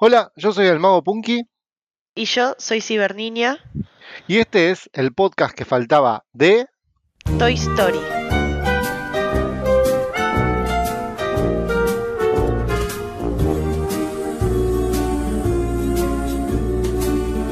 Hola, 0.00 0.32
yo 0.34 0.52
soy 0.52 0.66
el 0.66 0.80
Mago 0.80 1.04
Punky 1.04 1.42
Y 2.16 2.24
yo 2.24 2.56
soy 2.58 2.80
Ciberniña, 2.80 3.60
y 4.26 4.38
este 4.38 4.72
es 4.72 4.90
el 4.92 5.14
podcast 5.14 5.54
que 5.54 5.64
faltaba 5.64 6.24
de... 6.32 6.66
Toy 7.38 7.54
Story. 7.54 8.00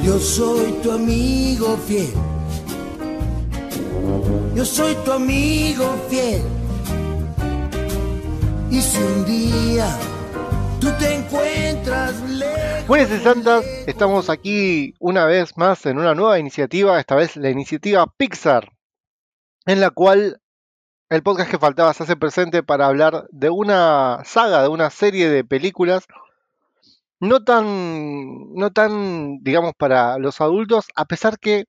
Yo 0.02 0.18
soy 0.18 0.72
tu 0.82 0.90
amigo 0.90 1.77
fiel. 1.77 2.12
Yo 4.56 4.64
soy 4.64 4.96
tu 5.04 5.12
amigo 5.12 5.84
fiel. 6.11 6.43
Y 8.68 8.80
si 8.80 8.98
un 8.98 9.24
día 9.27 9.96
tú 10.82 10.88
te 10.98 11.14
encuentras 11.14 12.20
lejos. 12.28 12.88
Buenas 12.88 13.12
y 13.12 13.18
santas, 13.20 13.64
estamos 13.86 14.28
aquí 14.28 14.95
una 14.98 15.27
vez 15.27 15.56
más 15.56 15.86
en 15.86 15.96
una 15.96 16.12
nueva 16.16 16.40
iniciativa, 16.40 16.98
esta 16.98 17.14
vez 17.14 17.36
la 17.36 17.50
iniciativa 17.50 18.04
Pixar, 18.16 18.73
en 19.64 19.80
la 19.80 19.90
cual 19.90 20.40
el 21.09 21.23
podcast 21.23 21.48
que 21.48 21.60
faltaba 21.60 21.95
se 21.95 22.02
hace 22.02 22.16
presente 22.16 22.64
para 22.64 22.88
hablar 22.88 23.28
de 23.30 23.48
una 23.48 24.23
saga, 24.24 24.62
de 24.62 24.68
una 24.68 24.90
serie 24.90 25.28
de 25.28 25.45
películas 25.45 26.09
no 27.20 27.45
tan, 27.45 28.52
no 28.54 28.73
tan, 28.73 29.38
digamos, 29.45 29.74
para 29.78 30.18
los 30.18 30.40
adultos, 30.40 30.87
a 30.96 31.04
pesar 31.04 31.38
que 31.38 31.66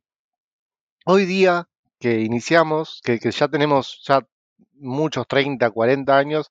hoy 1.05 1.26
día 1.26 1.68
que 1.99 2.21
iniciamos, 2.21 2.99
que, 3.04 3.20
que 3.20 3.30
ya 3.30 3.48
tenemos 3.48 4.02
ya 4.07 4.26
muchos 4.73 5.27
30, 5.27 5.70
40 5.70 6.18
años, 6.18 6.49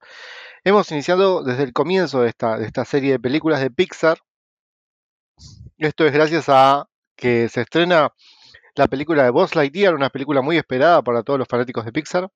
hemos 0.65 0.91
iniciado 0.93 1.43
desde 1.43 1.65
el 1.65 1.73
comienzo 1.73 2.23
de 2.23 2.29
esta, 2.29 2.59
de 2.59 2.67
esta 2.67 2.85
serie 2.85 3.13
de 3.13 3.21
películas 3.21 3.61
de 3.61 3.71
Pixar. 3.71 4.19
Esto 5.79 6.07
es 6.07 6.13
gracias 6.13 6.49
a 6.49 6.89
que 7.17 7.49
se 7.49 7.63
estrena 7.63 8.13
la 8.75 8.89
película 8.89 9.25
de 9.25 9.31
Buzz 9.31 9.55
Lightyear, 9.55 9.95
una 9.95 10.11
película 10.11 10.41
muy 10.41 10.57
esperada 10.57 11.03
para 11.03 11.23
todos 11.23 11.39
los 11.39 11.49
fanáticos 11.49 11.85
de 11.85 11.93
Pixar. 11.93 12.31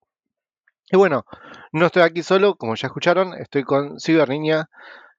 Y 0.91 0.97
bueno, 0.97 1.25
no 1.73 1.87
estoy 1.87 2.03
aquí 2.03 2.23
solo, 2.23 2.57
como 2.57 2.75
ya 2.75 2.87
escucharon, 2.87 3.35
estoy 3.35 3.65
con 3.65 3.99
Ciber 3.99 4.29
Niña. 4.29 4.69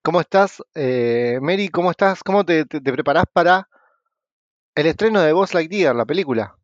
¿Cómo 0.01 0.21
estás? 0.21 0.63
Eh, 0.75 1.39
Mary, 1.41 1.69
¿cómo 1.69 1.91
estás? 1.91 2.23
¿Cómo 2.23 2.45
te, 2.45 2.65
te, 2.65 2.79
te 2.79 2.93
preparás 2.93 3.25
para 3.31 3.67
el 4.75 4.85
estreno 4.85 5.21
de 5.21 5.33
Buzz 5.33 5.53
Lightyear, 5.53 5.95
la 5.95 6.05
película? 6.05 6.55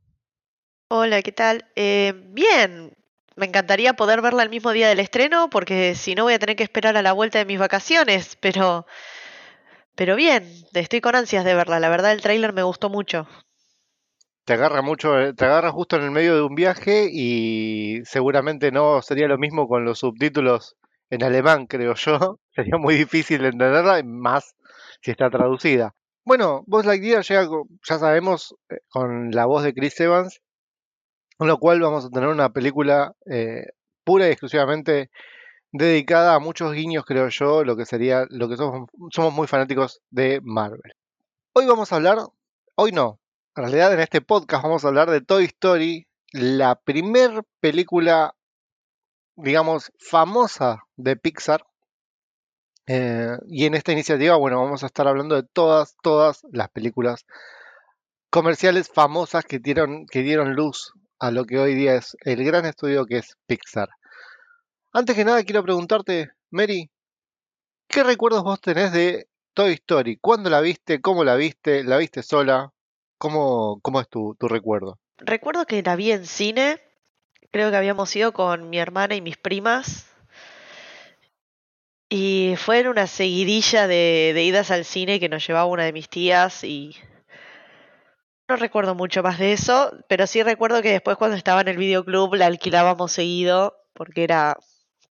Hola, 0.89 1.21
¿qué 1.21 1.31
tal? 1.31 1.65
Eh, 1.75 2.13
bien, 2.27 2.93
me 3.35 3.45
encantaría 3.45 3.93
poder 3.93 4.21
verla 4.21 4.43
el 4.43 4.49
mismo 4.49 4.71
día 4.71 4.87
del 4.87 4.99
estreno 4.99 5.49
porque 5.49 5.95
si 5.95 6.15
no 6.15 6.23
voy 6.23 6.33
a 6.33 6.39
tener 6.39 6.55
que 6.55 6.63
esperar 6.63 6.97
a 6.97 7.01
la 7.01 7.13
vuelta 7.13 7.39
de 7.39 7.45
mis 7.45 7.59
vacaciones, 7.59 8.37
pero 8.39 8.85
pero 9.95 10.15
bien, 10.15 10.43
estoy 10.73 11.01
con 11.01 11.15
ansias 11.15 11.45
de 11.45 11.53
verla. 11.53 11.79
La 11.79 11.89
verdad 11.89 12.11
el 12.11 12.21
tráiler 12.21 12.53
me 12.53 12.63
gustó 12.63 12.89
mucho. 12.89 13.27
Te 14.45 14.53
agarra 14.53 14.81
mucho, 14.81 15.19
eh, 15.19 15.33
te 15.33 15.45
agarra 15.45 15.71
justo 15.71 15.95
en 15.95 16.03
el 16.03 16.11
medio 16.11 16.35
de 16.35 16.41
un 16.41 16.55
viaje 16.55 17.07
y 17.11 18.01
seguramente 18.03 18.71
no 18.71 19.01
sería 19.01 19.27
lo 19.27 19.37
mismo 19.37 19.67
con 19.67 19.85
los 19.85 19.99
subtítulos 19.99 20.75
en 21.09 21.23
alemán, 21.23 21.67
creo 21.67 21.93
yo. 21.93 22.39
Sería 22.55 22.77
muy 22.77 22.95
difícil 22.95 23.41
de 23.41 23.49
entenderla, 23.49 24.01
más 24.03 24.55
si 25.01 25.11
está 25.11 25.29
traducida. 25.29 25.93
Bueno, 26.25 26.63
Buzz 26.67 26.85
Lightyear 26.85 27.23
llega, 27.23 27.47
ya 27.87 27.99
sabemos, 27.99 28.55
eh, 28.69 28.79
con 28.89 29.31
la 29.31 29.45
voz 29.45 29.63
de 29.63 29.73
Chris 29.73 29.99
Evans, 29.99 30.41
con 31.37 31.47
lo 31.47 31.57
cual 31.57 31.81
vamos 31.81 32.05
a 32.05 32.09
tener 32.09 32.29
una 32.29 32.49
película 32.49 33.15
eh, 33.25 33.67
pura 34.03 34.27
y 34.27 34.31
exclusivamente 34.31 35.09
dedicada 35.71 36.35
a 36.35 36.39
muchos 36.39 36.73
guiños, 36.73 37.05
creo 37.05 37.29
yo, 37.29 37.63
lo 37.63 37.75
que 37.75 37.85
sería, 37.85 38.25
lo 38.29 38.47
que 38.47 38.57
somos, 38.57 38.89
somos 39.11 39.33
muy 39.33 39.47
fanáticos 39.47 40.01
de 40.11 40.39
Marvel. 40.43 40.93
Hoy 41.53 41.65
vamos 41.65 41.91
a 41.91 41.95
hablar, 41.95 42.19
hoy 42.75 42.91
no, 42.91 43.19
en 43.55 43.63
realidad 43.63 43.93
en 43.93 43.99
este 43.99 44.21
podcast 44.21 44.63
vamos 44.63 44.85
a 44.85 44.87
hablar 44.87 45.09
de 45.09 45.21
Toy 45.21 45.45
Story, 45.45 46.07
la 46.31 46.75
primer 46.75 47.43
película, 47.59 48.35
digamos, 49.35 49.91
famosa 49.97 50.83
de 50.95 51.15
Pixar. 51.15 51.65
Eh, 52.85 53.37
y 53.47 53.65
en 53.65 53.75
esta 53.75 53.93
iniciativa, 53.93 54.35
bueno, 54.35 54.61
vamos 54.61 54.83
a 54.83 54.87
estar 54.87 55.07
hablando 55.07 55.35
de 55.35 55.43
todas, 55.43 55.95
todas 56.03 56.41
las 56.51 56.69
películas 56.69 57.25
comerciales 58.29 58.89
famosas 58.89 59.45
que 59.45 59.59
dieron, 59.59 60.05
que 60.07 60.21
dieron 60.21 60.55
luz 60.55 60.93
a 61.23 61.31
lo 61.31 61.45
que 61.45 61.57
hoy 61.57 61.73
día 61.73 61.95
es 61.95 62.17
el 62.25 62.43
gran 62.43 62.65
estudio 62.65 63.05
que 63.05 63.19
es 63.19 63.37
Pixar. 63.45 63.87
Antes 64.91 65.15
que 65.15 65.23
nada, 65.23 65.41
quiero 65.45 65.63
preguntarte, 65.63 66.31
Mary, 66.49 66.89
¿qué 67.87 68.03
recuerdos 68.03 68.43
vos 68.43 68.59
tenés 68.59 68.91
de 68.91 69.29
Toy 69.53 69.71
Story? 69.71 70.17
¿Cuándo 70.17 70.49
la 70.49 70.59
viste? 70.59 70.99
¿Cómo 70.99 71.23
la 71.23 71.35
viste? 71.35 71.85
¿La 71.85 71.95
viste 71.95 72.23
sola? 72.23 72.73
¿Cómo, 73.17 73.79
cómo 73.81 74.01
es 74.01 74.09
tu, 74.09 74.35
tu 74.37 74.49
recuerdo? 74.49 74.99
Recuerdo 75.17 75.65
que 75.65 75.81
la 75.81 75.95
vi 75.95 76.11
en 76.11 76.25
cine, 76.25 76.81
creo 77.51 77.71
que 77.71 77.77
habíamos 77.77 78.13
ido 78.17 78.33
con 78.33 78.69
mi 78.69 78.79
hermana 78.79 79.15
y 79.15 79.21
mis 79.21 79.37
primas 79.37 80.11
y 82.09 82.55
fue 82.57 82.79
en 82.79 82.89
una 82.89 83.07
seguidilla 83.07 83.87
de, 83.87 84.33
de 84.35 84.43
idas 84.43 84.71
al 84.71 84.83
cine 84.83 85.21
que 85.21 85.29
nos 85.29 85.47
llevaba 85.47 85.67
una 85.67 85.85
de 85.85 85.93
mis 85.93 86.09
tías 86.09 86.65
y 86.65 86.97
no 88.53 88.57
recuerdo 88.57 88.93
mucho 88.93 89.23
más 89.23 89.39
de 89.39 89.51
eso, 89.51 89.91
pero 90.07 90.27
sí 90.27 90.43
recuerdo 90.43 90.83
que 90.83 90.91
después 90.91 91.17
cuando 91.17 91.35
estaba 91.35 91.61
en 91.61 91.69
el 91.69 91.77
videoclub 91.77 92.35
la 92.35 92.45
alquilábamos 92.45 93.11
seguido 93.11 93.75
porque 93.93 94.23
era 94.23 94.57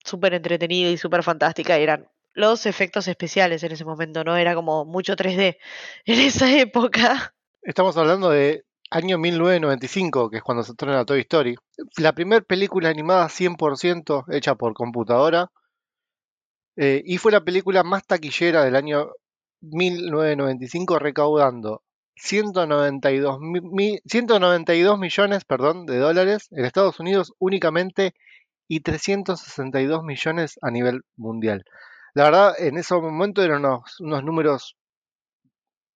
súper 0.06 0.36
entretenida 0.36 0.92
y 0.92 0.98
súper 0.98 1.24
fantástica 1.24 1.80
y 1.80 1.84
eran 1.84 2.08
los 2.34 2.68
efectos 2.68 3.08
especiales 3.08 3.64
en 3.64 3.72
ese 3.72 3.84
momento, 3.84 4.24
¿no? 4.24 4.38
Era 4.38 4.54
como 4.54 4.86
mucho 4.86 5.16
3D 5.16 5.58
en 6.06 6.20
esa 6.28 6.56
época. 6.56 7.34
Estamos 7.64 7.98
hablando 7.98 8.30
de 8.30 8.64
año 8.92 9.18
1995, 9.18 10.30
que 10.30 10.38
es 10.38 10.44
cuando 10.44 10.62
se 10.64 10.74
estrena 10.74 11.04
Toy 11.04 11.22
Story. 11.22 11.56
La 11.98 12.14
primera 12.14 12.42
película 12.42 12.90
animada 12.90 13.28
100% 13.28 14.26
hecha 14.32 14.54
por 14.54 14.76
computadora. 14.76 15.50
eh, 16.76 17.02
y 17.04 17.18
fue 17.18 17.32
la 17.32 17.44
película 17.44 17.82
más 17.82 18.06
taquillera 18.06 18.64
del 18.64 18.76
año 18.76 19.10
1995, 19.62 21.00
recaudando 21.00 21.82
192, 22.22 23.40
mi- 23.42 23.62
mi- 23.62 24.00
192 24.06 24.98
millones 25.00 25.44
perdón, 25.46 25.86
de 25.86 25.98
dólares 25.98 26.48
en 26.52 26.66
Estados 26.66 27.00
Unidos 27.00 27.34
únicamente 27.40 28.14
y 28.68 28.82
362 28.82 30.04
millones 30.04 30.60
a 30.62 30.72
nivel 30.72 31.02
mundial. 31.18 31.66
La 32.16 32.26
verdad, 32.26 32.56
en 32.60 32.78
ese 32.78 32.96
momento 32.96 33.44
eran 33.44 33.66
unos, 33.66 34.24
números 34.24 34.78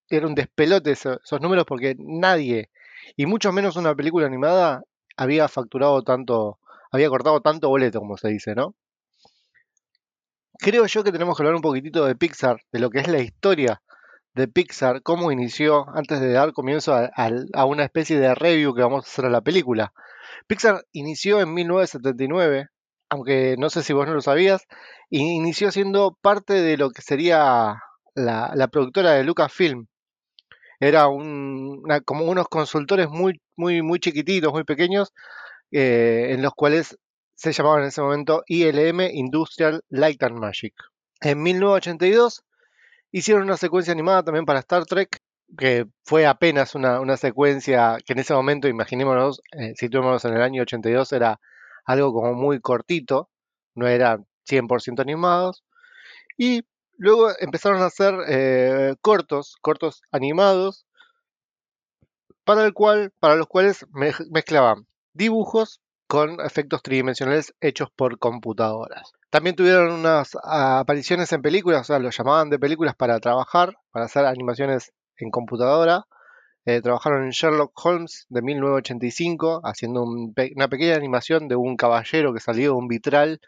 era 0.09 0.25
un 0.27 0.33
despelote 0.35 0.91
eso- 0.91 1.19
esos 1.23 1.41
números 1.41 1.65
porque 1.67 1.95
nadie, 1.99 2.69
y 3.15 3.25
mucho 3.27 3.51
menos 3.51 3.75
una 3.75 3.93
película 3.95 4.25
animada, 4.25 4.81
había 5.17 5.47
facturado 5.47 6.03
tanto, 6.03 6.59
había 6.91 7.09
cortado 7.09 7.41
tanto 7.41 7.69
boleto, 7.69 7.99
como 7.99 8.17
se 8.17 8.29
dice, 8.29 8.55
¿no? 8.55 8.75
Creo 10.59 10.85
yo 10.85 11.01
que 11.03 11.13
tenemos 11.13 11.37
que 11.37 11.43
hablar 11.43 11.55
un 11.55 11.61
poquitito 11.61 12.05
de 12.05 12.15
Pixar, 12.17 12.57
de 12.73 12.79
lo 12.79 12.89
que 12.89 12.99
es 12.99 13.07
la 13.07 13.19
historia 13.19 13.81
de 14.35 14.47
Pixar, 14.47 15.01
cómo 15.01 15.31
inició, 15.31 15.87
antes 15.95 16.19
de 16.19 16.31
dar 16.31 16.53
comienzo 16.53 16.93
a, 16.95 17.65
una 17.65 17.83
especie 17.85 18.19
de 18.19 18.35
review 18.35 18.75
que 18.75 18.81
vamos 18.83 19.05
a 19.05 19.09
hacer 19.09 19.25
a 19.25 19.29
la 19.29 19.41
película. 19.41 19.93
Pixar 20.47 20.83
inició 20.93 21.41
en 21.41 21.53
1979, 21.53 22.67
aunque 23.09 23.55
no 23.57 23.69
sé 23.69 23.83
si 23.83 23.93
vos 23.93 24.07
no 24.07 24.13
lo 24.15 24.21
sabías, 24.21 24.63
inició 25.09 25.71
siendo 25.71 26.17
parte 26.21 26.53
de 26.53 26.77
lo 26.77 26.91
que 26.91 27.01
sería 27.01 27.77
la, 28.15 28.67
productora 28.71 29.11
de 29.13 29.23
Lucasfilm 29.23 29.87
era 30.79 31.07
un- 31.07 31.83
como 32.05 32.25
unos 32.25 32.47
consultores 32.47 33.09
muy, 33.09 33.41
muy, 33.55 33.81
muy 33.81 33.99
chiquititos, 33.99 34.51
muy 34.53 34.63
pequeños, 34.63 35.13
eh, 35.71 36.29
en 36.31 36.41
los 36.41 36.53
cuales 36.53 36.97
se 37.35 37.53
llamaban 37.53 37.81
en 37.83 37.87
ese 37.89 38.01
momento 38.01 38.43
ILM 38.47 39.01
Industrial 39.13 39.81
Light 39.89 40.23
and 40.23 40.39
Magic. 40.39 40.73
En 41.21 41.43
1982 41.43 42.43
hicieron 43.15 43.43
una 43.43 43.55
secuencia 43.55 43.93
animada 43.93 44.23
también 44.23 44.45
para 44.45 44.59
Star 44.59 44.85
Trek, 44.85 45.21
que 45.57 45.85
fue 46.03 46.25
apenas 46.25 46.75
una, 46.75 46.99
una 46.99 47.15
secuencia 47.15 47.97
que 48.05 48.11
en 48.11 48.19
ese 48.19 48.33
momento, 48.33 48.67
imaginémonos, 48.67 49.41
eh, 49.53 49.71
situémonos 49.77 50.25
en 50.25 50.33
el 50.33 50.41
año 50.41 50.63
82, 50.63 51.13
era 51.13 51.39
algo 51.85 52.11
como 52.11 52.33
muy 52.33 52.59
cortito, 52.59 53.29
no 53.73 53.87
era 53.87 54.19
100% 54.45 54.99
animados. 54.99 55.63
Y 56.37 56.63
luego 56.97 57.29
empezaron 57.39 57.81
a 57.81 57.85
hacer 57.85 58.15
eh, 58.27 58.95
cortos, 58.99 59.55
cortos 59.61 60.01
animados, 60.11 60.85
para, 62.43 62.65
el 62.65 62.73
cual, 62.73 63.13
para 63.21 63.37
los 63.37 63.47
cuales 63.47 63.85
mezclaban 64.29 64.87
dibujos 65.13 65.79
con 66.07 66.39
efectos 66.41 66.81
tridimensionales 66.81 67.53
hechos 67.61 67.89
por 67.95 68.19
computadoras. 68.19 69.11
También 69.29 69.55
tuvieron 69.55 69.91
unas 69.91 70.37
ah, 70.43 70.79
apariciones 70.79 71.31
en 71.33 71.41
películas, 71.41 71.81
o 71.81 71.83
sea, 71.83 71.99
lo 71.99 72.09
llamaban 72.09 72.49
de 72.49 72.59
películas 72.59 72.95
para 72.95 73.19
trabajar, 73.19 73.77
para 73.91 74.05
hacer 74.05 74.25
animaciones 74.25 74.93
en 75.17 75.31
computadora. 75.31 76.05
Eh, 76.65 76.81
trabajaron 76.81 77.25
en 77.25 77.29
Sherlock 77.29 77.71
Holmes 77.85 78.25
de 78.29 78.41
1985, 78.41 79.61
haciendo 79.63 80.03
una 80.03 80.67
pequeña 80.67 80.95
animación 80.95 81.47
de 81.47 81.55
un 81.55 81.75
caballero 81.75 82.33
que 82.33 82.39
salió 82.39 82.71
de 82.71 82.77
un 82.77 82.87
vitral 82.87 83.39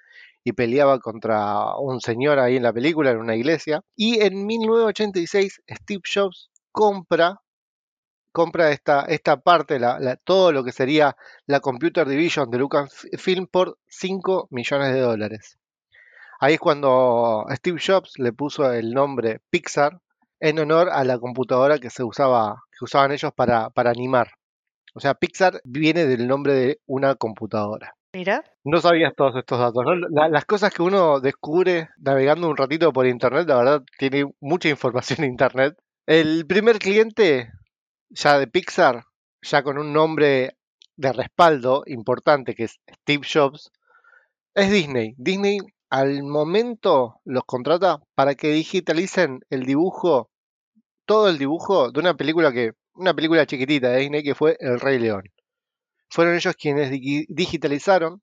y 0.43 0.53
peleaba 0.53 0.99
contra 0.99 1.75
un 1.77 1.99
señor 1.99 2.39
ahí 2.39 2.57
en 2.57 2.63
la 2.63 2.73
película, 2.73 3.11
en 3.11 3.17
una 3.17 3.35
iglesia. 3.35 3.81
Y 3.95 4.21
en 4.21 4.45
1986 4.45 5.61
Steve 5.67 6.01
Jobs 6.13 6.49
compra 6.71 7.41
compra 8.37 8.69
esta, 8.69 9.01
esta 9.07 9.37
parte, 9.37 9.79
todo 10.23 10.51
lo 10.51 10.63
que 10.63 10.71
sería 10.71 11.17
la 11.47 11.59
Computer 11.59 12.07
Division 12.07 12.51
de 12.51 12.59
Lucasfilm 12.59 13.47
por 13.47 13.79
5 13.87 14.49
millones 14.51 14.93
de 14.93 14.99
dólares. 14.99 15.57
Ahí 16.39 16.53
es 16.53 16.59
cuando 16.59 17.47
Steve 17.49 17.79
Jobs 17.83 18.19
le 18.19 18.33
puso 18.33 18.71
el 18.71 18.91
nombre 18.91 19.41
Pixar 19.49 20.01
en 20.39 20.59
honor 20.59 20.89
a 20.91 21.03
la 21.03 21.17
computadora 21.17 21.79
que 21.79 21.89
se 21.89 22.03
usaba, 22.03 22.61
que 22.77 22.85
usaban 22.85 23.11
ellos 23.11 23.31
para, 23.35 23.71
para 23.71 23.89
animar. 23.89 24.27
O 24.93 24.99
sea, 24.99 25.15
Pixar 25.15 25.59
viene 25.63 26.05
del 26.05 26.27
nombre 26.27 26.53
de 26.53 26.79
una 26.85 27.15
computadora. 27.15 27.95
Mira. 28.13 28.43
No 28.63 28.79
sabías 28.81 29.15
todos 29.15 29.35
estos 29.35 29.57
datos, 29.57 29.83
¿no? 29.83 29.95
las 30.29 30.45
cosas 30.45 30.71
que 30.71 30.83
uno 30.83 31.19
descubre 31.21 31.89
navegando 31.97 32.47
un 32.47 32.55
ratito 32.55 32.93
por 32.93 33.07
internet, 33.07 33.47
la 33.47 33.57
verdad, 33.57 33.83
tiene 33.97 34.31
mucha 34.39 34.69
información 34.69 35.23
en 35.23 35.31
internet. 35.31 35.75
El 36.05 36.45
primer 36.45 36.77
cliente 36.77 37.49
ya 38.09 38.39
de 38.39 38.47
Pixar, 38.47 39.05
ya 39.41 39.63
con 39.63 39.77
un 39.77 39.93
nombre 39.93 40.57
de 40.95 41.13
respaldo 41.13 41.83
importante 41.85 42.55
que 42.55 42.65
es 42.65 42.79
Steve 42.89 43.25
Jobs, 43.31 43.71
es 44.55 44.71
Disney. 44.71 45.13
Disney 45.17 45.59
al 45.89 46.23
momento 46.23 47.21
los 47.23 47.43
contrata 47.45 48.01
para 48.15 48.35
que 48.35 48.51
digitalicen 48.51 49.41
el 49.49 49.65
dibujo, 49.65 50.29
todo 51.05 51.29
el 51.29 51.37
dibujo 51.37 51.91
de 51.91 51.99
una 51.99 52.15
película 52.15 52.51
que, 52.51 52.71
una 52.93 53.13
película 53.13 53.45
chiquitita 53.45 53.89
de 53.89 53.99
Disney 53.99 54.23
que 54.23 54.35
fue 54.35 54.57
El 54.59 54.79
Rey 54.79 54.99
León. 54.99 55.23
Fueron 56.09 56.35
ellos 56.35 56.55
quienes 56.55 56.89
digitalizaron, 56.89 58.21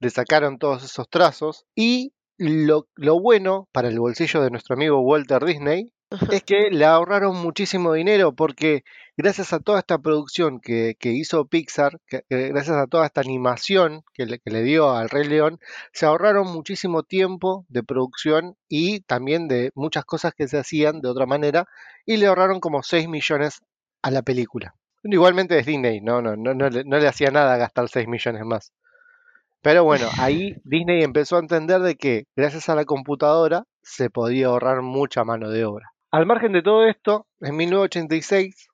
le 0.00 0.10
sacaron 0.10 0.58
todos 0.58 0.84
esos 0.84 1.08
trazos 1.08 1.64
y 1.74 2.12
lo, 2.36 2.88
lo 2.94 3.20
bueno 3.20 3.68
para 3.72 3.88
el 3.88 3.98
bolsillo 3.98 4.42
de 4.42 4.50
nuestro 4.50 4.74
amigo 4.74 5.00
Walter 5.00 5.44
Disney 5.44 5.92
es 6.30 6.42
que 6.42 6.70
le 6.70 6.86
ahorraron 6.86 7.36
muchísimo 7.36 7.92
dinero 7.92 8.32
porque 8.32 8.82
gracias 9.16 9.52
a 9.52 9.60
toda 9.60 9.80
esta 9.80 9.98
producción 9.98 10.60
que, 10.60 10.96
hizo 11.02 11.46
Pixar, 11.46 12.00
gracias 12.30 12.76
a 12.76 12.86
toda 12.86 13.04
esta 13.06 13.20
animación 13.20 14.02
que 14.14 14.26
le, 14.26 14.62
dio 14.62 14.90
al 14.90 15.10
Rey 15.10 15.24
León, 15.28 15.58
se 15.92 16.06
ahorraron 16.06 16.46
muchísimo 16.46 17.02
tiempo 17.02 17.66
de 17.68 17.82
producción 17.82 18.56
y 18.68 19.00
también 19.00 19.48
de 19.48 19.70
muchas 19.74 20.04
cosas 20.06 20.32
que 20.34 20.48
se 20.48 20.58
hacían 20.58 21.00
de 21.00 21.08
otra 21.08 21.26
manera 21.26 21.66
y 22.06 22.16
le 22.16 22.26
ahorraron 22.26 22.60
como 22.60 22.82
6 22.82 23.08
millones 23.08 23.60
a 24.02 24.10
la 24.10 24.22
película. 24.22 24.74
Igualmente 25.02 25.58
es 25.58 25.66
Disney, 25.66 26.00
no, 26.00 26.22
no, 26.22 26.36
no, 26.36 26.54
no, 26.54 26.70
le, 26.70 26.84
no 26.84 26.98
le 26.98 27.08
hacía 27.08 27.30
nada 27.30 27.56
gastar 27.58 27.88
6 27.88 28.08
millones 28.08 28.44
más. 28.44 28.72
Pero 29.60 29.84
bueno, 29.84 30.08
ahí 30.18 30.56
Disney 30.64 31.02
empezó 31.02 31.36
a 31.36 31.40
entender 31.40 31.80
de 31.80 31.96
que 31.96 32.24
gracias 32.34 32.68
a 32.68 32.74
la 32.74 32.84
computadora 32.84 33.64
se 33.82 34.08
podía 34.08 34.46
ahorrar 34.46 34.82
mucha 34.82 35.24
mano 35.24 35.50
de 35.50 35.64
obra. 35.64 35.92
Al 36.10 36.24
margen 36.24 36.52
de 36.52 36.62
todo 36.62 36.86
esto, 36.86 37.26
en 37.40 37.56
1986 37.56 38.68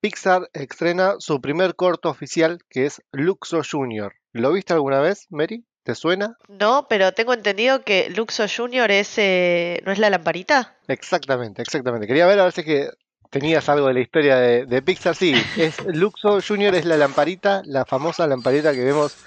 Pixar 0.00 0.48
estrena 0.54 1.16
su 1.18 1.42
primer 1.42 1.74
corto 1.74 2.08
oficial 2.08 2.60
que 2.70 2.86
es 2.86 3.02
Luxo 3.12 3.60
Junior. 3.70 4.14
¿Lo 4.32 4.50
viste 4.52 4.72
alguna 4.72 5.00
vez, 5.00 5.26
Mary? 5.28 5.66
¿Te 5.82 5.94
suena? 5.94 6.36
No, 6.48 6.86
pero 6.88 7.12
tengo 7.12 7.34
entendido 7.34 7.84
que 7.84 8.08
Luxo 8.08 8.46
Junior 8.48 8.90
es, 8.90 9.18
eh, 9.18 9.82
¿no 9.84 9.92
es 9.92 9.98
la 9.98 10.08
lamparita? 10.08 10.78
Exactamente, 10.88 11.60
exactamente. 11.60 12.06
Quería 12.06 12.26
ver 12.26 12.40
a 12.40 12.44
ver 12.44 12.52
si 12.52 12.64
que 12.64 12.88
tenías 13.28 13.68
algo 13.68 13.88
de 13.88 13.94
la 13.94 14.00
historia 14.00 14.36
de, 14.36 14.82
Pixar. 14.82 15.14
Sí, 15.14 15.34
es 15.58 15.84
Luxo 15.84 16.40
Junior 16.40 16.74
es 16.74 16.86
la 16.86 16.96
lamparita, 16.96 17.60
la 17.66 17.84
famosa 17.84 18.26
lamparita 18.26 18.72
que 18.72 18.84
vemos 18.84 19.18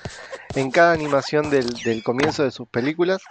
en 0.56 0.72
cada 0.72 0.94
animación 0.94 1.52
del 1.52 2.02
comienzo 2.04 2.44
de 2.44 2.50
sus 2.50 2.68
películas. 2.68 3.22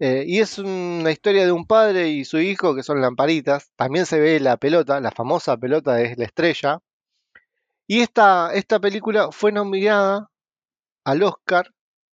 Eh, 0.00 0.24
y 0.26 0.40
es 0.40 0.58
una 0.58 1.10
historia 1.10 1.44
de 1.44 1.52
un 1.52 1.66
padre 1.66 2.08
y 2.08 2.24
su 2.24 2.38
hijo 2.38 2.74
que 2.74 2.82
son 2.82 3.00
lamparitas. 3.00 3.72
También 3.76 4.06
se 4.06 4.20
ve 4.20 4.40
la 4.40 4.56
pelota, 4.56 5.00
la 5.00 5.10
famosa 5.10 5.56
pelota 5.56 6.00
es 6.00 6.16
la 6.18 6.24
estrella. 6.24 6.80
Y 7.86 8.00
esta, 8.00 8.52
esta 8.54 8.78
película 8.80 9.30
fue 9.32 9.50
nominada 9.50 10.30
al 11.04 11.22
Oscar 11.22 11.72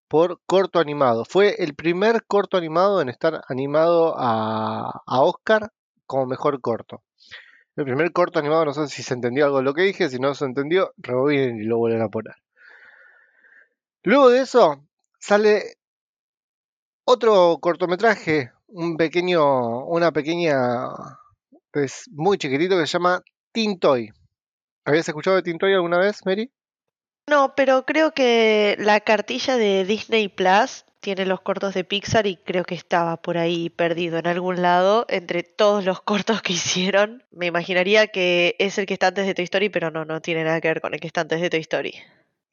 por 0.08 0.40
corto 0.46 0.78
animado. 0.78 1.24
Fue 1.24 1.56
el 1.58 1.74
primer 1.74 2.24
corto 2.26 2.56
animado 2.56 3.00
en 3.02 3.08
estar 3.08 3.42
animado 3.48 4.14
a, 4.16 5.02
a 5.06 5.20
Oscar 5.22 5.72
como 6.06 6.26
mejor 6.26 6.60
corto. 6.60 7.02
El 7.76 7.84
primer 7.84 8.12
corto 8.12 8.38
animado, 8.38 8.64
no 8.64 8.72
sé 8.72 8.86
si 8.86 9.02
se 9.02 9.14
entendió 9.14 9.46
algo 9.46 9.58
de 9.58 9.64
lo 9.64 9.74
que 9.74 9.82
dije, 9.82 10.08
si 10.08 10.18
no 10.18 10.34
se 10.34 10.44
entendió, 10.44 10.92
rebobinen 10.96 11.60
y 11.60 11.64
lo 11.64 11.78
vuelven 11.78 12.02
a 12.02 12.08
poner. 12.08 12.36
Luego 14.04 14.30
de 14.30 14.42
eso, 14.42 14.84
sale 15.18 15.78
otro 17.04 17.58
cortometraje, 17.60 18.52
un 18.68 18.96
pequeño, 18.96 19.84
una 19.86 20.12
pequeña, 20.12 20.88
pues 21.70 22.04
muy 22.10 22.38
chiquitito 22.38 22.78
que 22.78 22.86
se 22.86 22.92
llama 22.92 23.22
Tintoy. 23.52 24.10
¿Habías 24.84 25.08
escuchado 25.08 25.36
de 25.36 25.42
Tintoy 25.42 25.74
alguna 25.74 25.98
vez, 25.98 26.24
Mary? 26.26 26.50
No, 27.26 27.54
pero 27.54 27.86
creo 27.86 28.12
que 28.12 28.76
la 28.78 29.00
cartilla 29.00 29.56
de 29.56 29.84
Disney 29.84 30.28
Plus 30.28 30.84
tiene 31.00 31.26
los 31.26 31.40
cortos 31.40 31.74
de 31.74 31.84
Pixar 31.84 32.26
y 32.26 32.36
creo 32.36 32.64
que 32.64 32.74
estaba 32.74 33.16
por 33.18 33.38
ahí 33.38 33.70
perdido 33.70 34.18
en 34.18 34.26
algún 34.26 34.62
lado 34.62 35.04
entre 35.08 35.42
todos 35.42 35.84
los 35.84 36.00
cortos 36.00 36.42
que 36.42 36.52
hicieron. 36.54 37.22
Me 37.30 37.46
imaginaría 37.46 38.08
que 38.08 38.56
es 38.58 38.78
el 38.78 38.86
que 38.86 38.94
está 38.94 39.08
antes 39.08 39.26
de 39.26 39.34
Toy 39.34 39.44
Story, 39.44 39.68
pero 39.68 39.90
no, 39.90 40.04
no 40.04 40.20
tiene 40.20 40.44
nada 40.44 40.60
que 40.60 40.68
ver 40.68 40.80
con 40.80 40.94
el 40.94 41.00
que 41.00 41.06
está 41.06 41.22
antes 41.22 41.40
de 41.40 41.50
Toy 41.50 41.60
Story. 41.60 41.94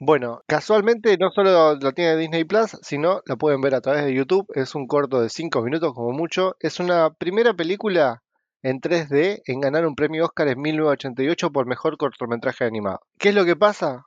Bueno, 0.03 0.41
casualmente 0.47 1.15
no 1.19 1.29
solo 1.29 1.75
lo 1.75 1.91
tiene 1.91 2.17
Disney 2.17 2.43
Plus, 2.43 2.75
sino 2.81 3.21
la 3.27 3.35
pueden 3.35 3.61
ver 3.61 3.75
a 3.75 3.81
través 3.81 4.03
de 4.03 4.15
YouTube. 4.15 4.47
Es 4.55 4.73
un 4.73 4.87
corto 4.87 5.21
de 5.21 5.29
5 5.29 5.61
minutos 5.61 5.93
como 5.93 6.11
mucho. 6.11 6.55
Es 6.59 6.79
una 6.79 7.13
primera 7.13 7.53
película 7.53 8.23
en 8.63 8.81
3D 8.81 9.43
en 9.45 9.59
ganar 9.59 9.85
un 9.85 9.93
premio 9.93 10.25
Oscar 10.25 10.47
en 10.47 10.59
1988 10.59 11.51
por 11.51 11.67
mejor 11.67 11.97
cortometraje 11.97 12.65
animado. 12.65 13.01
¿Qué 13.19 13.29
es 13.29 13.35
lo 13.35 13.45
que 13.45 13.55
pasa? 13.55 14.03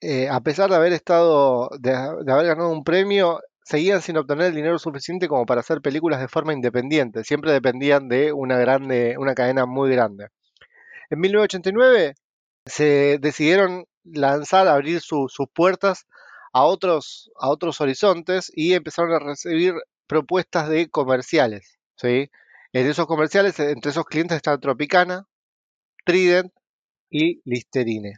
Eh, 0.00 0.28
a 0.28 0.40
pesar 0.40 0.68
de 0.68 0.74
haber 0.74 0.92
estado, 0.92 1.70
de, 1.78 1.92
de 1.92 2.32
haber 2.32 2.46
ganado 2.46 2.70
un 2.70 2.82
premio, 2.82 3.38
seguían 3.62 4.02
sin 4.02 4.16
obtener 4.16 4.46
el 4.46 4.56
dinero 4.56 4.80
suficiente 4.80 5.28
como 5.28 5.46
para 5.46 5.60
hacer 5.60 5.80
películas 5.80 6.18
de 6.18 6.26
forma 6.26 6.54
independiente. 6.54 7.22
Siempre 7.22 7.52
dependían 7.52 8.08
de 8.08 8.32
una 8.32 8.58
grande, 8.58 9.14
una 9.16 9.36
cadena 9.36 9.64
muy 9.64 9.92
grande. 9.92 10.26
En 11.08 11.20
1989 11.20 12.14
se 12.66 13.18
decidieron 13.20 13.84
lanzar, 14.04 14.68
abrir 14.68 15.00
sus 15.00 15.34
puertas 15.52 16.06
a 16.52 16.64
otros, 16.64 17.30
a 17.36 17.48
otros 17.48 17.80
horizontes 17.80 18.50
y 18.54 18.74
empezaron 18.74 19.12
a 19.12 19.18
recibir 19.18 19.74
propuestas 20.06 20.68
de 20.68 20.88
comerciales. 20.88 21.78
¿sí? 21.96 22.30
En 22.72 22.86
esos 22.86 23.06
comerciales, 23.06 23.58
entre 23.60 23.90
esos 23.90 24.04
clientes 24.04 24.36
está 24.36 24.58
Tropicana, 24.58 25.26
Trident 26.04 26.52
y 27.10 27.40
Listerine. 27.44 28.14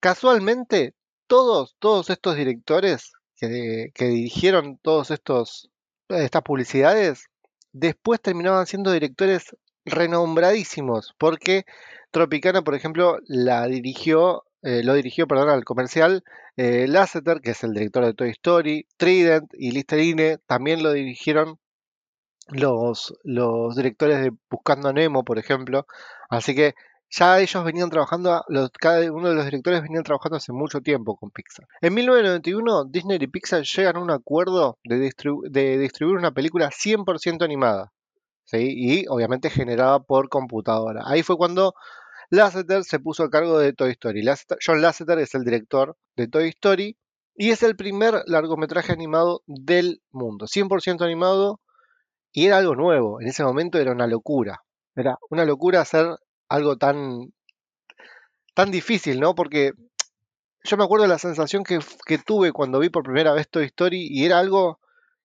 Casualmente, 0.00 0.94
todos, 1.26 1.76
estos 2.10 2.36
directores 2.36 3.12
que, 3.36 3.90
que 3.94 4.06
dirigieron 4.06 4.78
estos 5.10 5.70
estas 6.08 6.42
publicidades, 6.42 7.26
después 7.72 8.20
terminaban 8.20 8.66
siendo 8.66 8.92
directores 8.92 9.56
renombradísimos, 9.84 11.14
porque 11.18 11.64
Tropicana, 12.10 12.62
por 12.62 12.74
ejemplo, 12.74 13.18
la 13.26 13.66
dirigió 13.66 14.44
eh, 14.64 14.82
lo 14.82 14.94
dirigió, 14.94 15.26
perdón, 15.26 15.50
al 15.50 15.64
comercial 15.64 16.24
eh, 16.56 16.86
Lasseter, 16.88 17.40
que 17.42 17.50
es 17.50 17.62
el 17.64 17.74
director 17.74 18.04
de 18.04 18.14
Toy 18.14 18.30
Story, 18.30 18.86
Trident 18.96 19.52
y 19.52 19.72
Listerine 19.72 20.38
también 20.46 20.82
lo 20.82 20.92
dirigieron 20.92 21.58
los, 22.48 23.14
los 23.24 23.76
directores 23.76 24.20
de 24.22 24.32
Buscando 24.48 24.92
Nemo, 24.92 25.22
por 25.22 25.38
ejemplo. 25.38 25.86
Así 26.30 26.54
que 26.54 26.74
ya 27.10 27.40
ellos 27.40 27.62
venían 27.62 27.90
trabajando, 27.90 28.42
cada 28.80 29.12
uno 29.12 29.28
de 29.28 29.34
los 29.34 29.44
directores 29.44 29.82
venían 29.82 30.02
trabajando 30.02 30.38
hace 30.38 30.52
mucho 30.52 30.80
tiempo 30.80 31.16
con 31.16 31.30
Pixar. 31.30 31.66
En 31.82 31.92
1991, 31.92 32.86
Disney 32.86 33.18
y 33.20 33.26
Pixar 33.26 33.62
llegan 33.62 33.96
a 33.96 34.00
un 34.00 34.10
acuerdo 34.10 34.78
de, 34.84 35.12
de 35.50 35.78
distribuir 35.78 36.16
una 36.18 36.32
película 36.32 36.70
100% 36.70 37.44
animada. 37.44 37.92
Y 38.52 39.06
obviamente 39.08 39.50
generada 39.50 40.00
por 40.00 40.28
computadora. 40.28 41.02
Ahí 41.06 41.22
fue 41.22 41.36
cuando 41.36 41.74
Lasseter 42.36 42.84
se 42.84 42.98
puso 42.98 43.24
a 43.24 43.30
cargo 43.30 43.58
de 43.58 43.72
Toy 43.72 43.92
Story. 43.92 44.24
John 44.64 44.82
Lasseter 44.82 45.18
es 45.18 45.34
el 45.34 45.44
director 45.44 45.96
de 46.16 46.28
Toy 46.28 46.48
Story 46.48 46.96
y 47.34 47.50
es 47.50 47.62
el 47.62 47.76
primer 47.76 48.22
largometraje 48.26 48.92
animado 48.92 49.42
del 49.46 50.02
mundo, 50.10 50.46
100% 50.46 51.02
animado 51.02 51.60
y 52.32 52.46
era 52.46 52.58
algo 52.58 52.74
nuevo. 52.74 53.20
En 53.20 53.28
ese 53.28 53.44
momento 53.44 53.78
era 53.78 53.92
una 53.92 54.06
locura. 54.06 54.62
Era 54.94 55.18
una 55.30 55.44
locura 55.44 55.80
hacer 55.80 56.06
algo 56.48 56.76
tan 56.76 57.32
tan 58.54 58.70
difícil, 58.70 59.20
¿no? 59.20 59.34
Porque 59.34 59.72
yo 60.62 60.76
me 60.76 60.84
acuerdo 60.84 61.04
de 61.04 61.08
la 61.08 61.18
sensación 61.18 61.64
que, 61.64 61.80
que 62.06 62.18
tuve 62.18 62.52
cuando 62.52 62.78
vi 62.78 62.88
por 62.88 63.02
primera 63.02 63.32
vez 63.32 63.48
Toy 63.48 63.66
Story 63.66 64.06
y 64.08 64.24
era 64.24 64.38
algo 64.38 64.80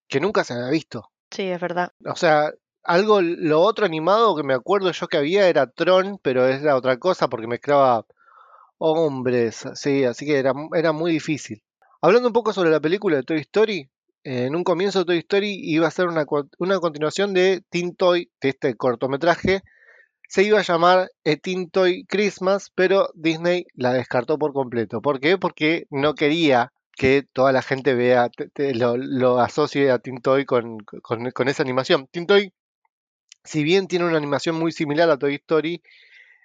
que 0.08 0.20
nunca 0.20 0.44
se 0.44 0.54
había 0.54 0.70
visto. 0.70 1.12
Sí, 1.32 1.44
es 1.44 1.62
verdad. 1.62 1.94
O 2.06 2.16
sea, 2.16 2.51
algo, 2.89 3.22
lo 3.22 3.62
otro 3.62 3.86
animado 3.86 4.36
que 4.36 4.43
me 4.43 4.53
acuerdo 4.53 4.91
yo 4.91 5.08
que 5.08 5.17
había 5.17 5.48
era 5.48 5.67
Tron, 5.72 6.19
pero 6.22 6.48
era 6.48 6.75
otra 6.75 6.98
cosa 6.98 7.29
porque 7.29 7.48
mezclaba 7.48 8.05
hombres, 8.77 9.63
sí, 9.75 10.03
así 10.05 10.25
que 10.25 10.38
era, 10.39 10.53
era 10.75 10.91
muy 10.91 11.12
difícil. 11.12 11.63
Hablando 12.01 12.29
un 12.29 12.34
poco 12.34 12.53
sobre 12.53 12.69
la 12.69 12.79
película 12.79 13.17
de 13.17 13.24
Toy 13.24 13.39
Story, 13.39 13.89
en 14.24 14.55
un 14.55 14.63
comienzo 14.63 15.05
Toy 15.05 15.19
Story 15.19 15.60
iba 15.63 15.88
a 15.88 15.91
ser 15.91 16.08
una, 16.08 16.25
una 16.60 16.79
continuación 16.79 17.34
de 17.34 17.63
Teen 17.69 17.96
Toy, 17.96 18.31
de 18.41 18.50
este 18.50 18.75
cortometraje. 18.75 19.62
Se 20.29 20.43
iba 20.43 20.60
a 20.60 20.63
llamar 20.63 21.10
A 21.25 21.36
Teen 21.41 21.69
Toy 21.69 22.05
Christmas, 22.05 22.72
pero 22.75 23.10
Disney 23.15 23.65
la 23.74 23.93
descartó 23.93 24.38
por 24.38 24.53
completo. 24.53 25.01
¿Por 25.01 25.19
qué? 25.19 25.38
Porque 25.38 25.88
no 25.89 26.15
quería 26.15 26.72
que 26.96 27.24
toda 27.34 27.51
la 27.51 27.62
gente 27.62 27.96
vea, 27.96 28.29
lo, 28.75 29.39
asocie 29.39 29.91
a 29.91 30.00
Teen 30.00 30.22
Toy 30.22 30.46
con, 30.46 30.77
con- 31.01 31.31
con 31.31 31.48
esa 31.50 31.63
animación. 31.63 32.08
Teen 32.12 32.27
Toy, 32.27 32.53
si 33.43 33.63
bien 33.63 33.88
tiene 33.88 34.05
una 34.05 34.17
animación 34.17 34.55
muy 34.55 34.72
similar 34.72 35.10
a 35.10 35.17
Toy 35.17 35.36
Story, 35.36 35.81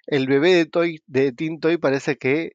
el 0.07 0.27
bebé 0.27 0.53
de 0.53 0.65
Toy 0.65 1.01
de 1.07 1.31
Teen 1.31 1.59
Toy 1.59 1.77
parece 1.77 2.17
que 2.17 2.53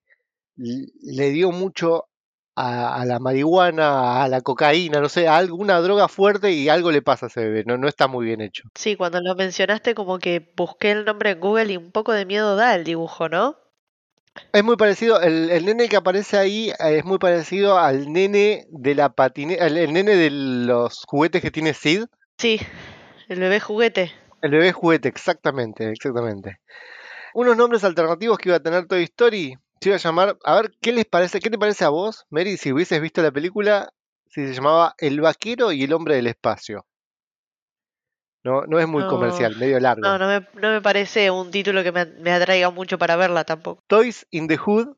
le 0.57 1.31
dio 1.31 1.51
mucho 1.53 2.07
a, 2.55 3.01
a 3.01 3.05
la 3.07 3.19
marihuana, 3.19 4.23
a 4.23 4.29
la 4.29 4.41
cocaína, 4.41 5.01
no 5.01 5.09
sé, 5.09 5.27
a 5.29 5.37
alguna 5.37 5.81
droga 5.81 6.09
fuerte 6.09 6.53
y 6.53 6.69
algo 6.69 6.91
le 6.91 7.03
pasa 7.03 7.27
a 7.27 7.29
ese 7.29 7.41
bebé. 7.41 7.65
No, 7.67 7.79
no 7.79 7.89
está 7.89 8.09
muy 8.09 8.27
bien 8.27 8.41
hecho. 8.41 8.65
Sí, 8.75 8.97
cuando 8.97 9.21
lo 9.21 9.35
mencionaste 9.35 9.95
como 9.95 10.19
que 10.19 10.53
busqué 10.57 10.91
el 10.91 11.05
nombre 11.05 11.31
en 11.31 11.41
Google 11.41 11.73
y 11.73 11.77
un 11.77 11.93
poco 11.93 12.13
de 12.13 12.27
miedo 12.27 12.57
da 12.57 12.75
el 12.75 12.85
dibujo, 12.85 13.29
¿no? 13.29 13.57
Es 14.53 14.63
muy 14.63 14.77
parecido, 14.77 15.21
el, 15.21 15.51
el 15.51 15.65
nene 15.65 15.89
que 15.89 15.97
aparece 15.97 16.39
ahí 16.39 16.71
eh, 16.71 16.99
es 16.99 17.05
muy 17.05 17.19
parecido 17.19 17.79
al 17.79 18.13
nene 18.13 18.67
de 18.71 18.95
la 18.95 19.13
patineta, 19.13 19.67
el, 19.67 19.77
el 19.77 19.93
nene 19.93 20.15
de 20.15 20.31
los 20.31 21.03
juguetes 21.07 21.43
que 21.43 21.51
tiene 21.51 21.75
Sid. 21.75 22.05
Sí, 22.39 22.61
el 23.29 23.41
bebé 23.41 23.59
juguete. 23.59 24.13
El 24.43 24.51
bebé 24.51 24.73
juguete, 24.73 25.09
exactamente, 25.09 25.91
exactamente. 25.91 26.61
Unos 27.35 27.57
nombres 27.57 27.85
alternativos 27.85 28.39
que 28.39 28.49
iba 28.49 28.57
a 28.57 28.63
tener 28.63 28.87
Toy 28.87 29.05
Story. 29.05 29.55
Se 29.81 29.89
iba 29.89 29.97
a 29.97 30.01
llamar, 30.01 30.37
a 30.45 30.55
ver, 30.57 30.73
¿qué 30.81 30.93
les 30.93 31.07
parece? 31.07 31.41
¿Qué 31.41 31.51
te 31.51 31.59
parece 31.59 31.85
a 31.85 31.89
vos, 31.89 32.27
Mary, 32.31 32.57
si 32.57 32.73
hubieses 32.73 33.01
visto 33.01 33.23
la 33.23 33.31
película? 33.31 33.89
Si 34.27 34.47
se 34.47 34.55
llamaba 34.55 34.95
El 34.99 35.21
vaquero 35.21 35.73
y 35.73 35.85
el 35.85 35.93
hombre 35.93 36.17
del 36.17 36.27
espacio. 36.27 36.87
No, 38.43 38.63
no 38.63 38.79
es 38.79 38.89
muy 38.89 39.03
No, 39.03 39.09
comercial, 39.09 39.57
medio 39.57 39.79
largo. 39.81 40.03
No, 40.03 40.19
no 40.19 40.27
me, 40.27 40.47
no 40.61 40.71
me 40.71 40.81
parece 40.81 41.31
un 41.31 41.51
título 41.51 41.83
que 41.83 41.93
me, 41.93 42.07
me 42.07 42.33
atraiga 42.33 42.71
mucho 42.71 42.99
para 42.99 43.17
verla 43.17 43.45
tampoco. 43.45 43.83
Toys 43.87 44.27
in 44.31 44.49
the 44.49 44.57
Hood, 44.57 44.89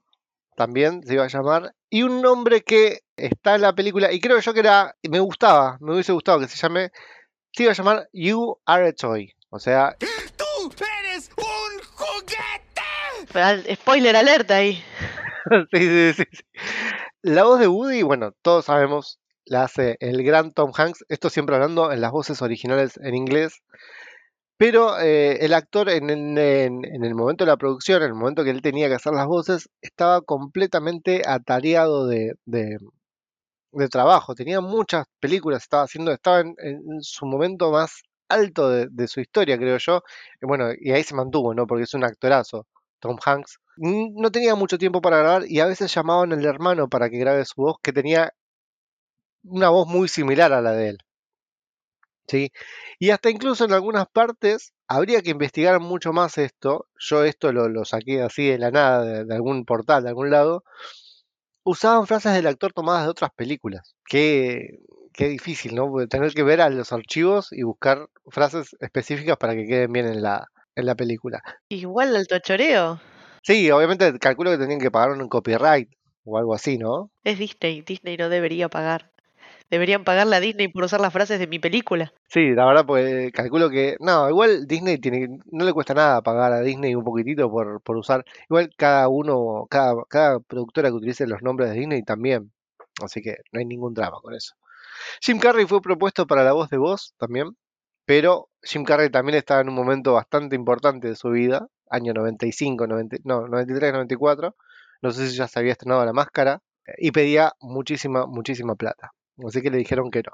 también 0.57 1.03
se 1.05 1.15
iba 1.15 1.25
a 1.25 1.29
llamar. 1.29 1.75
Y 1.91 2.03
un 2.05 2.23
nombre 2.23 2.63
que 2.63 3.01
está 3.17 3.57
en 3.57 3.63
la 3.63 3.75
película, 3.75 4.13
y 4.13 4.21
creo 4.21 4.39
yo 4.39 4.55
que 4.55 4.61
era, 4.61 4.95
me 5.09 5.21
gustaba, 5.21 5.77
me 5.81 5.93
hubiese 5.93 6.13
gustado 6.13 6.41
que 6.41 6.49
se 6.49 6.57
llame, 6.57 6.91
se 7.53 7.63
iba 7.65 7.73
a 7.73 7.75
llamar 7.75 8.09
You 8.13 8.59
Are 8.67 8.89
a 8.89 8.93
Toy. 8.93 9.33
O 9.51 9.59
sea, 9.59 9.97
¡Tú 9.99 10.71
eres 11.05 11.31
un 11.37 11.81
juguete! 11.95 13.75
Spoiler 13.75 14.17
alerta 14.17 14.57
ahí. 14.57 14.83
sí, 15.73 15.79
sí, 15.81 16.13
sí, 16.15 16.25
sí. 16.33 16.45
La 17.23 17.45
voz 17.45 17.61
de 17.61 17.69
Woody, 17.69 18.03
bueno, 18.03 18.33
todos 18.43 18.65
sabemos, 18.67 19.19
la 19.45 19.65
hace 19.65 19.97
el 20.01 20.23
gran 20.25 20.53
Tom 20.53 20.73
Hanks. 20.77 21.05
Esto 21.09 21.31
siempre 21.31 21.55
hablando 21.57 21.93
en 21.93 22.01
las 22.01 22.11
voces 22.13 22.43
originales 22.43 22.99
en 23.03 23.15
inglés. 23.15 23.61
Pero 24.57 24.99
eh, 25.01 25.45
el 25.45 25.55
actor 25.55 25.89
en, 25.91 26.09
en- 26.11 26.39
en- 26.39 26.85
en 26.85 27.05
el 27.05 27.15
momento 27.15 27.45
de 27.45 27.51
la 27.51 27.57
producción, 27.57 28.03
en 28.03 28.09
el 28.09 28.15
momento 28.15 28.45
que 28.45 28.51
él 28.51 28.63
tenía 28.63 28.89
que 28.89 28.95
hacer 28.95 29.13
las 29.13 29.27
voces, 29.27 29.69
estaba 29.81 30.21
completamente 30.21 31.23
atareado 31.27 32.07
de, 32.07 32.35
de- 32.45 32.79
de 33.73 33.89
trabajo. 33.89 34.35
Tenía 34.35 34.61
muchas 34.61 35.07
películas, 35.21 35.63
estaba 35.63 35.85
haciendo, 35.85 36.13
estaba 36.13 36.41
en, 36.41 37.03
su 37.03 37.27
momento 37.27 37.71
más 37.73 38.03
alto 38.29 38.69
de, 38.71 38.89
de 38.91 39.09
su 39.09 39.21
historia, 39.21 39.59
creo 39.59 39.79
yo. 39.79 40.03
Y 40.41 40.47
bueno, 40.47 40.71
y 40.79 40.93
ahí 40.93 41.03
se 41.05 41.15
mantuvo, 41.15 41.55
¿no? 41.55 41.67
Porque 41.67 41.85
es 41.85 41.95
un 41.95 42.05
actorazo, 42.05 42.67
Tom 43.01 43.19
Hanks. 43.25 43.59
No 43.77 44.31
tenía 44.31 44.55
mucho 44.55 44.79
tiempo 44.79 45.01
para 45.01 45.19
grabar 45.19 45.45
y 45.47 45.61
a 45.61 45.67
veces 45.67 45.95
llamaban 45.95 46.33
al 46.33 46.45
hermano 46.45 46.89
para 46.89 47.11
que 47.11 47.19
grabe 47.19 47.45
su 47.45 47.63
voz, 47.63 47.77
que 47.83 47.93
tenía 47.93 48.33
una 49.45 49.69
voz 49.71 49.87
muy 49.87 50.09
similar 50.09 50.53
a 50.53 50.61
la 50.61 50.73
de 50.73 50.89
él. 50.91 50.99
¿sí? 52.29 52.53
Y 52.99 53.11
hasta 53.11 53.31
incluso 53.31 53.65
en 53.65 53.73
algunas 53.73 54.07
partes 54.09 54.73
habría 54.89 55.23
que 55.23 55.31
investigar 55.31 55.81
mucho 55.81 56.13
más 56.13 56.39
esto. 56.39 56.87
Yo 56.99 57.25
esto 57.25 57.53
lo, 57.53 57.69
lo 57.69 57.85
saqué 57.85 58.23
así 58.23 58.49
de 58.49 58.59
la 58.59 58.71
nada, 58.71 59.05
de, 59.05 59.25
de 59.25 59.35
algún 59.35 59.65
portal, 59.65 60.03
de 60.05 60.11
algún 60.11 60.31
lado. 60.31 60.65
Usaban 61.65 62.07
frases 62.07 62.35
del 62.35 62.47
actor 62.47 62.73
tomadas 62.73 63.05
de 63.05 63.11
otras 63.11 63.31
películas. 63.37 63.95
Qué, 64.05 64.81
qué 65.13 65.29
difícil, 65.29 65.75
¿no? 65.75 65.93
Tener 66.09 66.33
que 66.33 66.43
ver 66.43 66.61
a 66.61 66.71
los 66.71 66.93
archivos 66.93 67.49
y 67.53 67.63
buscar 67.63 68.09
frases 68.29 68.77
específicas 68.81 69.37
para 69.37 69.55
que 69.55 69.67
queden 69.67 69.93
bien 69.93 70.07
en 70.07 70.23
la, 70.23 70.47
en 70.75 70.87
la 70.87 70.95
película. 70.95 71.43
Igual 71.69 72.17
al 72.17 72.27
tochoreo. 72.27 73.01
Sí, 73.43 73.71
obviamente 73.71 74.19
calculo 74.19 74.51
que 74.51 74.59
tenían 74.59 74.81
que 74.81 74.91
pagar 74.91 75.11
un 75.11 75.29
copyright 75.29 75.89
o 76.25 76.39
algo 76.39 76.55
así, 76.55 76.79
¿no? 76.79 77.11
Es 77.25 77.39
Disney. 77.39 77.83
Disney 77.83 78.17
no 78.17 78.29
debería 78.29 78.69
pagar. 78.69 79.12
Deberían 79.73 80.05
pagarle 80.05 80.37
a 80.37 80.41
Disney 80.41 80.69
por 80.69 80.85
usar 80.85 81.01
las 81.01 81.15
frases 81.15 81.39
de 81.39 81.47
mi 81.47 81.59
película. 81.59 82.13
Sí, 82.29 82.51
la 82.51 82.67
verdad, 82.67 82.85
pues 82.85 83.33
calculo 83.33 83.71
que. 83.71 83.97
No, 84.01 84.29
igual 84.29 84.67
Disney 84.67 84.99
tiene. 84.99 85.39
No 85.51 85.65
le 85.65 85.73
cuesta 85.73 85.95
nada 85.95 86.21
pagar 86.21 86.53
a 86.53 86.61
Disney 86.61 86.95
un 86.95 87.03
poquitito 87.03 87.51
por, 87.51 87.81
por 87.81 87.97
usar. 87.97 88.23
Igual 88.51 88.71
cada 88.77 89.09
uno, 89.09 89.67
cada, 89.71 89.95
cada 90.11 90.41
productora 90.41 90.91
que 90.91 90.97
utilice 90.97 91.27
los 91.27 91.41
nombres 91.41 91.71
de 91.71 91.77
Disney 91.79 92.03
también. 92.03 92.53
Así 93.03 93.23
que 93.23 93.37
no 93.51 93.61
hay 93.61 93.65
ningún 93.65 93.95
drama 93.95 94.19
con 94.21 94.35
eso. 94.35 94.53
Jim 95.23 95.39
Carrey 95.39 95.65
fue 95.65 95.81
propuesto 95.81 96.27
para 96.27 96.45
la 96.45 96.53
voz 96.53 96.69
de 96.69 96.77
voz 96.77 97.15
también. 97.17 97.57
Pero 98.05 98.51
Jim 98.63 98.85
Carrey 98.85 99.09
también 99.09 99.39
estaba 99.39 99.63
en 99.63 99.71
un 99.71 99.75
momento 99.75 100.13
bastante 100.13 100.55
importante 100.55 101.09
de 101.09 101.17
su 101.17 101.31
vida. 101.31 101.67
Año 101.89 102.13
95, 102.13 102.87
90, 102.87 103.17
no, 103.25 103.49
93, 103.49 103.95
94. 103.95 104.55
No 105.01 105.13
sé 105.13 105.31
si 105.31 105.37
ya 105.37 105.49
se 105.49 105.59
había 105.59 105.73
estrenado 105.73 106.05
la 106.05 106.13
máscara. 106.13 106.61
Y 106.99 107.11
pedía 107.13 107.55
muchísima, 107.59 108.27
muchísima 108.27 108.75
plata. 108.75 109.13
Así 109.47 109.63
que 109.63 109.71
le 109.71 109.79
dijeron 109.79 110.11
que 110.11 110.23
no. 110.23 110.33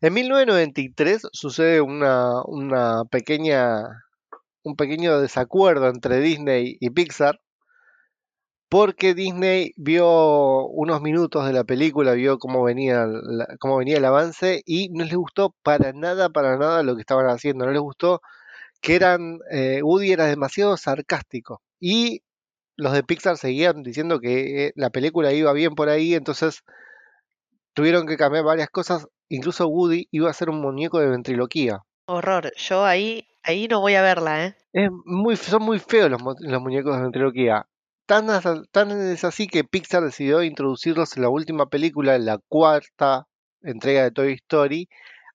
En 0.00 0.14
1993 0.14 1.28
sucede 1.32 1.80
una, 1.80 2.42
una 2.44 3.04
pequeña, 3.04 4.04
un 4.62 4.76
pequeño 4.76 5.20
desacuerdo 5.20 5.88
entre 5.88 6.20
Disney 6.20 6.76
y 6.80 6.90
Pixar 6.90 7.40
porque 8.70 9.14
Disney 9.14 9.72
vio 9.76 10.66
unos 10.68 11.02
minutos 11.02 11.44
de 11.44 11.52
la 11.52 11.64
película, 11.64 12.12
vio 12.12 12.38
cómo 12.38 12.62
venía, 12.62 13.04
cómo 13.58 13.76
venía 13.78 13.98
el 13.98 14.04
avance 14.04 14.62
y 14.64 14.90
no 14.90 15.04
les 15.04 15.16
gustó 15.16 15.54
para 15.64 15.92
nada, 15.92 16.28
para 16.30 16.56
nada 16.56 16.84
lo 16.84 16.94
que 16.94 17.00
estaban 17.00 17.26
haciendo. 17.26 17.66
No 17.66 17.72
les 17.72 17.80
gustó 17.82 18.20
que 18.80 18.94
eran, 18.96 19.40
eh, 19.50 19.82
Woody 19.82 20.12
era 20.12 20.26
demasiado 20.26 20.76
sarcástico 20.76 21.62
y 21.80 22.22
los 22.76 22.92
de 22.92 23.02
Pixar 23.02 23.36
seguían 23.38 23.82
diciendo 23.82 24.20
que 24.20 24.66
eh, 24.66 24.72
la 24.76 24.90
película 24.90 25.32
iba 25.32 25.52
bien 25.52 25.74
por 25.74 25.88
ahí, 25.88 26.14
entonces 26.14 26.62
tuvieron 27.74 28.06
que 28.06 28.16
cambiar 28.16 28.44
varias 28.44 28.68
cosas. 28.70 29.06
Incluso 29.28 29.68
Woody 29.68 30.08
iba 30.10 30.30
a 30.30 30.34
ser 30.34 30.50
un 30.50 30.60
muñeco 30.60 30.98
de 30.98 31.08
ventriloquía. 31.08 31.80
Horror. 32.06 32.52
Yo 32.56 32.84
ahí, 32.84 33.26
ahí 33.42 33.68
no 33.68 33.80
voy 33.80 33.94
a 33.94 34.02
verla, 34.02 34.46
¿eh? 34.46 34.56
Es 34.72 34.90
muy, 35.04 35.36
son 35.36 35.62
muy 35.62 35.78
feos 35.78 36.10
los, 36.10 36.20
los 36.40 36.62
muñecos 36.62 36.96
de 36.96 37.02
ventriloquía. 37.02 37.66
Tan, 38.06 38.26
tan 38.72 38.90
es 38.90 39.22
así 39.22 39.46
que 39.46 39.62
Pixar 39.62 40.02
decidió 40.02 40.42
introducirlos 40.42 41.16
en 41.16 41.22
la 41.22 41.28
última 41.28 41.66
película, 41.66 42.16
en 42.16 42.26
la 42.26 42.38
cuarta 42.48 43.26
entrega 43.62 44.02
de 44.02 44.10
Toy 44.10 44.32
Story, 44.32 44.88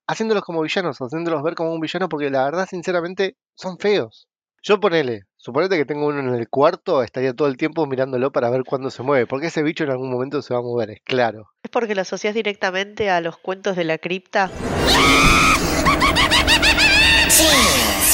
haciéndolos 0.08 0.44
como 0.44 0.62
villanos, 0.62 0.98
haciéndolos 0.98 1.44
ver 1.44 1.56
como 1.56 1.74
un 1.74 1.80
villano, 1.80 2.10
porque 2.10 2.30
la 2.30 2.44
verdad, 2.44 2.68
sinceramente, 2.70 3.38
son 3.56 3.77
feos. 3.77 4.27
Yo 4.62 4.80
ponele, 4.80 5.22
suponete 5.46 5.78
que 5.78 5.86
tengo 5.86 6.08
uno 6.08 6.22
en 6.22 6.34
el 6.34 6.50
cuarto, 6.50 7.04
estaría 7.04 7.36
todo 7.36 7.48
el 7.48 7.56
tiempo 7.56 7.86
mirándolo 7.86 8.32
para 8.32 8.50
ver 8.50 8.64
cuándo 8.64 8.90
se 8.90 9.04
mueve, 9.04 9.28
porque 9.28 9.46
ese 9.48 9.62
bicho 9.62 9.84
en 9.84 9.92
algún 9.92 10.10
momento 10.10 10.42
se 10.42 10.56
va 10.56 10.60
a 10.60 10.64
mover, 10.64 10.90
es 10.90 11.02
claro. 11.04 11.52
¿Es 11.62 11.70
porque 11.70 11.94
lo 11.94 12.02
asocias 12.02 12.34
directamente 12.34 13.12
a 13.12 13.22
los 13.22 13.38
cuentos 13.38 13.75
de 13.75 13.84
la 13.84 14.00
cripta? 14.00 14.48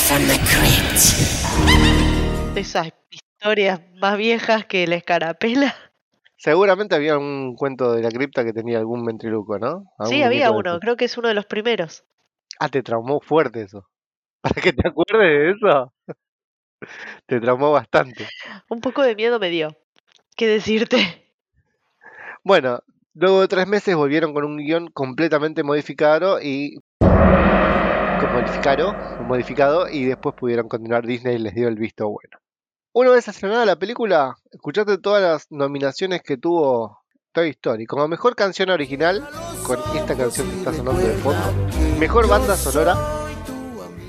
From 0.04 0.28
the 0.28 0.38
crypt. 0.40 0.98
Esas 2.58 2.92
historias 3.10 3.80
más 4.02 4.18
viejas 4.18 4.66
que 4.66 4.86
la 4.86 4.96
escarapela. 4.96 5.74
Seguramente 6.36 6.96
había 6.96 7.18
un 7.18 7.56
cuento 7.56 7.94
de 7.94 8.02
la 8.02 8.10
cripta 8.10 8.44
que 8.44 8.52
tenía 8.52 8.78
algún 8.78 9.06
ventriloquio, 9.06 9.58
¿no? 9.58 9.86
Sí, 10.04 10.22
había 10.22 10.52
uno. 10.52 10.82
Creo 10.82 10.98
que 10.98 11.06
es 11.06 11.18
uno 11.18 11.30
de 11.30 11.36
los 11.36 11.46
primeros. 11.46 12.04
Ah, 12.60 12.68
te 12.68 12.84
traumó 12.84 13.22
fuerte 13.22 13.62
eso. 13.62 13.88
Para 14.42 14.62
que 14.62 14.74
te 14.74 14.86
acuerdes 14.86 15.22
de 15.22 15.52
eso. 15.52 15.94
Te 17.26 17.40
traumó 17.40 17.72
bastante. 17.72 18.28
Un 18.70 18.82
poco 18.82 19.04
de 19.04 19.16
miedo 19.16 19.40
me 19.40 19.50
dio. 19.50 19.76
¿Qué 20.36 20.48
decirte? 20.48 21.30
Bueno, 22.44 22.80
luego 23.14 23.42
de 23.42 23.48
tres 23.48 23.68
meses 23.68 23.96
volvieron 23.96 24.34
con 24.34 24.44
un 24.44 24.58
guion 24.58 24.88
completamente 24.88 25.64
modificado 25.64 26.42
y 26.42 26.80
modificado, 28.28 28.94
modificado 29.24 29.90
y 29.90 30.06
después 30.06 30.36
pudieron 30.36 30.68
continuar. 30.68 31.06
Disney 31.06 31.38
les 31.38 31.54
dio 31.54 31.68
el 31.68 31.76
visto 31.76 32.06
bueno. 32.10 32.38
Una 32.94 33.12
vez 33.12 33.28
estrenada 33.28 33.66
la 33.66 33.78
película, 33.78 34.36
escuchaste 34.52 34.98
todas 34.98 35.22
las 35.22 35.48
nominaciones 35.50 36.22
que 36.22 36.38
tuvo 36.38 37.00
Toy 37.32 37.50
Story. 37.50 37.86
Como 37.86 38.08
mejor 38.08 38.36
canción 38.36 38.70
original, 38.70 39.28
con 39.66 39.80
esta 39.96 40.16
canción 40.16 40.50
que 40.50 40.58
está 40.58 40.74
sonando 40.74 41.02
de 41.02 41.14
fondo. 41.14 41.42
Mejor 42.00 42.28
banda 42.28 42.56
sonora 42.58 42.96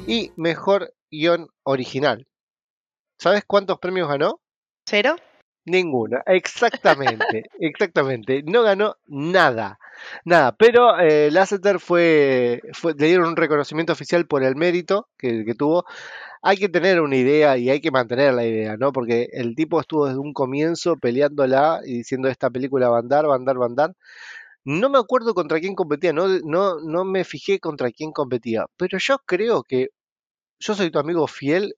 y 0.06 0.32
mejor 0.36 0.92
guion 1.10 1.48
original. 1.62 2.26
¿Sabes 3.22 3.44
cuántos 3.46 3.78
premios 3.78 4.08
ganó? 4.08 4.40
¿Cero? 4.84 5.14
Ninguna, 5.64 6.22
exactamente, 6.26 7.44
exactamente. 7.60 8.42
No 8.44 8.62
ganó 8.64 8.96
nada. 9.06 9.78
Nada, 10.24 10.56
pero 10.56 10.98
eh, 10.98 11.30
Lasseter 11.30 11.78
fue, 11.78 12.60
fue, 12.72 12.94
le 12.98 13.06
dieron 13.06 13.28
un 13.28 13.36
reconocimiento 13.36 13.92
oficial 13.92 14.26
por 14.26 14.42
el 14.42 14.56
mérito 14.56 15.08
que, 15.16 15.44
que 15.44 15.54
tuvo. 15.54 15.84
Hay 16.42 16.56
que 16.58 16.68
tener 16.68 17.00
una 17.00 17.16
idea 17.16 17.56
y 17.58 17.70
hay 17.70 17.80
que 17.80 17.92
mantener 17.92 18.34
la 18.34 18.44
idea, 18.46 18.76
¿no? 18.76 18.92
Porque 18.92 19.28
el 19.32 19.54
tipo 19.54 19.80
estuvo 19.80 20.06
desde 20.06 20.18
un 20.20 20.32
comienzo 20.32 20.96
peleándola 20.96 21.80
y 21.84 21.98
diciendo 21.98 22.28
esta 22.28 22.50
película 22.50 22.88
va 22.90 22.96
a 22.96 23.00
andar, 23.00 23.28
va 23.28 23.34
a 23.34 23.36
andar, 23.36 23.60
va 23.60 23.66
a 23.66 23.68
andar. 23.68 23.94
No 24.64 24.90
me 24.90 24.98
acuerdo 24.98 25.34
contra 25.34 25.60
quién 25.60 25.74
competía, 25.76 26.12
no, 26.12 26.28
no, 26.44 26.80
no 26.80 27.04
me 27.04 27.24
fijé 27.24 27.60
contra 27.60 27.90
quién 27.92 28.12
competía, 28.12 28.66
pero 28.76 28.98
yo 28.98 29.18
creo 29.26 29.62
que 29.64 29.90
Yo 30.60 30.74
soy 30.74 30.90
tu 30.90 30.98
amigo 30.98 31.26
fiel 31.26 31.74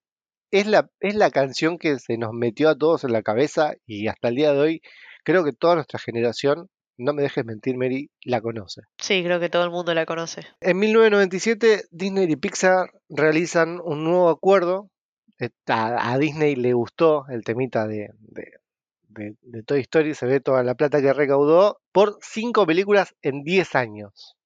es 0.59 0.67
la, 0.67 0.89
es 1.01 1.15
la 1.15 1.31
canción 1.31 1.79
que 1.79 1.99
se 1.99 2.17
nos 2.19 2.33
metió 2.33 2.69
a 2.69 2.77
todos 2.77 3.05
en 3.05 3.13
la 3.13 3.23
cabeza 3.23 3.73
y 3.87 4.09
hasta 4.09 4.29
el 4.29 4.35
día 4.37 4.53
de 4.53 4.59
hoy 4.61 4.83
creo 5.25 5.45
que 5.45 5.53
toda 5.53 5.75
nuestra 5.77 5.99
generación, 5.99 6.69
no 6.97 7.13
me 7.13 7.23
dejes 7.23 7.45
mentir 7.45 7.77
Mary, 7.77 8.11
la 8.25 8.41
conoce. 8.41 8.83
Sí, 8.99 9.23
creo 9.25 9.41
que 9.41 9.49
todo 9.49 9.65
el 9.65 9.71
mundo 9.71 9.93
la 9.95 10.07
conoce. 10.07 10.43
En 10.61 10.79
1997 10.79 11.85
Disney 11.91 12.31
y 12.31 12.37
Pixar 12.37 12.91
realizan 13.09 13.81
un 13.83 14.05
nuevo 14.05 14.29
acuerdo. 14.29 14.91
Eh, 15.41 15.51
A, 15.69 16.13
a 16.13 16.19
Disney 16.19 16.55
le 16.55 16.73
gustó 16.73 17.25
el 17.29 17.43
temita 17.43 17.87
de, 17.89 18.11
de, 18.21 18.45
de- 19.09 19.37
de 19.43 19.63
Toy 19.65 19.81
Story, 19.81 20.15
se 20.15 20.27
ve 20.27 20.41
toda 20.41 20.63
la 20.63 20.75
plata 20.77 21.01
que 21.01 21.13
recaudó 21.13 21.81
por 21.93 22.19
cinco 22.21 22.67
películas 22.67 23.15
en 23.23 23.43
10 23.43 23.75
años. 23.75 24.37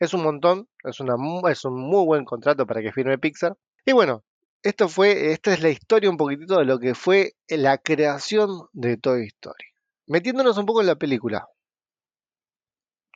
Es 0.00 0.14
un 0.14 0.22
montón, 0.24 0.66
es, 0.84 0.98
una, 0.98 1.14
es 1.50 1.64
un 1.64 1.74
muy 1.80 2.04
buen 2.04 2.24
contrato 2.24 2.66
para 2.66 2.82
que 2.82 2.90
firme 2.92 3.18
Pixar. 3.18 3.54
Y 3.86 3.92
bueno, 3.92 4.24
esto 4.62 4.88
fue, 4.88 5.32
esta 5.32 5.52
es 5.52 5.60
la 5.62 5.70
historia 5.70 6.10
un 6.10 6.16
poquitito 6.16 6.58
de 6.58 6.64
lo 6.64 6.78
que 6.78 6.94
fue 6.94 7.34
la 7.48 7.78
creación 7.78 8.68
de 8.72 8.96
Toy 8.96 9.26
Story. 9.26 9.66
Metiéndonos 10.06 10.56
un 10.58 10.66
poco 10.66 10.80
en 10.80 10.86
la 10.86 10.96
película. 10.96 11.48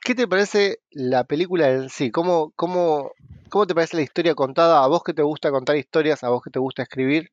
¿Qué 0.01 0.15
te 0.15 0.27
parece 0.27 0.79
la 0.91 1.23
película 1.23 1.69
en 1.69 1.89
sí? 1.89 2.11
¿Cómo, 2.11 2.51
cómo, 2.55 3.11
cómo 3.49 3.67
te 3.67 3.75
parece 3.75 3.97
la 3.97 4.03
historia 4.03 4.35
contada? 4.35 4.83
A 4.83 4.87
vos 4.87 5.03
que 5.03 5.13
te 5.13 5.21
gusta 5.21 5.51
contar 5.51 5.75
historias, 5.75 6.23
a 6.23 6.29
vos 6.29 6.41
que 6.41 6.49
te 6.49 6.59
gusta 6.59 6.83
escribir. 6.83 7.31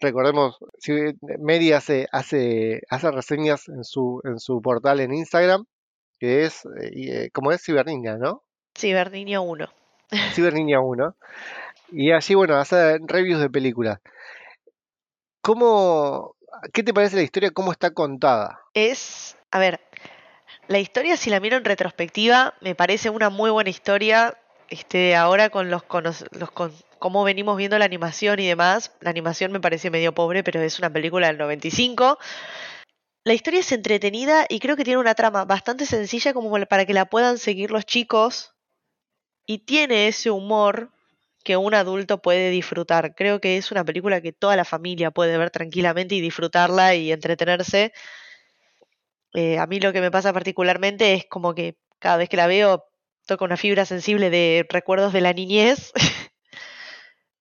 Recordemos, 0.00 0.58
si 0.78 0.92
Mary 1.38 1.72
hace, 1.72 2.06
hace, 2.12 2.82
hace 2.90 3.10
reseñas 3.10 3.68
en 3.68 3.84
su, 3.84 4.20
en 4.24 4.38
su 4.40 4.60
portal 4.60 5.00
en 5.00 5.14
Instagram, 5.14 5.64
que 6.18 6.44
es, 6.44 6.66
eh, 6.80 6.90
eh, 6.94 7.30
como 7.32 7.52
es 7.52 7.62
Ciberniña, 7.62 8.18
¿no? 8.18 8.42
Ciberniño 8.76 9.42
1. 9.42 9.66
Ciberniña 10.34 10.80
1. 10.80 11.16
Y 11.90 12.12
allí, 12.12 12.34
bueno, 12.34 12.56
hace 12.56 12.98
reviews 13.06 13.40
de 13.40 13.50
películas. 13.50 14.00
¿Cómo, 15.42 16.36
qué 16.72 16.82
te 16.82 16.92
parece 16.94 17.16
la 17.16 17.22
historia? 17.22 17.50
¿Cómo 17.50 17.72
está 17.72 17.92
contada? 17.92 18.60
Es, 18.74 19.36
a 19.50 19.58
ver, 19.58 19.80
la 20.68 20.78
historia 20.78 21.16
si 21.16 21.30
la 21.30 21.40
miro 21.40 21.56
en 21.56 21.64
retrospectiva 21.64 22.54
me 22.60 22.74
parece 22.74 23.10
una 23.10 23.30
muy 23.30 23.50
buena 23.50 23.70
historia. 23.70 24.36
Este, 24.68 25.14
ahora 25.14 25.50
con 25.50 25.70
los, 25.70 25.84
con 25.84 26.02
los- 26.02 26.24
con 26.52 26.72
cómo 26.98 27.22
venimos 27.22 27.56
viendo 27.56 27.78
la 27.78 27.84
animación 27.84 28.40
y 28.40 28.48
demás, 28.48 28.92
la 29.00 29.10
animación 29.10 29.52
me 29.52 29.60
parece 29.60 29.90
medio 29.90 30.12
pobre, 30.12 30.42
pero 30.42 30.60
es 30.60 30.78
una 30.80 30.90
película 30.92 31.28
del 31.28 31.38
95. 31.38 32.18
La 33.24 33.34
historia 33.34 33.60
es 33.60 33.70
entretenida 33.72 34.46
y 34.48 34.58
creo 34.58 34.76
que 34.76 34.84
tiene 34.84 34.98
una 34.98 35.14
trama 35.14 35.44
bastante 35.44 35.86
sencilla 35.86 36.32
como 36.32 36.50
para 36.66 36.84
que 36.84 36.94
la 36.94 37.04
puedan 37.06 37.38
seguir 37.38 37.70
los 37.70 37.84
chicos 37.86 38.54
y 39.46 39.58
tiene 39.58 40.08
ese 40.08 40.30
humor 40.30 40.90
que 41.46 41.56
un 41.56 41.74
adulto 41.74 42.20
puede 42.20 42.50
disfrutar. 42.50 43.14
Creo 43.14 43.40
que 43.40 43.56
es 43.56 43.70
una 43.70 43.84
película 43.84 44.20
que 44.20 44.32
toda 44.32 44.56
la 44.56 44.64
familia 44.64 45.12
puede 45.12 45.38
ver 45.38 45.50
tranquilamente 45.50 46.16
y 46.16 46.20
disfrutarla 46.20 46.96
y 46.96 47.12
entretenerse. 47.12 47.92
Eh, 49.32 49.56
a 49.56 49.66
mí 49.68 49.78
lo 49.78 49.92
que 49.92 50.00
me 50.00 50.10
pasa 50.10 50.32
particularmente 50.32 51.14
es 51.14 51.24
como 51.26 51.54
que 51.54 51.76
cada 52.00 52.16
vez 52.16 52.28
que 52.28 52.36
la 52.36 52.48
veo 52.48 52.84
toca 53.26 53.44
una 53.44 53.56
fibra 53.56 53.84
sensible 53.84 54.28
de 54.28 54.66
recuerdos 54.68 55.12
de 55.12 55.20
la 55.20 55.32
niñez. 55.32 55.92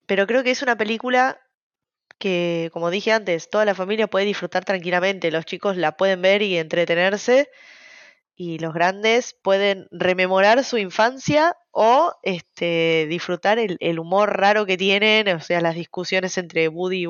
Pero 0.05 0.27
creo 0.27 0.43
que 0.43 0.51
es 0.51 0.61
una 0.61 0.77
película 0.77 1.41
que, 2.19 2.69
como 2.73 2.91
dije 2.91 3.11
antes, 3.11 3.49
toda 3.49 3.65
la 3.65 3.73
familia 3.73 4.05
puede 4.05 4.25
disfrutar 4.25 4.65
tranquilamente. 4.65 5.31
Los 5.31 5.45
chicos 5.45 5.77
la 5.77 5.97
pueden 5.97 6.21
ver 6.21 6.43
y 6.43 6.59
entretenerse. 6.59 7.49
Y 8.35 8.59
los 8.59 8.73
grandes 8.73 9.37
pueden 9.41 9.87
rememorar 9.91 10.63
su 10.63 10.77
infancia 10.77 11.55
o 11.71 12.13
este, 12.23 13.07
disfrutar 13.09 13.59
el, 13.59 13.77
el 13.79 13.99
humor 13.99 14.37
raro 14.37 14.65
que 14.65 14.77
tienen, 14.77 15.29
o 15.29 15.39
sea, 15.39 15.61
las 15.61 15.75
discusiones 15.75 16.37
entre 16.37 16.67
Woody 16.67 17.05
y. 17.05 17.09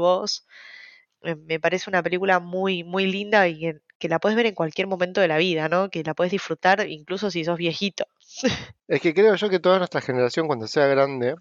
Eh, 1.24 1.36
Me 1.36 1.60
parece 1.60 1.90
una 1.90 2.04
película 2.04 2.40
muy, 2.40 2.84
muy 2.84 3.08
linda 3.08 3.48
y 3.48 3.60
que, 3.60 3.80
que 3.98 4.10
la 4.10 4.20
puedes 4.20 4.36
ver 4.36 4.46
en 4.46 4.56
cualquier 4.56 4.88
momento 4.88 5.22
de 5.22 5.28
la 5.28 5.38
vida, 5.38 5.68
¿no? 5.68 5.90
Que 5.90 6.04
la 6.04 6.14
puedes 6.14 6.32
disfrutar 6.32 6.88
incluso 6.88 7.32
si 7.32 7.44
sos 7.44 7.58
viejito. 7.58 8.06
Es 8.88 9.02
que 9.02 9.14
creo 9.16 9.34
yo 9.36 9.50
que 9.50 9.60
toda 9.60 9.80
nuestra 9.80 10.02
generación, 10.02 10.46
cuando 10.46 10.68
sea 10.68 10.86
grande, 10.86 11.36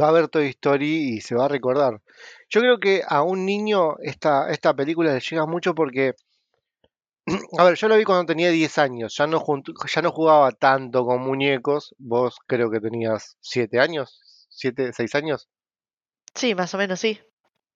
va 0.00 0.08
a 0.08 0.12
ver 0.12 0.28
Toy 0.28 0.48
Story 0.48 1.14
y 1.16 1.20
se 1.20 1.34
va 1.34 1.44
a 1.46 1.48
recordar. 1.48 2.00
Yo 2.48 2.60
creo 2.60 2.78
que 2.78 3.02
a 3.06 3.22
un 3.22 3.44
niño 3.44 3.96
esta, 4.02 4.50
esta 4.50 4.74
película 4.74 5.12
le 5.14 5.20
llega 5.20 5.46
mucho 5.46 5.74
porque, 5.74 6.14
a 7.58 7.64
ver, 7.64 7.74
yo 7.76 7.88
lo 7.88 7.96
vi 7.96 8.04
cuando 8.04 8.26
tenía 8.26 8.50
10 8.50 8.78
años, 8.78 9.14
ya 9.16 9.26
no, 9.26 9.44
ya 9.94 10.02
no 10.02 10.12
jugaba 10.12 10.52
tanto 10.52 11.04
con 11.04 11.20
muñecos, 11.22 11.94
vos 11.98 12.38
creo 12.46 12.70
que 12.70 12.80
tenías 12.80 13.36
7 13.40 13.80
años, 13.80 14.46
7, 14.50 14.92
6 14.92 15.14
años. 15.14 15.48
Sí, 16.34 16.54
más 16.54 16.74
o 16.74 16.78
menos 16.78 17.00
sí. 17.00 17.20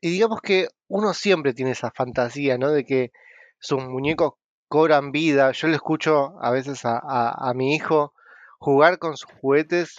Y 0.00 0.10
digamos 0.10 0.40
que 0.40 0.68
uno 0.88 1.14
siempre 1.14 1.54
tiene 1.54 1.72
esa 1.72 1.90
fantasía, 1.90 2.58
¿no? 2.58 2.70
De 2.70 2.84
que 2.84 3.10
sus 3.58 3.82
muñecos 3.84 4.34
cobran 4.68 5.12
vida. 5.12 5.52
Yo 5.52 5.68
le 5.68 5.74
escucho 5.76 6.34
a 6.40 6.50
veces 6.50 6.84
a, 6.84 6.98
a- 6.98 7.50
a 7.50 7.54
mi 7.54 7.74
hijo 7.74 8.12
jugar 8.58 8.98
con 8.98 9.16
sus 9.16 9.30
juguetes 9.40 9.96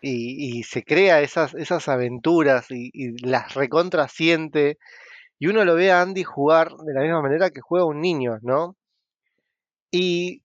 y, 0.00 0.58
y 0.58 0.62
se 0.64 0.84
crea 0.84 1.20
esas, 1.20 1.54
esas 1.54 1.88
aventuras 1.88 2.70
y, 2.70 2.90
y 2.92 3.18
las 3.26 3.54
recontra 3.54 4.08
siente. 4.08 4.78
Y 5.40 5.48
uno 5.48 5.64
lo 5.66 5.76
ve 5.76 5.92
a 5.92 6.02
Andy 6.02 6.24
jugar 6.24 6.70
de 6.86 6.94
la 6.94 7.02
misma 7.02 7.22
manera 7.22 7.50
que 7.50 7.62
juega 7.62 7.86
un 7.86 8.02
niño, 8.02 8.38
¿no? 8.42 8.77
Y 9.90 10.42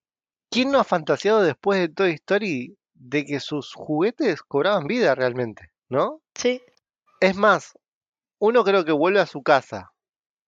¿quién 0.50 0.70
no 0.72 0.80
ha 0.80 0.84
fantaseado 0.84 1.42
después 1.42 1.80
de 1.80 1.88
Toy 1.88 2.12
Story 2.12 2.76
de 2.94 3.24
que 3.26 3.40
sus 3.40 3.72
juguetes 3.74 4.42
cobraban 4.42 4.86
vida 4.86 5.14
realmente, 5.14 5.70
¿no? 5.88 6.22
Sí, 6.34 6.60
Es 7.20 7.36
más, 7.36 7.72
uno 8.40 8.64
creo 8.64 8.84
que 8.84 8.92
vuelve 8.92 9.20
a 9.20 9.26
su 9.26 9.42
casa 9.42 9.92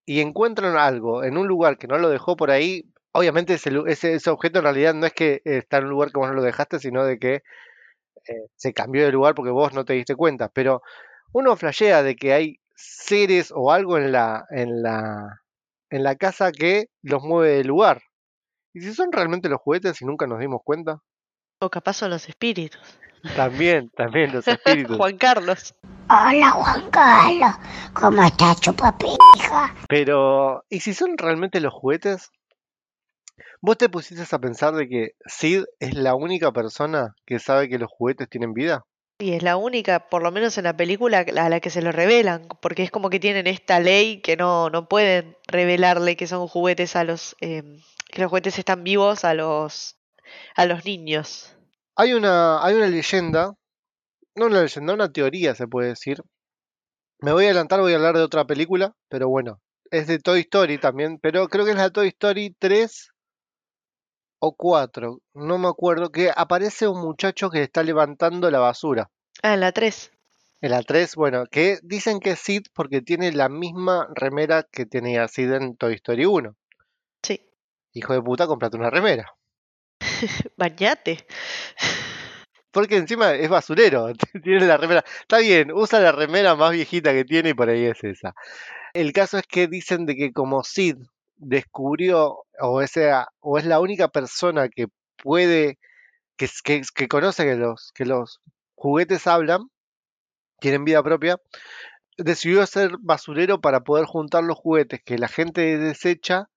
y 0.05 0.21
encuentran 0.21 0.77
algo 0.77 1.23
en 1.23 1.37
un 1.37 1.47
lugar 1.47 1.77
que 1.77 1.87
no 1.87 1.97
lo 1.99 2.09
dejó 2.09 2.35
por 2.37 2.51
ahí, 2.51 2.83
obviamente 3.13 3.55
ese, 3.55 3.71
lu- 3.71 3.87
ese, 3.87 4.15
ese 4.15 4.29
objeto 4.31 4.59
en 4.59 4.65
realidad 4.65 4.93
no 4.95 5.05
es 5.07 5.13
que 5.13 5.41
está 5.45 5.77
en 5.79 5.85
un 5.85 5.91
lugar 5.91 6.11
que 6.11 6.19
vos 6.19 6.29
no 6.29 6.35
lo 6.35 6.43
dejaste, 6.43 6.79
sino 6.79 7.05
de 7.05 7.19
que 7.19 7.35
eh, 8.27 8.47
se 8.55 8.73
cambió 8.73 9.05
de 9.05 9.11
lugar 9.11 9.35
porque 9.35 9.51
vos 9.51 9.73
no 9.73 9.85
te 9.85 9.93
diste 9.93 10.15
cuenta. 10.15 10.49
Pero 10.49 10.81
uno 11.33 11.55
flashea 11.57 12.03
de 12.03 12.15
que 12.15 12.33
hay 12.33 12.59
seres 12.75 13.51
o 13.55 13.71
algo 13.71 13.97
en 13.97 14.11
la, 14.11 14.45
en 14.51 14.81
la, 14.83 15.41
en 15.89 16.03
la 16.03 16.15
casa 16.15 16.51
que 16.51 16.87
los 17.03 17.23
mueve 17.23 17.57
del 17.57 17.67
lugar. 17.67 18.01
Y 18.77 18.81
si 18.81 18.93
son 18.93 19.11
realmente 19.11 19.49
los 19.49 19.59
juguetes 19.59 19.99
y 20.03 20.05
nunca 20.05 20.27
nos 20.27 20.39
dimos 20.39 20.61
cuenta, 20.63 21.01
o 21.59 21.67
capaz 21.67 21.93
son 21.93 22.11
los 22.11 22.29
espíritus. 22.29 22.79
también, 23.35 23.89
también 23.89 24.31
los 24.31 24.47
espíritus. 24.47 24.97
Juan 24.97 25.17
Carlos. 25.17 25.73
Hola 26.07 26.51
Juan 26.51 26.91
Carlos, 26.91 27.55
¿cómo 27.93 28.21
estás, 28.21 28.61
chupapija? 28.61 29.73
Pero, 29.89 30.63
¿y 30.69 30.81
si 30.81 30.93
son 30.93 31.17
realmente 31.17 31.59
los 31.59 31.73
juguetes? 31.73 32.29
¿Vos 33.61 33.79
te 33.79 33.89
pusiste 33.89 34.23
a 34.35 34.39
pensar 34.39 34.75
de 34.75 34.87
que 34.87 35.13
Sid 35.25 35.63
es 35.79 35.95
la 35.95 36.13
única 36.13 36.51
persona 36.51 37.15
que 37.25 37.39
sabe 37.39 37.69
que 37.69 37.79
los 37.79 37.89
juguetes 37.89 38.29
tienen 38.29 38.53
vida? 38.53 38.83
Y 39.17 39.33
es 39.33 39.41
la 39.41 39.57
única, 39.57 40.07
por 40.07 40.21
lo 40.21 40.31
menos 40.31 40.55
en 40.59 40.65
la 40.65 40.77
película, 40.77 41.25
a 41.35 41.49
la 41.49 41.59
que 41.61 41.71
se 41.71 41.81
lo 41.81 41.91
revelan, 41.91 42.47
porque 42.61 42.83
es 42.83 42.91
como 42.91 43.09
que 43.09 43.19
tienen 43.19 43.47
esta 43.47 43.79
ley 43.79 44.21
que 44.21 44.37
no, 44.37 44.69
no 44.69 44.87
pueden 44.87 45.35
revelarle 45.47 46.15
que 46.15 46.27
son 46.27 46.47
juguetes 46.47 46.95
a 46.95 47.03
los, 47.03 47.35
em, 47.41 47.79
que 48.09 48.21
los 48.21 48.29
juguetes 48.29 48.57
están 48.57 48.83
vivos 48.83 49.23
a 49.23 49.33
los, 49.33 49.97
a 50.55 50.65
los 50.65 50.85
niños. 50.85 51.55
Hay 51.95 52.13
una, 52.13 52.63
hay 52.63 52.75
una 52.75 52.87
leyenda, 52.87 53.55
no 54.35 54.45
una 54.45 54.61
leyenda, 54.61 54.93
una 54.93 55.11
teoría 55.11 55.55
se 55.55 55.67
puede 55.67 55.89
decir. 55.89 56.21
Me 57.19 57.31
voy 57.31 57.45
a 57.45 57.47
adelantar, 57.47 57.79
voy 57.79 57.93
a 57.93 57.95
hablar 57.95 58.15
de 58.15 58.23
otra 58.23 58.45
película, 58.45 58.93
pero 59.09 59.27
bueno, 59.27 59.59
es 59.91 60.07
de 60.07 60.19
Toy 60.19 60.41
Story 60.41 60.77
también, 60.77 61.19
pero 61.19 61.47
creo 61.47 61.65
que 61.65 61.71
es 61.71 61.77
la 61.77 61.89
Toy 61.89 62.09
Story 62.09 62.55
3 62.59 63.09
o 64.39 64.55
4, 64.55 65.19
no 65.33 65.57
me 65.57 65.67
acuerdo, 65.67 66.11
que 66.11 66.31
aparece 66.35 66.87
un 66.87 67.01
muchacho 67.01 67.49
que 67.49 67.63
está 67.63 67.83
levantando 67.83 68.51
la 68.51 68.59
basura. 68.59 69.09
Ah, 69.41 69.55
en 69.55 69.61
la 69.61 69.71
3. 69.71 70.11
En 70.61 70.71
la 70.71 70.83
3, 70.83 71.15
bueno, 71.15 71.45
que 71.49 71.79
dicen 71.83 72.19
que 72.19 72.31
es 72.31 72.39
Sid 72.39 72.63
porque 72.73 73.01
tiene 73.01 73.31
la 73.31 73.49
misma 73.49 74.07
remera 74.13 74.63
que 74.63 74.85
tenía 74.85 75.27
Sid 75.27 75.51
en 75.53 75.75
Toy 75.75 75.95
Story 75.95 76.25
1. 76.25 76.55
Hijo 77.97 78.13
de 78.13 78.21
puta, 78.21 78.45
comprate 78.45 78.77
una 78.77 78.91
remera. 78.91 79.33
Bañate. 80.55 81.25
Porque 82.69 82.97
encima 82.97 83.33
es 83.33 83.49
basurero, 83.49 84.13
tiene 84.43 84.67
la 84.67 84.77
remera. 84.77 85.03
Está 85.21 85.39
bien, 85.39 85.71
usa 85.71 85.99
la 85.99 86.11
remera 86.11 86.55
más 86.55 86.73
viejita 86.73 87.11
que 87.11 87.25
tiene 87.25 87.49
y 87.49 87.53
por 87.55 87.69
ahí 87.69 87.85
es 87.85 88.03
esa. 88.03 88.35
El 88.93 89.13
caso 89.13 89.39
es 89.39 89.47
que 89.47 89.67
dicen 89.67 90.05
de 90.05 90.15
que 90.15 90.31
como 90.31 90.63
Sid 90.63 90.97
descubrió, 91.37 92.43
o, 92.59 92.87
sea, 92.87 93.29
o 93.39 93.57
es 93.57 93.65
la 93.65 93.79
única 93.79 94.09
persona 94.09 94.69
que 94.69 94.85
puede 95.17 95.79
que, 96.35 96.47
que, 96.63 96.83
que 96.93 97.07
conoce 97.07 97.45
que 97.45 97.55
los, 97.55 97.91
que 97.95 98.05
los 98.05 98.41
juguetes 98.75 99.25
hablan, 99.25 99.71
tienen 100.59 100.85
vida 100.85 101.01
propia, 101.01 101.37
decidió 102.15 102.63
ser 102.67 102.91
basurero 102.99 103.59
para 103.59 103.79
poder 103.79 104.05
juntar 104.05 104.43
los 104.43 104.57
juguetes 104.57 105.01
que 105.03 105.17
la 105.17 105.27
gente 105.27 105.79
desecha 105.79 106.47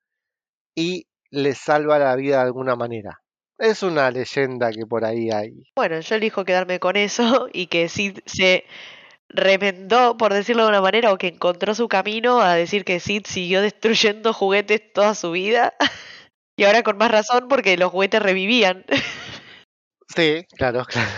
y 0.75 1.07
les 1.31 1.59
salva 1.59 1.99
la 1.99 2.17
vida 2.17 2.37
de 2.37 2.43
alguna 2.43 2.77
manera. 2.77 3.21
Es 3.59 3.83
una 3.83 4.11
leyenda 4.11 4.71
que 4.71 4.87
por 4.87 5.05
ahí 5.05 5.31
hay. 5.31 5.53
Bueno, 5.77 6.01
yo 6.01 6.15
elijo 6.15 6.45
quedarme 6.45 6.81
con 6.81 6.97
eso 6.97 7.49
y 7.53 7.67
que 7.67 7.89
Sid 7.89 8.21
se 8.27 8.65
remendó, 9.29 10.17
por 10.17 10.33
decirlo 10.33 10.65
de 10.65 10.71
una 10.71 10.81
manera, 10.81 11.13
o 11.13 11.19
que 11.19 11.29
encontró 11.29 11.75
su 11.75 11.87
camino 11.89 12.41
a 12.41 12.55
decir 12.55 12.85
que 12.85 13.01
Sid 13.01 13.27
siguió 13.27 13.63
destruyendo 13.63 14.33
juguetes 14.33 14.93
toda 14.93 15.15
su 15.15 15.33
vida. 15.33 15.75
y 16.57 16.65
ahora 16.65 16.83
con 16.83 16.97
más 16.99 17.11
razón 17.11 17.49
porque 17.49 17.77
los 17.77 17.91
juguetes 17.91 18.23
revivían. 18.23 18.85
Sí, 20.15 20.45
claro, 20.57 20.85
claro. 20.85 21.09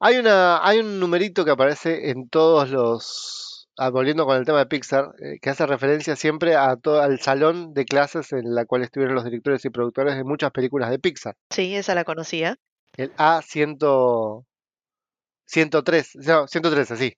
Hay, 0.00 0.16
una, 0.16 0.66
hay 0.66 0.78
un 0.78 0.98
numerito 0.98 1.44
que 1.44 1.52
aparece 1.52 2.10
en 2.10 2.28
todos 2.28 2.68
los, 2.68 3.53
ah, 3.76 3.90
volviendo 3.90 4.26
con 4.26 4.36
el 4.36 4.44
tema 4.44 4.58
de 4.58 4.66
Pixar, 4.66 5.14
eh, 5.18 5.38
que 5.40 5.50
hace 5.50 5.66
referencia 5.66 6.16
siempre 6.16 6.56
a 6.56 6.76
todo, 6.76 7.00
al 7.00 7.20
salón 7.20 7.74
de 7.74 7.84
clases 7.84 8.32
en 8.32 8.54
la 8.54 8.64
cual 8.64 8.82
estuvieron 8.82 9.14
los 9.14 9.24
directores 9.24 9.64
y 9.64 9.70
productores 9.70 10.16
de 10.16 10.24
muchas 10.24 10.50
películas 10.50 10.90
de 10.90 10.98
Pixar. 10.98 11.36
Sí, 11.50 11.74
esa 11.74 11.94
la 11.94 12.04
conocía. 12.04 12.56
El 12.96 13.14
A100, 13.16 14.44
103, 15.46 16.16
no, 16.26 16.46
113, 16.46 16.96
sí. 16.96 17.16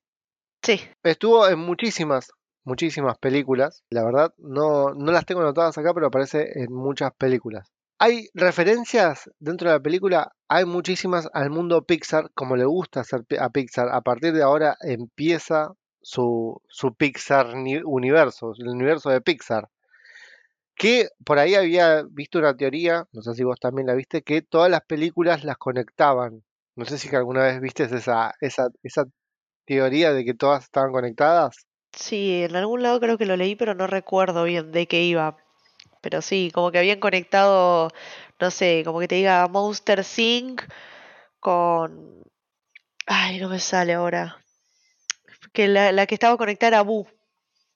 Sí, 0.63 0.81
Estuvo 1.03 1.49
en 1.49 1.59
muchísimas, 1.59 2.33
muchísimas 2.65 3.19
películas. 3.19 3.85
La 3.91 4.05
verdad, 4.05 4.35
no, 4.39 4.95
no 4.95 5.13
las 5.13 5.27
tengo 5.27 5.43
anotadas 5.43 5.79
acá, 5.79 5.95
pero 5.95 6.09
aparece 6.09 6.61
en 6.61 6.73
muchas 6.73 7.13
películas. 7.17 7.71
Hay 7.99 8.29
referencias 8.35 9.31
dentro 9.39 9.69
de 9.69 9.77
la 9.77 9.83
película, 9.83 10.33
hay 10.49 10.67
muchísimas 10.67 11.29
al 11.33 11.51
mundo 11.51 11.87
Pixar, 11.87 12.31
como 12.35 12.57
le 12.57 12.67
gusta 12.67 13.01
hacer 13.01 13.25
a 13.41 13.49
Pixar. 13.51 13.89
A 13.91 14.03
partir 14.03 14.35
de 14.35 14.43
ahora 14.43 14.77
empieza 14.81 15.73
su, 16.07 16.63
su 16.69 16.95
Pixar 16.95 17.57
ni- 17.57 17.83
universo, 17.85 18.53
el 18.57 18.69
universo 18.69 19.11
de 19.11 19.21
Pixar. 19.21 19.69
Que 20.75 21.09
por 21.25 21.39
ahí 21.39 21.55
había 21.55 22.03
visto 22.09 22.39
una 22.39 22.57
teoría, 22.57 23.07
no 23.13 23.23
sé 23.23 23.35
si 23.35 23.43
vos 23.45 23.59
también 23.59 23.87
la 23.87 23.95
viste, 23.95 24.23
que 24.23 24.43
todas 24.43 24.71
las 24.71 24.83
películas 24.83 25.43
las 25.45 25.57
conectaban. 25.57 26.45
No 26.77 26.85
sé 26.85 26.99
si 26.99 27.15
alguna 27.17 27.43
vez 27.43 27.61
viste 27.61 27.85
esa, 27.85 28.35
esa, 28.41 28.69
esa 28.83 29.05
teoría 29.67 30.13
de 30.13 30.25
que 30.25 30.35
todas 30.35 30.65
estaban 30.65 30.93
conectadas. 30.93 31.67
sí, 31.93 32.43
en 32.45 32.55
algún 32.57 32.83
lado 32.83 33.01
creo 33.01 33.19
que 33.19 33.27
lo 33.27 33.37
leí, 33.37 33.57
pero 33.57 33.75
no 33.75 33.87
recuerdo 33.87 34.45
bien 34.45 34.73
de 34.73 34.87
qué 34.87 35.03
iba. 35.05 35.37
Pero 36.03 36.23
sí, 36.23 36.51
como 36.55 36.71
que 36.73 36.79
habían 36.79 37.01
conectado, 37.01 37.91
no 38.41 38.51
sé, 38.51 38.83
como 38.85 39.01
que 39.01 39.09
te 39.09 39.17
diga 39.17 39.49
Monster 39.49 40.05
Inc. 40.19 40.63
con... 41.41 42.23
Ay, 43.07 43.41
no 43.41 43.49
me 43.49 43.61
sale 43.61 43.95
ahora. 43.95 44.45
Que 45.57 45.69
la, 45.69 45.91
la 45.91 46.07
que 46.07 46.15
estaba 46.15 46.37
conectada 46.37 46.69
era 46.69 46.83
Boo, 46.83 47.07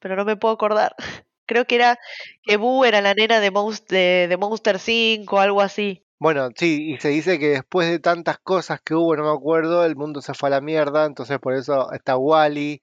pero 0.00 0.14
no 0.14 0.26
me 0.26 0.36
puedo 0.36 0.52
acordar. 0.54 0.94
Creo 1.46 1.64
que 1.64 1.76
era 1.76 1.98
que 2.42 2.58
Boo 2.58 2.84
era 2.84 3.00
la 3.00 3.14
nena 3.14 3.40
de, 3.40 3.50
Monst- 3.50 3.88
de, 3.88 4.26
de 4.28 4.36
Monster 4.36 4.78
Inc. 4.86 5.32
o 5.32 5.40
algo 5.40 5.62
así. 5.62 6.04
Bueno, 6.18 6.50
sí, 6.54 6.92
y 6.92 6.98
se 6.98 7.08
dice 7.08 7.38
que 7.38 7.48
después 7.48 7.88
de 7.88 7.98
tantas 7.98 8.38
cosas 8.38 8.82
que 8.82 8.94
hubo, 8.94 9.16
no 9.16 9.24
me 9.24 9.34
acuerdo, 9.36 9.86
el 9.86 9.96
mundo 9.96 10.20
se 10.20 10.34
fue 10.34 10.50
a 10.50 10.50
la 10.50 10.60
mierda, 10.60 11.06
entonces 11.06 11.38
por 11.38 11.54
eso 11.54 11.90
está 11.92 12.18
Wally. 12.18 12.82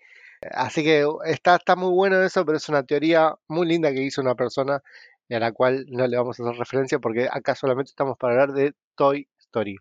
Así 0.52 0.84
que 0.84 1.06
está, 1.26 1.56
está 1.58 1.76
muy 1.76 1.92
bueno 1.94 2.22
eso, 2.24 2.44
pero 2.46 2.58
es 2.58 2.68
una 2.68 2.82
teoría 2.84 3.36
muy 3.48 3.68
linda 3.68 3.92
que 3.92 4.02
hizo 4.02 4.22
una 4.22 4.34
persona 4.34 4.82
y 5.30 5.36
a 5.36 5.40
la 5.40 5.52
cual 5.52 5.86
no 5.90 6.08
le 6.08 6.18
vamos 6.18 6.40
a 6.40 6.44
hacer 6.44 6.56
referencia 6.58 6.98
porque 7.00 7.28
acá 7.32 7.54
solamente 7.54 7.90
estamos 7.92 8.18
para 8.18 8.34
hablar 8.34 8.54
de 8.54 8.74
Toy 8.96 9.28
Story. 9.40 9.78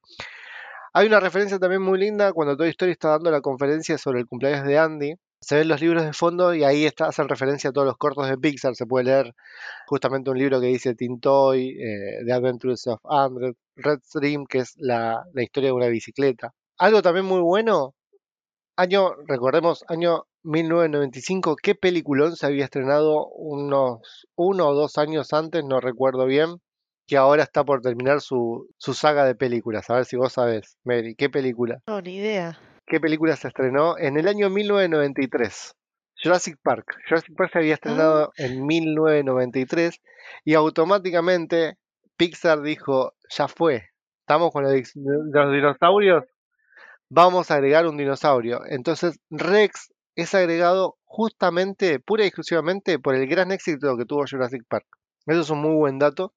Hay 0.96 1.08
una 1.08 1.20
referencia 1.20 1.58
también 1.58 1.82
muy 1.82 1.98
linda 1.98 2.32
cuando 2.32 2.56
Toy 2.56 2.70
Story 2.70 2.92
está 2.92 3.10
dando 3.10 3.30
la 3.30 3.42
conferencia 3.42 3.98
sobre 3.98 4.20
el 4.20 4.26
cumpleaños 4.26 4.66
de 4.66 4.78
Andy. 4.78 5.14
Se 5.42 5.56
ven 5.56 5.68
los 5.68 5.82
libros 5.82 6.02
de 6.02 6.14
fondo 6.14 6.54
y 6.54 6.64
ahí 6.64 6.86
está, 6.86 7.08
hacen 7.08 7.28
referencia 7.28 7.68
a 7.68 7.72
todos 7.74 7.86
los 7.86 7.98
cortos 7.98 8.26
de 8.30 8.38
Pixar. 8.38 8.74
Se 8.74 8.86
puede 8.86 9.04
leer 9.04 9.34
justamente 9.86 10.30
un 10.30 10.38
libro 10.38 10.58
que 10.58 10.68
dice 10.68 10.94
Teen 10.94 11.20
Toy, 11.20 11.76
eh, 11.78 12.24
The 12.24 12.32
Adventures 12.32 12.86
of 12.86 13.00
Andrew, 13.04 13.52
Red 13.76 13.98
Dream, 14.14 14.46
que 14.46 14.60
es 14.60 14.72
la, 14.78 15.22
la 15.34 15.42
historia 15.42 15.68
de 15.68 15.74
una 15.74 15.88
bicicleta. 15.88 16.54
Algo 16.78 17.02
también 17.02 17.26
muy 17.26 17.40
bueno, 17.40 17.94
año, 18.76 19.16
recordemos, 19.26 19.84
año 19.88 20.24
1995, 20.44 21.56
¿qué 21.62 21.74
peliculón 21.74 22.36
se 22.36 22.46
había 22.46 22.64
estrenado 22.64 23.26
unos 23.34 24.26
uno 24.34 24.68
o 24.68 24.74
dos 24.74 24.96
años 24.96 25.34
antes, 25.34 25.62
no 25.62 25.78
recuerdo 25.78 26.24
bien, 26.24 26.62
que 27.06 27.16
ahora 27.16 27.42
está 27.42 27.64
por 27.64 27.80
terminar 27.80 28.20
su, 28.20 28.68
su 28.78 28.94
saga 28.94 29.24
de 29.24 29.34
películas? 29.34 29.88
A 29.90 29.94
ver 29.94 30.04
si 30.04 30.16
vos 30.16 30.32
sabés, 30.32 30.78
Mary, 30.84 31.14
¿qué 31.14 31.30
película? 31.30 31.80
No, 31.86 32.00
ni 32.00 32.16
idea. 32.16 32.58
¿Qué 32.86 33.00
película 33.00 33.36
se 33.36 33.48
estrenó 33.48 33.98
en 33.98 34.16
el 34.16 34.28
año 34.28 34.50
1993? 34.50 35.74
Jurassic 36.22 36.56
Park. 36.62 36.96
Jurassic 37.08 37.36
Park 37.36 37.52
se 37.52 37.58
había 37.58 37.74
estrenado 37.74 38.32
en 38.36 38.66
1993 38.66 40.00
y 40.44 40.54
automáticamente 40.54 41.78
Pixar 42.16 42.62
dijo, 42.62 43.14
ya 43.28 43.48
fue, 43.48 43.90
estamos 44.20 44.50
con 44.50 44.64
los 44.64 44.72
dinosaurios, 45.52 46.24
vamos 47.08 47.50
a 47.50 47.54
agregar 47.54 47.86
un 47.86 47.96
dinosaurio. 47.96 48.62
Entonces 48.66 49.20
Rex 49.30 49.92
es 50.14 50.34
agregado 50.34 50.96
justamente, 51.04 52.00
pura 52.00 52.24
y 52.24 52.28
exclusivamente 52.28 52.98
por 52.98 53.14
el 53.14 53.26
gran 53.26 53.52
éxito 53.52 53.96
que 53.96 54.06
tuvo 54.06 54.24
Jurassic 54.28 54.62
Park. 54.68 54.86
Eso 55.26 55.40
es 55.40 55.50
un 55.50 55.60
muy 55.60 55.74
buen 55.74 55.98
dato 55.98 56.32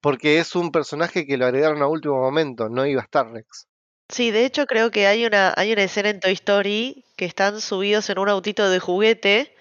porque 0.00 0.38
es 0.38 0.54
un 0.56 0.72
personaje 0.72 1.26
que 1.26 1.36
lo 1.36 1.46
agregaron 1.46 1.82
a 1.82 1.86
último 1.86 2.18
momento, 2.20 2.68
no 2.68 2.86
iba 2.86 3.00
a 3.02 3.04
estar 3.04 3.30
Rex. 3.30 3.66
Sí, 4.08 4.30
de 4.30 4.44
hecho 4.44 4.66
creo 4.66 4.90
que 4.90 5.06
hay 5.06 5.24
una, 5.24 5.54
hay 5.56 5.72
una 5.72 5.82
escena 5.84 6.10
en 6.10 6.20
Toy 6.20 6.32
Story 6.32 7.04
que 7.16 7.26
están 7.26 7.60
subidos 7.60 8.10
en 8.10 8.18
un 8.18 8.28
autito 8.28 8.68
de 8.68 8.80
juguete 8.80 9.54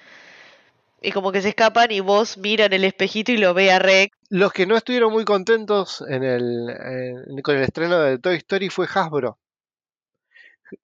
y 1.02 1.12
como 1.12 1.32
que 1.32 1.42
se 1.42 1.50
escapan 1.50 1.92
y 1.92 2.00
vos 2.00 2.38
mira 2.38 2.66
en 2.66 2.74
el 2.74 2.84
espejito 2.84 3.32
y 3.32 3.38
lo 3.38 3.54
ve 3.54 3.72
a 3.72 3.80
Rex. 3.80 4.18
Los 4.30 4.52
que 4.52 4.66
no 4.66 4.76
estuvieron 4.76 5.12
muy 5.14 5.24
contentos 5.24 6.04
en 6.08 6.24
el, 6.24 6.70
en- 6.70 7.42
con 7.42 7.56
el 7.58 7.64
estreno 7.64 8.00
de 8.00 8.18
Toy 8.18 8.38
Story 8.38 8.70
fue 8.70 8.88
Hasbro. 8.94 9.38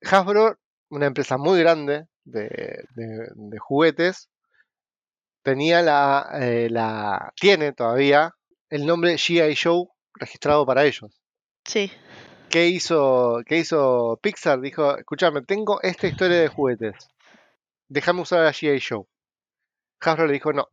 Hasbro, 0.04 0.58
una 0.90 1.08
empresa 1.08 1.38
muy 1.38 1.60
grande 1.60 2.06
de, 2.24 2.84
de- 2.96 3.30
de 3.34 3.58
juguetes, 3.60 4.30
tenía 5.44 5.82
la, 5.82 6.30
eh, 6.40 6.70
la, 6.70 7.32
tiene 7.40 7.72
todavía 7.74 8.34
el 8.76 8.86
nombre 8.86 9.14
G.I. 9.14 9.56
Joe 9.56 9.88
registrado 10.16 10.66
para 10.66 10.84
ellos. 10.84 11.22
Sí, 11.64 11.92
¿Qué 12.50 12.68
hizo, 12.68 13.42
qué 13.46 13.58
hizo 13.58 14.20
Pixar? 14.22 14.62
Dijo, 14.62 14.98
escúchame, 14.98 15.42
tengo 15.42 15.82
esta 15.82 16.08
historia 16.08 16.40
de 16.40 16.48
juguetes. 16.48 17.10
Déjame 17.88 18.22
usar 18.22 18.46
a 18.46 18.52
G.I. 18.52 18.80
Joe. 18.80 19.06
Hasbro 20.00 20.28
le 20.28 20.34
dijo, 20.34 20.54
no, 20.54 20.68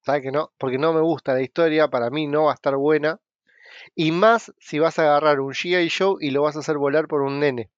¿sabes 0.00 0.22
que 0.22 0.32
no? 0.32 0.52
Porque 0.58 0.78
no 0.78 0.92
me 0.92 1.00
gusta 1.00 1.34
la 1.34 1.42
historia, 1.42 1.88
para 1.88 2.10
mí 2.10 2.26
no 2.26 2.44
va 2.44 2.52
a 2.52 2.54
estar 2.54 2.76
buena. 2.76 3.20
Y 3.94 4.12
más 4.12 4.52
si 4.58 4.78
vas 4.78 4.98
a 4.98 5.02
agarrar 5.02 5.40
un 5.40 5.52
G.I. 5.52 5.90
Joe 5.90 6.16
y 6.20 6.30
lo 6.30 6.42
vas 6.42 6.56
a 6.56 6.60
hacer 6.60 6.78
volar 6.78 7.06
por 7.06 7.22
un 7.22 7.40
nene. 7.40 7.70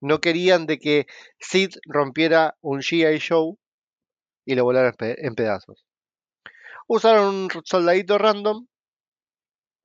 No 0.00 0.20
querían 0.20 0.66
de 0.66 0.78
que 0.78 1.06
Sid 1.38 1.76
rompiera 1.84 2.56
un 2.60 2.80
G.I. 2.80 3.20
Joe 3.26 3.54
y 4.44 4.54
lo 4.54 4.64
volara 4.64 4.94
en 4.98 5.34
pedazos. 5.34 5.86
Usaron 6.88 7.34
un 7.34 7.50
soldadito 7.64 8.18
random 8.18 8.66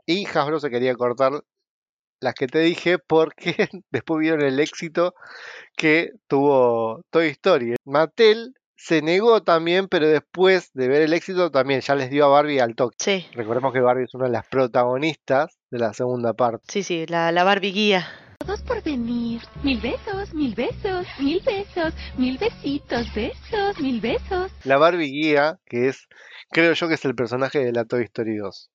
y 0.05 0.25
Hasbro 0.25 0.59
se 0.59 0.69
quería 0.69 0.95
cortar 0.95 1.43
las 2.19 2.33
que 2.35 2.47
te 2.47 2.59
dije 2.59 2.97
porque 2.99 3.55
después 3.91 4.19
vieron 4.19 4.41
el 4.41 4.59
éxito 4.59 5.13
que 5.75 6.11
tuvo 6.27 7.01
Toy 7.09 7.27
Story. 7.29 7.75
Mattel 7.85 8.53
se 8.75 9.01
negó 9.01 9.43
también, 9.43 9.87
pero 9.87 10.07
después 10.07 10.71
de 10.73 10.87
ver 10.87 11.01
el 11.03 11.13
éxito 11.13 11.51
también 11.51 11.81
ya 11.81 11.95
les 11.95 12.09
dio 12.09 12.25
a 12.25 12.29
Barbie 12.29 12.59
al 12.59 12.75
toque. 12.75 12.95
sí, 12.99 13.25
Recordemos 13.33 13.73
que 13.73 13.79
Barbie 13.79 14.05
es 14.05 14.13
una 14.15 14.25
de 14.25 14.31
las 14.31 14.47
protagonistas 14.47 15.57
de 15.69 15.79
la 15.79 15.93
segunda 15.93 16.33
parte. 16.33 16.65
sí, 16.69 16.83
sí, 16.83 17.05
la, 17.07 17.31
la 17.31 17.43
Barbie 17.43 17.71
guía. 17.71 18.07
Todos 18.39 18.63
por 18.63 18.81
venir. 18.81 19.41
Mil 19.61 19.79
besos, 19.79 20.33
mil 20.33 20.55
besos, 20.55 21.05
mil 21.19 21.39
besos, 21.45 21.93
mil 22.17 22.39
besitos, 22.39 23.13
besos, 23.13 23.79
mil 23.79 24.01
besos. 24.01 24.51
La 24.63 24.77
Barbie 24.77 25.11
guía, 25.11 25.59
que 25.65 25.89
es, 25.89 26.07
creo 26.49 26.73
yo 26.73 26.87
que 26.87 26.95
es 26.95 27.05
el 27.05 27.13
personaje 27.13 27.59
de 27.63 27.71
la 27.71 27.85
Toy 27.85 28.03
Story 28.05 28.37
2. 28.37 28.69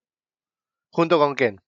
Junto 0.97 1.19
con 1.19 1.35
Ken. 1.35 1.61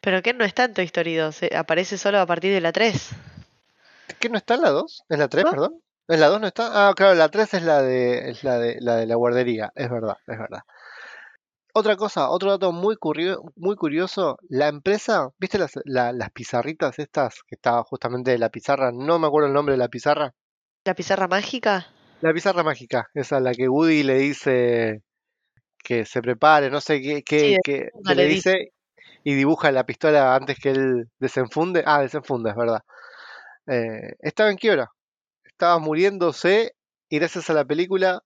Pero 0.00 0.22
que 0.22 0.32
no 0.32 0.42
está 0.46 0.64
en 0.64 0.72
Toy 0.72 0.86
Story 0.86 1.16
2, 1.16 1.42
eh, 1.42 1.50
aparece 1.54 1.98
solo 1.98 2.18
a 2.18 2.24
partir 2.24 2.50
de 2.50 2.62
la 2.62 2.72
3. 2.72 3.10
¿Qué 4.18 4.30
no 4.30 4.38
está 4.38 4.54
en 4.54 4.62
la 4.62 4.70
2? 4.70 5.04
¿En 5.10 5.18
la 5.18 5.28
3, 5.28 5.44
¿No? 5.44 5.50
perdón? 5.50 5.82
¿En 6.08 6.18
la 6.18 6.28
2 6.28 6.40
no 6.40 6.46
está? 6.46 6.88
Ah, 6.88 6.94
claro, 6.94 7.14
la 7.14 7.28
3 7.28 7.52
es 7.52 7.62
la 7.62 7.82
de, 7.82 8.30
es 8.30 8.42
la 8.42 8.58
de 8.58 8.78
la 8.80 8.96
de 8.96 9.04
la 9.06 9.16
guardería, 9.16 9.70
es 9.74 9.90
verdad, 9.90 10.16
es 10.26 10.38
verdad. 10.38 10.60
Otra 11.74 11.96
cosa, 11.96 12.30
otro 12.30 12.52
dato 12.52 12.72
muy, 12.72 12.96
curio- 12.96 13.42
muy 13.56 13.76
curioso, 13.76 14.38
la 14.48 14.68
empresa, 14.68 15.28
¿viste 15.38 15.58
las, 15.58 15.72
la- 15.84 16.12
las 16.14 16.30
pizarritas 16.30 16.98
estas 16.98 17.42
que 17.46 17.54
estaba 17.56 17.82
justamente 17.84 18.30
de 18.30 18.38
la 18.38 18.48
pizarra? 18.48 18.92
No 18.92 19.18
me 19.18 19.26
acuerdo 19.26 19.48
el 19.48 19.54
nombre 19.54 19.74
de 19.74 19.78
la 19.78 19.88
pizarra. 19.88 20.32
¿La 20.86 20.94
pizarra 20.94 21.28
mágica? 21.28 21.86
La 22.22 22.32
pizarra 22.32 22.62
mágica, 22.62 23.08
esa 23.12 23.40
la 23.40 23.52
que 23.52 23.68
Woody 23.68 24.02
le 24.04 24.14
dice 24.16 25.02
que 25.82 26.04
se 26.04 26.22
prepare, 26.22 26.70
no 26.70 26.80
sé 26.80 27.00
qué, 27.00 27.22
qué, 27.22 27.58
Sí, 27.64 28.14
le 28.14 28.26
dice, 28.26 28.72
y 29.24 29.34
dibuja 29.34 29.72
la 29.72 29.84
pistola 29.84 30.34
antes 30.34 30.58
que 30.58 30.70
él 30.70 31.08
desenfunde. 31.18 31.82
Ah, 31.86 32.00
desenfunde, 32.00 32.50
es 32.50 32.56
verdad. 32.56 32.82
Eh, 33.66 34.16
estaba 34.20 34.50
en 34.50 34.56
quiebra, 34.56 34.90
estaba 35.44 35.78
muriéndose 35.78 36.74
y 37.08 37.18
gracias 37.18 37.48
a 37.50 37.54
la 37.54 37.64
película 37.64 38.22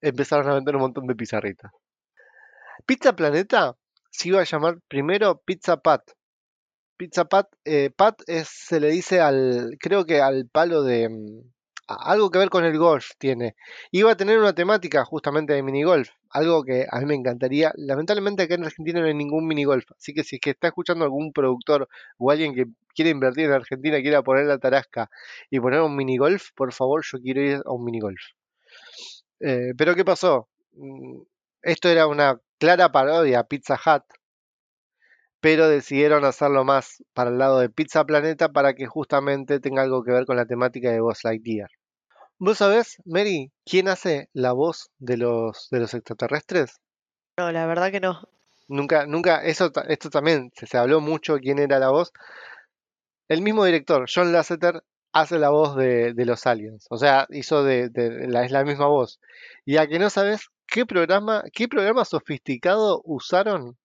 empezaron 0.00 0.48
a 0.50 0.54
vender 0.54 0.76
un 0.76 0.82
montón 0.82 1.06
de 1.06 1.14
pizarritas. 1.14 1.72
Pizza 2.86 3.14
Planeta 3.16 3.76
se 4.10 4.28
iba 4.28 4.40
a 4.40 4.44
llamar 4.44 4.78
primero 4.88 5.40
Pizza 5.44 5.78
Pat. 5.78 6.02
Pizza 6.96 7.24
Pat, 7.24 7.48
eh, 7.64 7.90
Pat 7.90 8.22
es, 8.26 8.48
se 8.48 8.80
le 8.80 8.88
dice 8.88 9.20
al, 9.20 9.76
creo 9.80 10.04
que 10.04 10.20
al 10.20 10.48
palo 10.48 10.82
de, 10.82 11.08
mm, 11.08 11.53
algo 11.88 12.30
que 12.30 12.38
ver 12.38 12.50
con 12.50 12.64
el 12.64 12.78
golf 12.78 13.10
tiene. 13.18 13.56
Iba 13.90 14.12
a 14.12 14.16
tener 14.16 14.38
una 14.38 14.54
temática 14.54 15.04
justamente 15.04 15.52
de 15.52 15.62
minigolf, 15.62 16.10
algo 16.30 16.64
que 16.64 16.86
a 16.90 16.98
mí 17.00 17.06
me 17.06 17.14
encantaría. 17.14 17.72
Lamentablemente 17.76 18.42
acá 18.42 18.54
en 18.54 18.64
Argentina 18.64 19.00
no 19.00 19.06
hay 19.06 19.14
ningún 19.14 19.46
minigolf, 19.46 19.84
así 19.96 20.14
que 20.14 20.24
si 20.24 20.36
es 20.36 20.40
que 20.40 20.50
está 20.50 20.68
escuchando 20.68 21.04
algún 21.04 21.32
productor 21.32 21.88
o 22.18 22.30
alguien 22.30 22.54
que 22.54 22.66
quiere 22.94 23.10
invertir 23.10 23.46
en 23.46 23.52
Argentina, 23.52 24.00
quiera 24.00 24.22
poner 24.22 24.46
la 24.46 24.58
tarasca 24.58 25.10
y 25.50 25.60
poner 25.60 25.80
un 25.80 25.96
minigolf, 25.96 26.50
por 26.54 26.72
favor, 26.72 27.02
yo 27.04 27.20
quiero 27.20 27.40
ir 27.42 27.62
a 27.64 27.72
un 27.72 27.84
minigolf. 27.84 28.20
Eh, 29.40 29.72
pero 29.76 29.94
¿qué 29.94 30.04
pasó? 30.04 30.48
Mm, 30.72 31.22
Esto 31.62 31.88
era 31.88 32.06
una 32.06 32.40
clara 32.58 32.90
parodia 32.92 33.44
Pizza 33.44 33.74
Hut, 33.84 34.04
pero 35.44 35.68
decidieron 35.68 36.24
hacerlo 36.24 36.64
más 36.64 37.04
para 37.12 37.28
el 37.28 37.36
lado 37.36 37.58
de 37.58 37.68
Pizza 37.68 38.02
Planeta 38.06 38.48
para 38.48 38.72
que 38.72 38.86
justamente 38.86 39.60
tenga 39.60 39.82
algo 39.82 40.02
que 40.02 40.10
ver 40.10 40.24
con 40.24 40.36
la 40.36 40.46
temática 40.46 40.90
de 40.90 41.00
Buzz 41.02 41.22
Lightyear. 41.22 41.68
¿Vos 42.38 42.56
sabés, 42.56 42.96
Mary, 43.04 43.52
quién 43.66 43.88
hace 43.88 44.30
la 44.32 44.52
voz 44.52 44.90
de 44.96 45.18
los, 45.18 45.68
de 45.70 45.80
los 45.80 45.92
extraterrestres? 45.92 46.80
No, 47.36 47.52
la 47.52 47.66
verdad 47.66 47.92
que 47.92 48.00
no. 48.00 48.26
Nunca, 48.68 49.04
nunca, 49.04 49.44
eso, 49.44 49.70
esto 49.86 50.08
también, 50.08 50.50
se, 50.56 50.66
se 50.66 50.78
habló 50.78 51.02
mucho 51.02 51.36
quién 51.36 51.58
era 51.58 51.78
la 51.78 51.90
voz. 51.90 52.14
El 53.28 53.42
mismo 53.42 53.66
director, 53.66 54.06
John 54.08 54.32
Lasseter, 54.32 54.82
hace 55.12 55.38
la 55.38 55.50
voz 55.50 55.76
de, 55.76 56.14
de 56.14 56.24
los 56.24 56.46
aliens. 56.46 56.86
O 56.88 56.96
sea, 56.96 57.26
hizo 57.28 57.64
de, 57.64 57.90
de- 57.90 58.28
la, 58.28 58.46
es 58.46 58.50
la 58.50 58.64
misma 58.64 58.86
voz. 58.86 59.20
Y 59.66 59.76
a 59.76 59.86
que 59.88 59.98
no 59.98 60.08
sabes 60.08 60.48
qué 60.66 60.86
programa, 60.86 61.44
qué 61.52 61.68
programa 61.68 62.06
sofisticado 62.06 63.02
usaron 63.04 63.76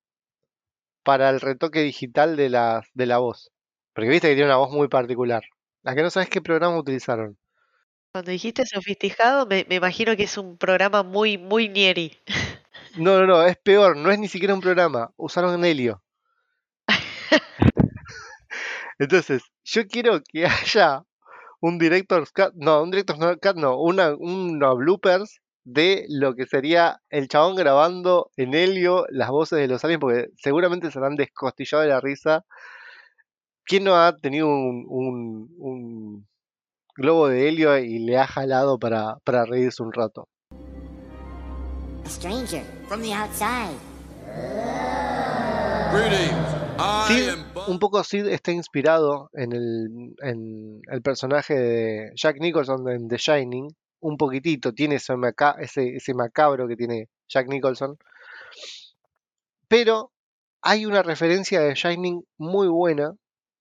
para 1.04 1.30
el 1.30 1.42
retoque 1.42 1.82
digital 1.82 2.36
de 2.36 2.50
la, 2.50 2.84
de 2.94 3.06
la 3.06 3.18
voz. 3.20 3.52
Porque 3.94 4.10
viste 4.10 4.30
que 4.30 4.36
tiene 4.36 4.50
una 4.50 4.58
voz 4.58 4.72
muy 4.72 4.88
particular. 4.88 5.44
A 5.84 5.96
que 5.96 6.02
no 6.02 6.10
sabes 6.10 6.30
qué 6.30 6.42
programa 6.42 6.78
utilizaron. 6.78 7.38
Cuando 8.12 8.32
dijiste 8.32 8.66
sofisticado, 8.66 9.46
me, 9.46 9.66
me 9.70 9.76
imagino 9.76 10.16
que 10.16 10.24
es 10.24 10.38
un 10.38 10.58
programa 10.58 11.04
muy, 11.04 11.38
muy 11.38 11.70
nieri. 11.70 12.18
No, 12.98 13.20
no, 13.20 13.28
no, 13.28 13.46
es 13.46 13.58
peor, 13.58 13.96
no 13.96 14.12
es 14.12 14.20
ni 14.20 14.28
siquiera 14.28 14.54
un 14.54 14.62
programa, 14.62 15.12
usaron 15.16 15.64
Helio. 15.64 16.02
Entonces, 19.00 19.44
yo 19.64 19.88
quiero 19.88 20.22
que 20.24 20.46
haya 20.48 21.04
un 21.62 21.78
director's 21.78 22.32
cut, 22.32 22.54
no, 22.56 22.84
un 22.84 22.92
director's 22.92 23.38
cut 23.42 23.56
no, 23.56 23.78
una, 23.80 24.16
una 24.16 24.74
bloopers 24.74 25.40
de 25.64 26.06
lo 26.10 26.36
que 26.36 26.46
sería 26.46 27.00
el 27.10 27.28
chabón 27.28 27.56
grabando 27.56 28.32
en 28.38 28.54
Helio 28.54 29.06
las 29.10 29.30
voces 29.30 29.60
de 29.60 29.68
los 29.68 29.84
aliens, 29.84 30.02
porque 30.02 30.28
seguramente 30.38 30.90
se 30.92 30.98
habrán 31.00 31.16
descostillado 31.16 31.84
de 31.84 31.90
la 31.90 32.00
risa. 32.02 32.44
¿Quién 33.66 33.84
no 33.84 33.96
ha 33.96 34.16
tenido 34.18 34.48
un, 34.48 34.86
un- 34.88 35.50
un 35.60 36.28
globo 36.96 37.28
de 37.28 37.48
helio 37.48 37.78
y 37.78 38.00
le 38.00 38.18
ha 38.18 38.26
jalado 38.28 38.80
para, 38.80 39.18
para 39.24 39.46
reírse 39.46 39.84
un 39.84 39.94
rato? 39.94 40.28
A 42.06 42.10
stranger 42.10 42.64
from 42.88 43.02
the 43.02 43.14
outside. 43.14 43.78
Greetings. 45.92 46.48
I 46.80 47.06
Sid, 47.08 47.30
am 47.30 47.54
Buzz. 47.54 47.68
un 47.68 47.80
poco 47.80 48.04
Sid 48.04 48.28
está 48.28 48.52
inspirado 48.52 49.30
en 49.34 49.54
el, 49.54 50.16
en 50.22 50.82
el 50.90 51.02
personaje 51.02 51.54
de 51.56 52.12
Jack 52.16 52.38
Nicholson 52.40 52.88
en 52.90 53.08
The 53.08 53.18
Shining, 53.18 53.68
un 54.00 54.18
poquitito, 54.18 54.74
tiene 54.74 54.96
ese, 54.96 55.16
maca- 55.16 55.56
ese, 55.60 55.96
ese 55.96 56.14
macabro 56.14 56.68
que 56.68 56.76
tiene 56.76 57.10
Jack 57.28 57.48
Nicholson, 57.48 57.98
pero 59.68 60.12
hay 60.62 60.86
una 60.86 61.04
referencia 61.04 61.62
de 61.62 61.76
Shining 61.76 62.24
muy 62.38 62.68
buena, 62.68 63.14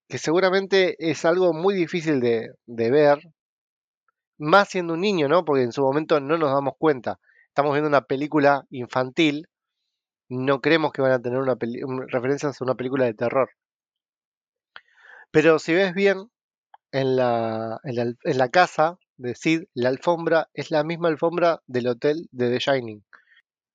que 0.07 0.17
seguramente 0.17 0.95
es 0.99 1.23
algo 1.23 1.53
muy 1.53 1.75
difícil 1.75 2.19
de, 2.19 2.49
de 2.65 2.91
ver, 2.91 3.19
más 4.37 4.69
siendo 4.69 4.93
un 4.93 5.01
niño, 5.01 5.27
¿no? 5.27 5.45
Porque 5.45 5.63
en 5.63 5.71
su 5.71 5.81
momento 5.81 6.19
no 6.19 6.37
nos 6.37 6.51
damos 6.51 6.73
cuenta. 6.77 7.19
Estamos 7.47 7.73
viendo 7.73 7.89
una 7.89 8.05
película 8.05 8.65
infantil, 8.69 9.47
no 10.29 10.61
creemos 10.61 10.91
que 10.91 11.01
van 11.01 11.11
a 11.11 11.21
tener 11.21 11.39
una 11.39 11.57
referencias 12.07 12.59
a 12.59 12.63
una 12.63 12.75
película 12.75 13.05
de 13.05 13.13
terror. 13.13 13.49
Pero 15.31 15.59
si 15.59 15.73
ves 15.73 15.93
bien, 15.93 16.29
en 16.91 17.15
la, 17.15 17.79
en 17.83 18.37
la 18.37 18.49
casa 18.49 18.97
de 19.19 19.35
Sid, 19.35 19.63
la 19.73 19.89
alfombra 19.89 20.49
es 20.53 20.71
la 20.71 20.83
misma 20.83 21.09
alfombra 21.09 21.61
del 21.67 21.87
hotel 21.87 22.27
de 22.31 22.49
The 22.49 22.59
Shining. 22.59 23.03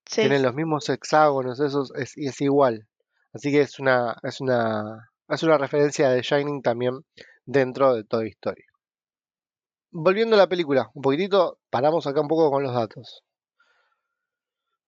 Sí, 0.07 0.23
Tienen 0.23 0.43
los 0.43 0.55
mismos 0.55 0.89
hexágonos, 0.89 1.61
esos, 1.61 1.93
es, 1.95 2.17
y 2.17 2.27
es 2.29 2.41
igual. 2.41 2.89
Así 3.33 3.51
que 3.53 3.61
es 3.61 3.79
una, 3.79 4.17
es 4.23 4.41
una, 4.41 5.11
es 5.29 5.43
una 5.43 5.59
referencia 5.59 6.09
de 6.09 6.17
The 6.17 6.23
Shining 6.23 6.63
también 6.63 7.05
dentro 7.45 7.95
de 7.95 8.05
Toy 8.05 8.29
Story. 8.29 8.65
Volviendo 9.91 10.35
a 10.37 10.39
la 10.39 10.49
película, 10.49 10.91
un 10.95 11.03
poquitito, 11.03 11.59
paramos 11.71 12.07
acá 12.07 12.21
un 12.21 12.29
poco 12.29 12.51
con 12.51 12.63
los 12.63 12.75
datos. 12.75 13.23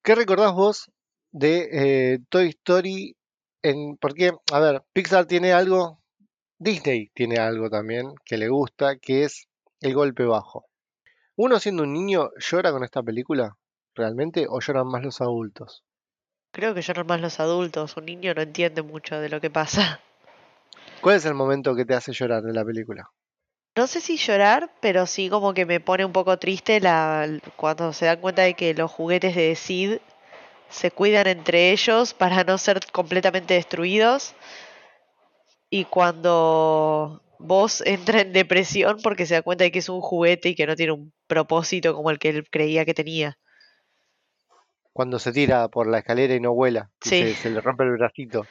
¿Qué 0.03 0.14
recordás 0.14 0.53
vos 0.53 0.90
de 1.33 1.69
eh, 1.71 2.19
Toy 2.31 2.49
Story? 2.49 3.16
En, 3.62 3.97
porque, 3.99 4.33
a 4.53 4.61
ver, 4.61 4.83
Pixar 4.92 5.27
tiene 5.27 5.53
algo, 5.53 6.01
Disney 6.59 7.11
tiene 7.14 7.38
algo 7.38 7.69
también 7.69 8.14
que 8.25 8.38
le 8.38 8.49
gusta, 8.49 8.97
que 8.97 9.25
es 9.25 9.49
el 9.81 9.95
golpe 9.95 10.25
bajo. 10.25 10.67
¿Uno 11.37 11.59
siendo 11.59 11.83
un 11.83 11.93
niño 11.93 12.31
llora 12.39 12.73
con 12.73 12.85
esta 12.85 13.03
película? 13.03 13.57
¿Realmente? 13.95 14.47
¿O 14.49 14.61
lloran 14.61 14.89
más 14.89 15.03
los 15.03 15.21
adultos? 15.21 15.85
creo 16.57 16.73
que 16.75 16.81
lloran 16.81 17.07
más 17.07 17.21
los 17.21 17.39
adultos. 17.39 17.97
Un 17.99 18.07
niño 18.07 18.33
no 18.35 18.41
entiende 18.41 18.81
mucho 18.81 19.21
de 19.21 19.29
lo 19.29 19.41
que 19.43 19.51
pasa. 19.51 20.01
¿Cuál 21.03 21.17
es 21.17 21.27
el 21.27 21.35
momento 21.35 21.77
que 21.77 21.85
te 21.85 21.95
hace 21.95 22.12
llorar 22.12 22.43
de 22.43 22.55
la 22.55 22.65
película? 22.65 23.11
No 23.77 23.87
sé 23.87 24.01
si 24.01 24.17
llorar, 24.17 24.73
pero 24.81 25.05
sí 25.05 25.29
como 25.29 25.53
que 25.53 25.67
me 25.67 25.81
pone 25.81 26.07
un 26.07 26.12
poco 26.12 26.39
triste 26.39 26.81
la, 26.81 27.29
cuando 27.57 27.93
se 27.93 28.07
dan 28.07 28.21
cuenta 28.21 28.43
de 28.43 28.55
que 28.55 28.73
los 28.73 28.91
juguetes 28.91 29.37
de 29.37 29.55
Sid 29.55 29.99
se 30.71 30.91
cuidan 30.91 31.27
entre 31.27 31.73
ellos 31.73 32.15
para 32.15 32.43
no 32.43 32.57
ser 32.57 32.81
completamente 32.91 33.53
destruidos. 33.53 34.35
Y 35.69 35.85
cuando 35.85 37.21
vos 37.38 37.83
entra 37.87 38.20
en 38.20 38.33
depresión 38.33 38.99
porque 39.03 39.27
se 39.27 39.35
da 39.35 39.42
cuenta 39.42 39.64
de 39.64 39.72
que 39.72 39.81
es 39.81 39.88
un 39.88 40.01
juguete 40.01 40.51
y 40.51 40.55
que 40.55 40.66
no 40.66 40.77
tiene 40.77 40.92
un 40.92 41.12
propósito 41.27 41.94
como 41.94 42.11
el 42.11 42.18
que 42.18 42.31
él 42.31 42.49
creía 42.51 42.85
que 42.85 42.94
tenía. 42.94 43.38
Cuando 44.92 45.18
se 45.18 45.33
tira 45.33 45.68
por 45.68 45.87
la 45.87 45.99
escalera 45.99 46.35
y 46.35 46.40
no 46.40 46.55
vuela, 46.55 46.90
y 47.05 47.09
Sí. 47.09 47.20
se, 47.20 47.35
se 47.35 47.51
le 47.51 47.61
rompe 47.61 47.85
el 47.85 47.92
bracito. 47.92 48.46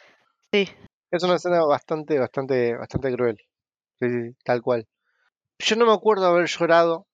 Sí, 0.54 0.69
Es 1.12 1.24
una 1.24 1.36
escena 1.36 1.63
bastante, 1.65 2.19
bastante, 2.19 2.76
bastante 2.76 3.13
cruel. 3.15 3.38
Sí, 4.00 4.10
sí, 4.10 4.21
sí, 4.30 4.38
tal 4.43 4.62
cual. 4.62 4.88
Yo 5.60 5.76
no 5.76 5.86
me 5.86 5.93
acuerdo 5.93 6.28
haber 6.28 6.48
llorado, 6.48 7.08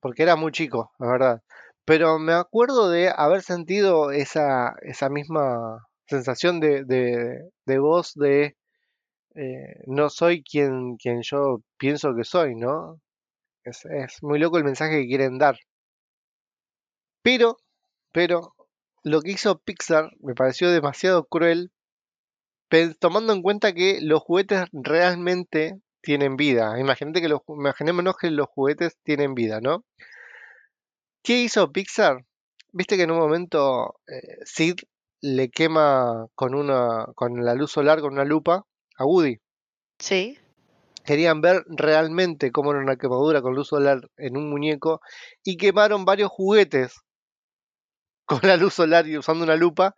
porque 0.00 0.22
era 0.22 0.36
muy 0.36 0.52
chico, 0.52 0.92
la 0.98 1.06
verdad. 1.08 1.42
Pero 1.86 2.18
me 2.18 2.32
acuerdo 2.32 2.90
de 2.90 3.10
haber 3.14 3.42
sentido 3.42 4.10
esa, 4.10 4.74
esa 4.82 5.08
misma 5.08 5.86
sensación 6.06 6.60
de, 6.60 6.84
de, 6.84 7.50
de 7.66 7.78
voz 7.78 8.12
de 8.14 8.56
eh, 9.34 9.82
no 9.86 10.10
soy 10.10 10.42
quien, 10.42 10.96
quien 10.96 11.22
yo 11.22 11.60
pienso 11.76 12.14
que 12.14 12.24
soy, 12.24 12.54
¿no? 12.54 13.00
Es, 13.64 14.22
muy 14.22 14.38
loco 14.38 14.58
el 14.58 14.64
mensaje 14.64 15.00
que 15.02 15.08
quieren 15.08 15.38
dar. 15.38 15.56
Pero, 17.22 17.56
pero, 18.12 18.54
lo 19.02 19.22
que 19.22 19.32
hizo 19.32 19.58
Pixar 19.58 20.10
me 20.20 20.34
pareció 20.34 20.70
demasiado 20.70 21.24
cruel, 21.24 21.72
tomando 22.98 23.32
en 23.32 23.42
cuenta 23.42 23.72
que 23.72 24.00
los 24.00 24.20
juguetes 24.22 24.64
realmente 24.72 25.80
tienen 26.00 26.36
vida. 26.36 26.78
Imagínate 26.78 27.20
que 27.20 27.28
los, 27.28 27.40
imaginémonos 27.48 28.16
que 28.16 28.30
los 28.30 28.48
juguetes 28.48 28.98
tienen 29.02 29.34
vida, 29.34 29.60
¿no? 29.60 29.84
¿Qué 31.22 31.40
hizo 31.42 31.72
Pixar? 31.72 32.24
Viste 32.72 32.96
que 32.96 33.04
en 33.04 33.12
un 33.12 33.18
momento 33.18 34.00
eh, 34.06 34.38
Sid 34.44 34.76
le 35.22 35.50
quema 35.50 36.26
con 36.34 36.54
una, 36.54 37.06
con 37.14 37.44
la 37.44 37.54
luz 37.54 37.72
solar, 37.72 38.00
con 38.00 38.12
una 38.12 38.24
lupa, 38.24 38.66
a 38.96 39.04
Woody. 39.04 39.38
sí, 39.98 40.38
Querían 41.04 41.42
ver 41.42 41.64
realmente 41.68 42.50
cómo 42.50 42.70
era 42.70 42.80
una 42.80 42.96
quemadura 42.96 43.42
con 43.42 43.54
luz 43.54 43.68
solar 43.68 44.08
en 44.16 44.38
un 44.38 44.48
muñeco 44.48 45.00
y 45.42 45.58
quemaron 45.58 46.06
varios 46.06 46.30
juguetes 46.30 46.94
con 48.26 48.40
la 48.42 48.56
luz 48.56 48.74
solar 48.74 49.06
y 49.06 49.18
usando 49.18 49.44
una 49.44 49.56
lupa 49.56 49.94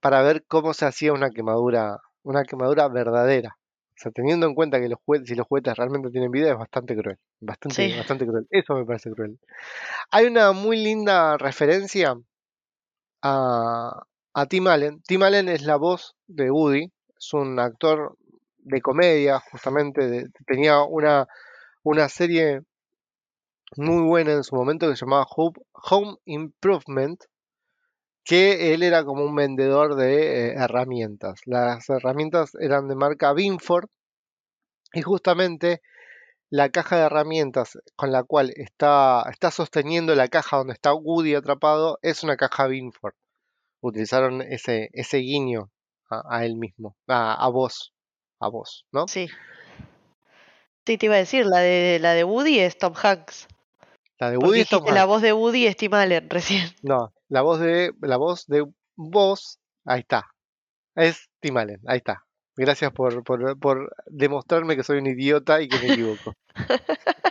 para 0.00 0.22
ver 0.22 0.44
cómo 0.48 0.74
se 0.74 0.84
hacía 0.84 1.12
una 1.12 1.30
quemadura, 1.30 1.98
una 2.24 2.42
quemadura 2.42 2.88
verdadera. 2.88 3.56
O 3.58 3.98
sea, 3.98 4.12
teniendo 4.12 4.46
en 4.46 4.54
cuenta 4.54 4.78
que 4.80 4.88
los 4.88 4.98
juguetes, 5.06 5.28
si 5.28 5.34
los 5.36 5.46
juguetes 5.46 5.74
realmente 5.76 6.10
tienen 6.10 6.30
vida, 6.30 6.50
es 6.50 6.58
bastante 6.58 6.94
cruel. 6.96 7.18
Bastante, 7.40 7.74
Sí. 7.74 7.96
bastante 7.96 8.26
cruel. 8.26 8.46
Eso 8.50 8.74
me 8.74 8.84
parece 8.84 9.10
cruel. 9.12 9.38
Hay 10.10 10.26
una 10.26 10.52
muy 10.52 10.76
linda 10.76 11.38
referencia 11.38 12.14
a, 13.22 14.02
a 14.34 14.46
Tim 14.46 14.66
Allen. 14.66 15.00
Tim 15.02 15.22
Allen 15.22 15.48
es 15.48 15.62
la 15.62 15.76
voz 15.76 16.14
de 16.26 16.50
Woody, 16.50 16.92
es 17.18 17.32
un 17.32 17.58
actor 17.58 18.16
de 18.58 18.80
comedia, 18.80 19.40
justamente, 19.50 20.26
tenía 20.46 20.82
una, 20.82 21.26
una 21.82 22.08
serie 22.08 22.62
muy 23.76 24.02
buena 24.02 24.32
en 24.32 24.44
su 24.44 24.54
momento 24.54 24.88
que 24.88 24.96
se 24.96 25.04
llamaba 25.04 25.26
Home 25.28 26.16
Improvement, 26.24 27.22
que 28.24 28.74
él 28.74 28.82
era 28.82 29.04
como 29.04 29.24
un 29.24 29.34
vendedor 29.34 29.94
de 29.94 30.48
eh, 30.48 30.54
herramientas. 30.56 31.40
Las 31.46 31.88
herramientas 31.88 32.56
eran 32.60 32.88
de 32.88 32.96
marca 32.96 33.32
Binford 33.32 33.88
y 34.92 35.02
justamente 35.02 35.80
la 36.50 36.70
caja 36.70 36.96
de 36.96 37.02
herramientas 37.04 37.78
con 37.96 38.12
la 38.12 38.24
cual 38.24 38.52
está, 38.56 39.24
está 39.30 39.50
sosteniendo 39.50 40.14
la 40.14 40.28
caja 40.28 40.58
donde 40.58 40.72
está 40.74 40.94
Woody 40.94 41.34
atrapado 41.34 41.98
es 42.02 42.22
una 42.24 42.36
caja 42.36 42.66
Binford. 42.66 43.14
Utilizaron 43.80 44.42
ese, 44.42 44.90
ese 44.92 45.18
guiño 45.18 45.70
a, 46.10 46.22
a 46.38 46.44
él 46.44 46.56
mismo, 46.56 46.96
a, 47.08 47.34
a 47.34 47.48
vos, 47.48 47.92
a 48.40 48.48
vos, 48.48 48.86
¿no? 48.92 49.06
Sí. 49.08 49.28
Sí, 50.86 50.98
te 50.98 51.06
iba 51.06 51.16
a 51.16 51.18
decir, 51.18 51.46
la 51.46 51.58
de 51.58 51.98
la 52.00 52.12
de 52.14 52.24
Woody 52.24 52.60
es 52.60 52.78
Tom 52.78 52.94
Hanks. 53.00 53.48
La 54.18 54.30
de 54.30 54.38
Woody 54.38 54.60
es 54.60 54.68
Tom 54.68 54.80
dijiste 54.80 54.94
la 54.94 55.02
Hanks. 55.02 55.08
voz 55.08 55.22
de 55.22 55.32
Woody 55.32 55.66
es 55.66 55.76
Tim 55.76 55.94
Allen 55.94 56.30
recién. 56.30 56.70
No, 56.82 57.12
la 57.28 57.42
voz 57.42 57.60
de 57.60 57.92
la 58.00 58.16
voz 58.16 58.46
de 58.46 58.64
vos, 58.96 59.58
ahí 59.84 60.00
está. 60.00 60.26
Es 60.94 61.28
Tim 61.40 61.56
Allen, 61.56 61.80
ahí 61.86 61.98
está. 61.98 62.22
Gracias 62.56 62.90
por, 62.92 63.22
por, 63.24 63.58
por 63.58 63.94
demostrarme 64.06 64.76
que 64.76 64.82
soy 64.84 64.98
un 64.98 65.06
idiota 65.08 65.60
y 65.60 65.68
que 65.68 65.78
me 65.78 65.92
equivoco. 65.92 66.32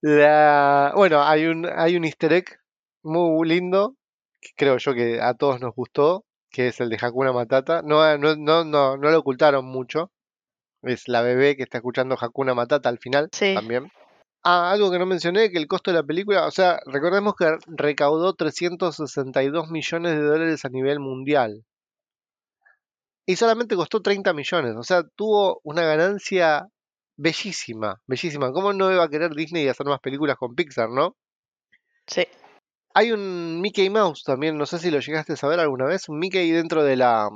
La, 0.00 0.92
bueno, 0.94 1.22
hay 1.24 1.46
un, 1.46 1.66
hay 1.66 1.96
un 1.96 2.04
easter 2.04 2.32
egg 2.32 2.60
muy 3.02 3.48
lindo, 3.48 3.96
que 4.40 4.50
creo 4.56 4.76
yo 4.78 4.94
que 4.94 5.20
a 5.20 5.34
todos 5.34 5.60
nos 5.60 5.74
gustó, 5.74 6.24
que 6.50 6.68
es 6.68 6.80
el 6.80 6.88
de 6.88 6.98
Hakuna 7.00 7.32
Matata. 7.32 7.82
No, 7.82 8.16
no, 8.18 8.36
no, 8.36 8.64
no, 8.64 8.96
no 8.96 9.10
lo 9.10 9.18
ocultaron 9.18 9.64
mucho. 9.64 10.10
Es 10.82 11.08
la 11.08 11.22
bebé 11.22 11.56
que 11.56 11.62
está 11.64 11.78
escuchando 11.78 12.16
Hakuna 12.20 12.54
Matata 12.54 12.88
al 12.88 12.98
final 12.98 13.28
Sí. 13.32 13.54
también. 13.54 13.90
Ah, 14.44 14.70
algo 14.70 14.90
que 14.90 14.98
no 14.98 15.06
mencioné, 15.06 15.50
que 15.50 15.58
el 15.58 15.66
costo 15.66 15.90
de 15.90 15.96
la 15.96 16.04
película, 16.04 16.46
o 16.46 16.50
sea, 16.50 16.78
recordemos 16.86 17.34
que 17.34 17.56
recaudó 17.66 18.34
362 18.34 19.68
millones 19.68 20.12
de 20.16 20.22
dólares 20.22 20.64
a 20.64 20.68
nivel 20.68 21.00
mundial. 21.00 21.64
Y 23.26 23.36
solamente 23.36 23.76
costó 23.76 24.00
30 24.00 24.32
millones, 24.32 24.74
o 24.76 24.82
sea, 24.82 25.02
tuvo 25.16 25.60
una 25.64 25.82
ganancia 25.82 26.66
bellísima, 27.16 28.00
bellísima. 28.06 28.52
¿Cómo 28.52 28.72
no 28.72 28.90
iba 28.90 29.02
a 29.04 29.08
querer 29.10 29.34
Disney 29.34 29.68
hacer 29.68 29.86
más 29.86 30.00
películas 30.00 30.36
con 30.38 30.54
Pixar, 30.54 30.88
no? 30.88 31.16
Sí. 32.06 32.26
Hay 32.94 33.12
un 33.12 33.60
Mickey 33.60 33.90
Mouse 33.90 34.22
también, 34.24 34.56
no 34.58 34.66
sé 34.66 34.78
si 34.78 34.90
lo 34.90 34.98
llegaste 35.00 35.34
a 35.34 35.36
saber 35.36 35.60
alguna 35.60 35.84
vez, 35.86 36.08
un 36.08 36.18
Mickey 36.18 36.50
dentro 36.50 36.82
de 36.82 36.96
la, 36.96 37.28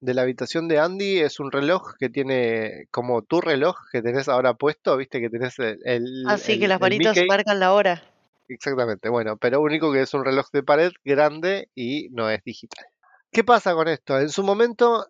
de 0.00 0.14
la 0.14 0.22
habitación 0.22 0.68
de 0.68 0.78
Andy 0.78 1.20
es 1.20 1.40
un 1.40 1.50
reloj 1.50 1.94
que 1.98 2.08
tiene 2.10 2.86
como 2.90 3.22
tu 3.22 3.40
reloj 3.40 3.76
que 3.92 4.02
tenés 4.02 4.28
ahora 4.28 4.54
puesto, 4.54 4.96
viste 4.96 5.20
que 5.20 5.30
tenés 5.30 5.58
el... 5.58 5.78
el- 5.84 6.24
Así 6.28 6.58
que 6.58 6.64
el- 6.64 6.70
las 6.70 6.80
manitos 6.80 7.16
marcan 7.28 7.60
la 7.60 7.72
hora. 7.72 8.02
Exactamente, 8.48 9.08
bueno, 9.08 9.36
pero 9.38 9.60
único 9.60 9.92
que 9.92 10.02
es 10.02 10.14
un 10.14 10.24
reloj 10.24 10.46
de 10.52 10.62
pared 10.62 10.92
grande 11.04 11.68
y 11.74 12.08
no 12.10 12.30
es 12.30 12.42
digital. 12.44 12.84
¿Qué 13.32 13.42
pasa 13.42 13.74
con 13.74 13.88
esto? 13.88 14.20
En 14.20 14.28
su 14.28 14.44
momento, 14.44 15.06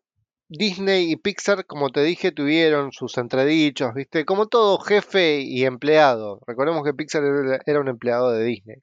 Disney 0.49 1.13
y 1.13 1.17
Pixar, 1.17 1.67
como 1.67 1.91
te 1.91 2.03
dije, 2.03 2.33
tuvieron 2.33 2.93
sus 2.93 3.19
entredichos, 3.19 3.93
¿viste? 3.95 4.25
Como 4.25 4.47
todo 4.47 4.79
jefe 4.79 5.41
y 5.41 5.65
empleado. 5.65 6.41
Recordemos 6.47 6.83
que 6.85 6.95
Pixar 6.95 7.23
era 7.67 7.81
un 7.81 7.89
empleado 7.89 8.31
de 8.33 8.45
Disney. 8.45 8.77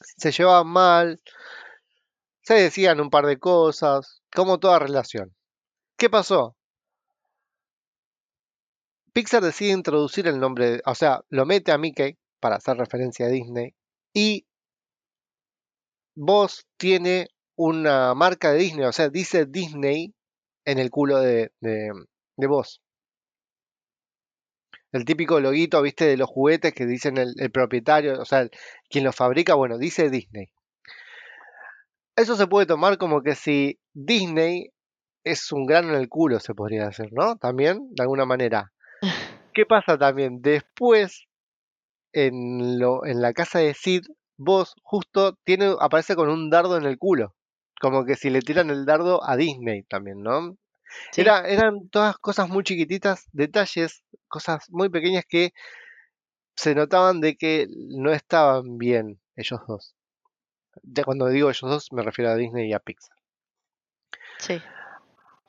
Se 0.00 0.30
llevaban 0.30 0.68
mal, 0.68 1.20
se 2.42 2.54
decían 2.54 3.00
un 3.00 3.10
par 3.10 3.26
de 3.26 3.38
cosas, 3.38 4.22
como 4.34 4.58
toda 4.58 4.78
relación. 4.78 5.34
¿Qué 5.96 6.10
pasó? 6.10 6.56
Pixar 9.12 9.42
decide 9.42 9.72
introducir 9.72 10.28
el 10.28 10.38
nombre, 10.38 10.82
o 10.84 10.94
sea, 10.94 11.22
lo 11.30 11.46
mete 11.46 11.72
a 11.72 11.78
Mickey 11.78 12.18
para 12.38 12.56
hacer 12.56 12.76
referencia 12.76 13.26
a 13.26 13.30
Disney 13.30 13.74
y 14.12 14.46
Voz 16.14 16.66
tiene 16.76 17.28
una 17.56 18.14
marca 18.14 18.52
de 18.52 18.58
Disney, 18.58 18.86
o 18.86 18.92
sea, 18.92 19.08
dice 19.08 19.46
Disney 19.46 20.14
en 20.64 20.78
el 20.78 20.90
culo 20.90 21.18
de, 21.18 21.52
de, 21.60 21.90
de 22.36 22.46
Voz. 22.46 22.80
El 24.92 25.04
típico 25.04 25.38
loguito, 25.40 25.80
viste, 25.82 26.06
de 26.06 26.16
los 26.16 26.28
juguetes 26.28 26.74
que 26.74 26.86
dicen 26.86 27.18
el, 27.18 27.34
el 27.38 27.50
propietario, 27.52 28.20
o 28.20 28.24
sea, 28.24 28.40
el- 28.40 28.50
quien 28.90 29.04
los 29.04 29.14
fabrica, 29.16 29.54
bueno, 29.54 29.78
dice 29.78 30.10
Disney. 30.10 30.48
Eso 32.16 32.36
se 32.36 32.46
puede 32.46 32.66
tomar 32.66 32.98
como 32.98 33.22
que 33.22 33.34
si 33.34 33.78
Disney 33.92 34.70
es 35.24 35.52
un 35.52 35.66
grano 35.66 35.90
en 35.90 35.96
el 36.00 36.08
culo, 36.08 36.40
se 36.40 36.54
podría 36.54 36.86
decir, 36.86 37.08
¿no? 37.12 37.36
También, 37.36 37.88
de 37.94 38.02
alguna 38.02 38.24
manera. 38.24 38.72
¿Qué 39.54 39.66
pasa 39.66 39.98
también? 39.98 40.40
Después, 40.40 41.26
en, 42.12 42.78
lo, 42.78 43.04
en 43.06 43.20
la 43.22 43.32
casa 43.32 43.58
de 43.60 43.74
Sid, 43.74 44.04
vos 44.36 44.74
justo 44.82 45.36
tiene, 45.44 45.74
aparece 45.80 46.16
con 46.16 46.28
un 46.30 46.50
dardo 46.50 46.76
en 46.76 46.84
el 46.86 46.98
culo. 46.98 47.34
Como 47.80 48.04
que 48.04 48.16
si 48.16 48.30
le 48.30 48.40
tiran 48.42 48.70
el 48.70 48.86
dardo 48.86 49.22
a 49.28 49.36
Disney 49.36 49.82
también, 49.84 50.22
¿no? 50.22 50.56
Sí. 51.12 51.22
Era, 51.22 51.48
eran 51.48 51.88
todas 51.90 52.16
cosas 52.18 52.48
muy 52.48 52.64
chiquititas, 52.64 53.26
detalles, 53.32 54.02
cosas 54.36 54.68
muy 54.70 54.88
pequeñas 54.90 55.24
que 55.26 55.52
se 56.56 56.74
notaban 56.74 57.20
de 57.20 57.36
que 57.36 57.66
no 57.70 58.12
estaban 58.12 58.76
bien 58.78 59.18
ellos 59.34 59.60
dos. 59.66 59.94
Ya 60.82 61.04
cuando 61.04 61.28
digo 61.28 61.48
ellos 61.48 61.70
dos 61.70 61.92
me 61.92 62.02
refiero 62.02 62.30
a 62.30 62.36
Disney 62.36 62.68
y 62.68 62.72
a 62.74 62.80
Pixar. 62.80 63.16
Sí. 64.38 64.60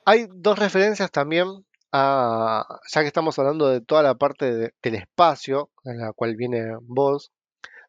Hay 0.06 0.28
dos 0.34 0.58
referencias 0.58 1.12
también 1.12 1.66
a, 1.92 2.66
ya 2.94 3.02
que 3.02 3.08
estamos 3.08 3.38
hablando 3.38 3.68
de 3.68 3.82
toda 3.82 4.04
la 4.04 4.16
parte 4.16 4.54
de- 4.54 4.74
del 4.82 4.96
espacio, 4.96 5.70
en 5.84 6.00
la 6.00 6.14
cual 6.14 6.36
viene 6.38 6.78
vos, 6.82 7.32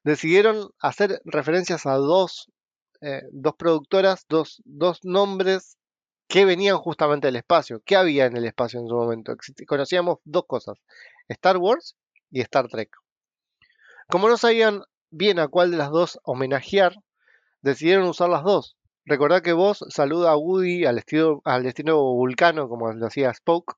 decidieron 0.02 0.70
hacer 0.80 1.20
referencias 1.24 1.86
a 1.86 1.94
dos, 1.94 2.50
eh, 3.00 3.22
dos 3.30 3.54
productoras, 3.56 4.26
dos, 4.28 4.60
dos 4.64 5.04
nombres 5.04 5.77
que 6.28 6.44
venían 6.44 6.76
justamente 6.76 7.26
del 7.26 7.36
espacio. 7.36 7.80
¿Qué 7.84 7.96
había 7.96 8.26
en 8.26 8.36
el 8.36 8.44
espacio 8.44 8.78
en 8.78 8.86
su 8.86 8.94
momento? 8.94 9.34
Conocíamos 9.66 10.18
dos 10.24 10.44
cosas, 10.46 10.76
Star 11.28 11.56
Wars 11.56 11.96
y 12.30 12.40
Star 12.42 12.68
Trek. 12.68 12.90
Como 14.08 14.28
no 14.28 14.36
sabían 14.36 14.82
bien 15.10 15.38
a 15.38 15.48
cuál 15.48 15.70
de 15.70 15.78
las 15.78 15.90
dos 15.90 16.18
homenajear, 16.22 16.94
decidieron 17.62 18.06
usar 18.06 18.28
las 18.28 18.44
dos. 18.44 18.76
Recordá 19.06 19.40
que 19.40 19.54
vos 19.54 19.84
saluda 19.88 20.32
a 20.32 20.36
Woody 20.36 20.84
al 20.84 20.98
estilo, 20.98 21.40
al 21.44 21.62
destino 21.62 21.96
vulcano, 21.96 22.68
como 22.68 22.92
lo 22.92 23.06
hacía 23.06 23.32
Spoke, 23.32 23.74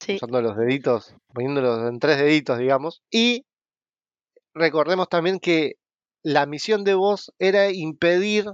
Sí. 0.00 0.16
usando 0.16 0.42
los 0.42 0.56
deditos, 0.56 1.14
poniéndolos 1.32 1.88
en 1.88 2.00
tres 2.00 2.18
deditos, 2.18 2.58
digamos. 2.58 3.02
Y 3.10 3.46
recordemos 4.52 5.08
también 5.08 5.38
que 5.38 5.76
la 6.24 6.46
misión 6.46 6.82
de 6.82 6.94
vos 6.94 7.32
era 7.38 7.70
impedir 7.70 8.46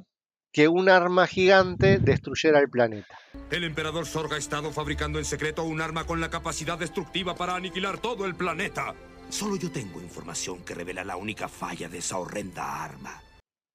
que 0.53 0.69
un 0.69 0.89
arma 0.89 1.27
gigante 1.27 1.99
destruyera 1.99 2.59
el 2.59 2.69
planeta. 2.69 3.19
El 3.51 3.65
emperador 3.65 4.07
Sorga 4.07 4.37
ha 4.37 4.39
estado 4.39 4.73
fabricando 4.73 5.19
en 5.19 5.25
secreto 5.25 5.63
un 5.65 5.81
arma 5.81 6.05
con 6.05 6.21
la 6.21 6.31
capacidad 6.31 6.79
destructiva 6.79 7.35
para 7.35 7.55
aniquilar 7.55 7.99
todo 7.99 8.27
el 8.27 8.35
planeta. 8.35 8.95
Solo 9.29 9.57
yo 9.57 9.71
tengo 9.71 10.01
información 10.01 10.65
que 10.65 10.75
revela 10.75 11.05
la 11.05 11.17
única 11.17 11.49
falla 11.49 11.89
de 11.89 11.99
esa 11.99 12.19
horrenda 12.19 12.83
arma. 12.85 13.23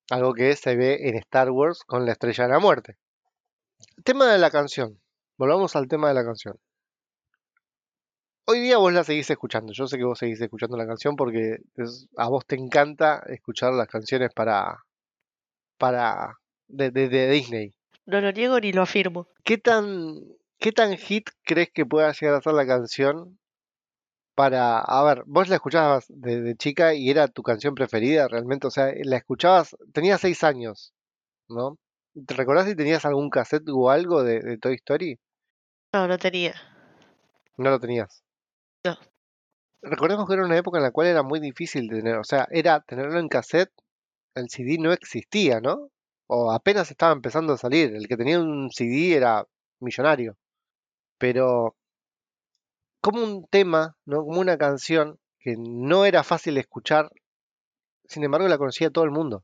Algo 0.10 0.34
que 0.34 0.56
se 0.56 0.76
ve 0.76 1.08
en 1.08 1.16
Star 1.18 1.50
Wars 1.50 1.84
con 1.86 2.06
la 2.06 2.12
estrella 2.12 2.44
de 2.44 2.50
la 2.52 2.60
muerte. 2.60 2.98
Tema 4.04 4.32
de 4.32 4.38
la 4.38 4.52
canción. 4.52 5.00
Volvamos 5.38 5.76
al 5.76 5.88
tema 5.88 6.10
de 6.10 6.14
la 6.14 6.26
canción. 6.26 6.60
Hoy 8.48 8.60
día 8.60 8.78
vos 8.78 8.94
la 8.94 9.04
seguís 9.04 9.30
escuchando. 9.30 9.74
Yo 9.74 9.88
sé 9.88 9.98
que 9.98 10.04
vos 10.04 10.20
seguís 10.20 10.40
escuchando 10.40 10.78
la 10.78 10.86
canción 10.86 11.16
porque 11.16 11.58
es- 11.76 12.08
a 12.18 12.28
vos 12.30 12.46
te 12.46 12.56
encanta 12.56 13.24
escuchar 13.28 13.74
las 13.74 13.88
canciones 13.88 14.30
para. 14.36 14.84
para. 15.78 16.38
De, 16.68 16.92
de- 16.92 17.10
de 17.10 17.30
Disney. 17.30 17.74
No 18.06 18.22
lo 18.22 18.32
niego 18.32 18.60
ni 18.60 18.72
lo 18.72 18.82
afirmo. 18.84 19.28
¿Qué 19.44 19.58
tan. 19.58 20.22
qué 20.60 20.72
tan 20.72 20.96
hit 20.98 21.30
crees 21.44 21.70
que 21.72 21.86
pueda 21.86 22.12
llegar 22.14 22.36
a 22.36 22.42
ser 22.42 22.54
la 22.54 22.66
canción? 22.68 23.40
Para. 24.36 24.80
A 24.80 25.04
ver, 25.04 25.24
vos 25.26 25.48
la 25.50 25.56
escuchabas 25.56 26.06
de, 26.10 26.42
de 26.42 26.56
chica 26.56 26.94
y 26.94 27.10
era 27.10 27.28
tu 27.28 27.42
canción 27.42 27.74
preferida 27.74 28.28
realmente. 28.28 28.68
O 28.68 28.72
sea, 28.72 28.92
la 29.04 29.18
escuchabas. 29.18 29.76
tenías 29.94 30.22
seis 30.22 30.44
años, 30.44 30.94
¿no? 31.50 31.78
¿Te 32.26 32.34
recordás 32.34 32.66
si 32.68 32.76
tenías 32.76 33.06
algún 33.06 33.30
cassette 33.30 33.68
o 33.70 33.90
algo 33.90 34.24
de, 34.24 34.40
de 34.42 34.58
Toy 34.58 34.76
Story? 34.76 35.20
No, 35.94 36.08
no 36.08 36.18
tenía. 36.18 36.54
No 37.58 37.70
lo 37.70 37.80
tenías. 37.80 38.24
No. 38.86 38.98
Recordemos 39.82 40.28
que 40.28 40.34
era 40.34 40.46
una 40.46 40.58
época 40.58 40.78
en 40.78 40.84
la 40.84 40.92
cual 40.92 41.08
era 41.08 41.24
muy 41.24 41.40
difícil 41.40 41.88
de 41.88 41.98
tener, 41.98 42.18
o 42.18 42.24
sea, 42.24 42.48
era 42.52 42.80
tenerlo 42.82 43.20
en 43.20 43.28
cassette, 43.30 43.72
el 44.34 44.50
CD 44.50 44.78
no 44.80 44.92
existía, 44.92 45.62
¿no? 45.62 45.90
O 46.28 46.52
apenas 46.52 46.90
estaba 46.90 47.14
empezando 47.14 47.54
a 47.54 47.58
salir, 47.58 47.96
el 47.96 48.08
que 48.08 48.18
tenía 48.18 48.40
un 48.40 48.72
CD 48.72 49.16
era 49.16 49.46
millonario. 49.80 50.38
Pero 51.18 51.76
como 53.02 53.24
un 53.24 53.46
tema, 53.48 53.96
¿no? 54.06 54.24
Como 54.24 54.40
una 54.40 54.58
canción 54.58 55.20
que 55.40 55.56
no 55.58 56.06
era 56.06 56.24
fácil 56.24 56.56
de 56.56 56.62
escuchar, 56.62 57.12
sin 58.08 58.24
embargo 58.24 58.48
la 58.48 58.58
conocía 58.58 58.90
todo 58.90 59.04
el 59.04 59.12
mundo. 59.12 59.44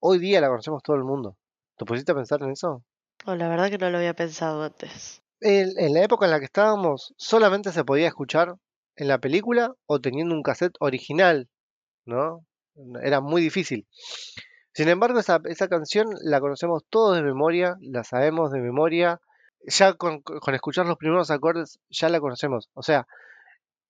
Hoy 0.00 0.18
día 0.20 0.40
la 0.40 0.48
conocemos 0.48 0.82
todo 0.82 0.96
el 0.96 1.04
mundo. 1.04 1.36
¿Te 1.76 1.84
pusiste 1.84 2.12
a 2.12 2.14
pensar 2.14 2.40
en 2.42 2.52
eso? 2.52 2.84
Oh, 3.26 3.34
la 3.34 3.48
verdad 3.48 3.68
que 3.68 3.78
no 3.78 3.90
lo 3.90 3.98
había 3.98 4.14
pensado 4.14 4.62
antes. 4.62 5.22
En, 5.40 5.72
en 5.76 5.94
la 5.94 6.04
época 6.04 6.26
en 6.26 6.30
la 6.30 6.38
que 6.38 6.44
estábamos, 6.44 7.14
solamente 7.16 7.72
se 7.72 7.84
podía 7.84 8.06
escuchar 8.06 8.54
en 8.94 9.08
la 9.08 9.18
película 9.18 9.74
o 9.86 10.00
teniendo 10.00 10.34
un 10.34 10.42
cassette 10.42 10.74
original, 10.80 11.48
¿no? 12.04 12.44
Era 13.02 13.20
muy 13.20 13.42
difícil. 13.42 13.86
Sin 14.78 14.88
embargo, 14.88 15.18
esa, 15.18 15.40
esa 15.46 15.66
canción 15.66 16.06
la 16.22 16.38
conocemos 16.38 16.84
todos 16.88 17.16
de 17.16 17.22
memoria, 17.24 17.76
la 17.80 18.04
sabemos 18.04 18.52
de 18.52 18.60
memoria. 18.60 19.20
Ya 19.66 19.94
con, 19.94 20.22
escuchar 20.52 20.86
los 20.86 20.96
primeros 20.96 21.32
acordes, 21.32 21.80
ya 21.90 22.08
la 22.08 22.20
conocemos. 22.20 22.70
O 22.74 22.84
sea, 22.84 23.08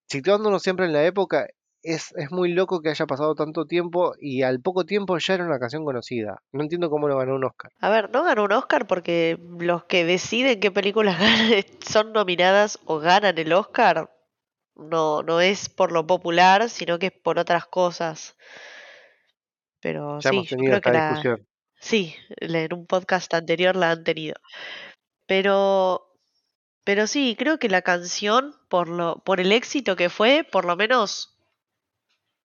situándonos 0.07 0.63
siempre 0.63 0.87
en 0.87 0.95
la 0.95 1.05
época, 1.05 1.47
es, 1.83 2.15
muy 2.31 2.55
loco 2.55 2.81
que 2.81 2.89
haya 2.89 3.05
pasado 3.05 3.35
tanto 3.35 3.67
tiempo 3.67 4.15
y 4.19 4.45
al 4.45 4.63
poco 4.63 4.87
tiempo 4.87 5.19
ya 5.19 5.35
era 5.35 5.45
una 5.45 5.59
canción 5.59 5.85
conocida. 5.85 6.41
No 6.53 6.63
entiendo 6.63 6.89
cómo 6.89 7.07
no 7.07 7.19
ganó 7.19 7.35
un 7.35 7.45
Oscar. 7.45 7.71
A 7.81 7.91
ver, 7.91 8.09
no 8.11 8.25
ganó 8.25 8.45
un 8.45 8.53
Oscar 8.53 8.87
porque 8.87 9.39
los 9.61 9.85
que 9.85 10.07
deciden 10.07 10.59
qué 10.59 10.71
películas 10.71 11.19
son 11.87 12.15
nominadas 12.15 12.79
o 12.87 12.99
ganan 12.99 13.37
el 13.37 13.53
Oscar 13.53 14.11
no, 14.75 15.23
no 15.23 15.43
es 15.43 15.69
por 15.69 15.93
lo 15.93 16.07
popular, 16.07 16.71
sino 16.71 16.99
que 16.99 17.09
es 17.09 17.13
por 17.13 17.39
otras 17.39 17.67
cosas. 17.67 18.37
Pero 19.81 20.21
Ya 20.21 20.31
sí, 20.31 20.37
hemos 20.37 20.49
yo 20.49 20.57
tenido 20.57 20.81
creo 20.81 20.81
que 20.83 20.91
la, 20.91 21.09
discusión. 21.09 21.47
sí, 21.79 22.15
en 22.41 22.73
un 22.75 22.87
podcast 22.87 23.33
anterior 23.35 23.77
la 23.77 23.91
han 23.93 24.05
tenido. 24.05 24.35
Pero, 25.27 26.15
pero 26.85 27.07
sí, 27.07 27.37
creo 27.39 27.59
que 27.59 27.69
la 27.69 27.83
canción, 27.83 28.55
por 28.69 28.89
lo, 28.89 29.19
por 29.25 29.41
el 29.41 29.53
éxito 29.53 29.95
que 29.97 30.09
fue, 30.09 30.45
por 30.51 30.65
lo 30.65 30.77
menos 30.77 31.37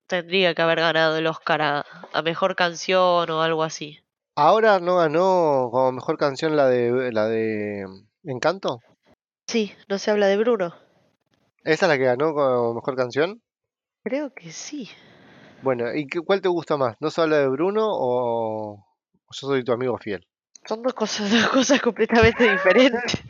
tendría 0.08 0.54
que 0.54 0.62
haber 0.62 0.80
ganado 0.80 1.18
el 1.18 1.28
Oscar 1.28 1.62
a, 1.62 1.86
a 2.12 2.22
mejor 2.22 2.56
canción 2.56 3.30
o 3.30 3.42
algo 3.42 3.64
así. 3.64 4.00
Ahora 4.36 4.80
no 4.80 4.98
ganó 4.98 5.70
como 5.72 5.92
mejor 5.94 6.18
canción 6.18 6.56
la 6.56 6.68
de 6.68 7.12
la 7.12 7.28
de 7.28 7.86
Encanto. 8.24 8.80
Sí, 9.48 9.74
no 9.88 9.98
se 9.98 10.12
habla 10.12 10.28
de 10.28 10.38
Bruno. 10.38 10.76
¿Esa 11.64 11.86
es 11.86 11.90
la 11.90 11.98
que 11.98 12.06
ganó 12.06 12.34
como 12.34 12.74
mejor 12.74 12.96
canción? 12.96 13.42
Creo 14.04 14.34
que 14.34 14.52
sí. 14.52 14.90
Bueno, 15.64 15.94
¿y 15.96 16.08
qué- 16.08 16.22
cuál 16.22 16.42
te 16.42 16.50
gusta 16.50 16.78
más? 16.78 16.96
¿No 17.00 17.10
se 17.10 17.22
habla 17.22 17.38
de 17.40 17.48
Bruno 17.48 17.82
o, 17.86 18.86
Yo 19.32 19.48
soy 19.48 19.64
tu 19.64 19.72
amigo 19.72 19.98
fiel? 19.98 20.26
Son 20.68 20.82
dos 20.84 20.94
cosas, 20.94 21.30
dos 21.32 21.50
cosas 21.50 21.82
completamente 21.82 22.44
diferentes. 22.50 23.22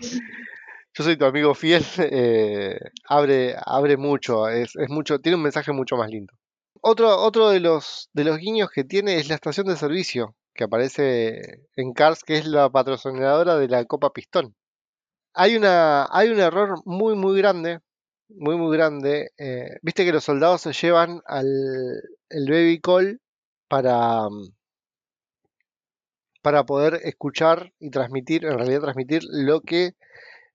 Yo 0.96 1.04
soy 1.04 1.18
tu 1.18 1.26
amigo 1.26 1.54
fiel, 1.56 1.84
eh, 2.00 2.78
abre, 3.10 3.56
abre 3.66 3.98
mucho, 3.98 4.48
es, 4.48 4.76
es 4.76 4.90
mucho, 4.90 5.20
tiene 5.20 5.38
un 5.38 5.42
mensaje 5.44 5.72
mucho 5.72 5.96
más 5.98 6.10
lindo. 6.10 6.34
Otro, 6.82 7.16
otro 7.18 7.50
de 7.50 7.60
los 7.62 8.10
de 8.14 8.24
los 8.26 8.38
guiños 8.38 8.70
que 8.70 8.84
tiene 8.84 9.16
es 9.16 9.28
la 9.30 9.36
estación 9.36 9.66
de 9.68 9.76
servicio, 9.78 10.36
que 10.54 10.66
aparece 10.66 11.66
en 11.76 11.94
Cars, 11.94 12.24
que 12.24 12.38
es 12.38 12.46
la 12.46 12.70
patrocinadora 12.70 13.56
de 13.58 13.68
la 13.70 13.86
Copa 13.86 14.12
Pistón. 14.12 14.54
Hay 15.34 15.56
una, 15.56 16.08
hay 16.12 16.30
un 16.30 16.40
error 16.40 16.76
muy 16.86 17.16
muy 17.16 17.38
grande, 17.38 17.80
muy 18.30 18.56
muy 18.58 18.76
grande. 18.78 19.32
eh, 19.38 19.78
Viste 19.82 20.06
que 20.06 20.12
los 20.14 20.24
soldados 20.26 20.62
se 20.62 20.74
llevan 20.74 21.22
al 21.26 21.48
el 22.34 22.50
baby 22.50 22.80
call 22.82 23.22
para, 23.68 24.30
mm, 24.30 24.54
para 26.42 26.66
poder 26.66 27.00
escuchar 27.04 27.74
y 27.80 27.90
transmitir, 27.90 28.46
en 28.46 28.58
realidad 28.58 28.82
transmitir 28.82 29.24
lo 29.30 29.62
que 29.62 29.96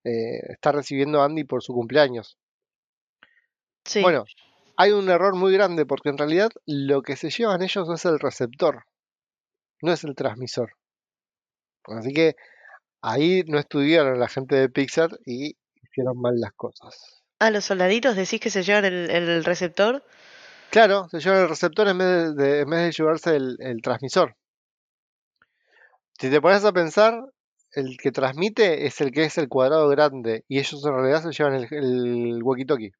eh, 0.05 0.41
está 0.51 0.73
recibiendo 0.73 1.23
Andy 1.23 1.45
por 1.45 1.63
su 1.63 1.73
cumpleaños. 1.73 2.39
Sí. 3.85 4.03
Bueno, 4.03 4.25
hay 4.77 4.93
un 4.93 5.09
error 5.09 5.35
muy 5.35 5.53
grande 5.53 5.87
porque 5.87 6.11
en 6.11 6.19
realidad 6.19 6.51
lo 6.67 7.03
que 7.03 7.17
se 7.17 7.31
llevan 7.31 7.63
ellos 7.63 7.89
es 7.89 8.05
el 8.05 8.19
receptor, 8.19 8.85
no 9.83 9.93
es 9.93 10.05
el 10.05 10.15
transmisor. 10.15 10.73
Así 11.85 12.13
que 12.13 12.37
ahí 13.01 13.43
no 13.47 13.59
estudiaron 13.59 14.21
la 14.21 14.29
gente 14.29 14.57
de 14.57 14.69
Pixar 14.69 15.11
y 15.25 15.57
hicieron 15.83 16.21
mal 16.21 16.39
las 16.39 16.53
cosas. 16.53 17.23
Ah, 17.39 17.51
los 17.51 17.65
soldaditos 17.65 18.17
decís 18.17 18.41
que 18.41 18.51
se 18.51 18.63
llevan 18.63 18.85
el, 18.85 19.11
el 19.11 19.45
receptor. 19.45 20.05
Claro, 20.71 21.09
se 21.11 21.21
llevan 21.21 21.43
el 21.43 21.49
receptor 21.49 21.89
en 21.89 21.99
vez 21.99 22.35
de, 22.37 22.45
de- 22.45 22.61
en 22.61 22.71
vez 22.71 22.81
de 22.85 22.93
llevarse 22.93 23.37
el, 23.37 23.57
el 23.61 23.83
transmisor. 23.83 24.35
Si 26.19 26.29
te 26.31 26.41
pones 26.41 26.65
a 26.65 26.73
pensar, 26.73 27.15
el 27.73 27.97
que 27.97 28.13
transmite 28.13 28.87
es 28.87 29.01
el 29.01 29.11
que 29.13 29.25
es 29.25 29.39
el 29.39 29.49
cuadrado 29.49 29.89
grande 29.89 30.45
y 30.49 30.59
ellos 30.59 30.85
en 30.85 30.93
realidad 30.95 31.23
se 31.23 31.33
llevan 31.33 31.55
el, 31.55 31.69
el 31.73 32.43
walkie-talkie. 32.43 32.93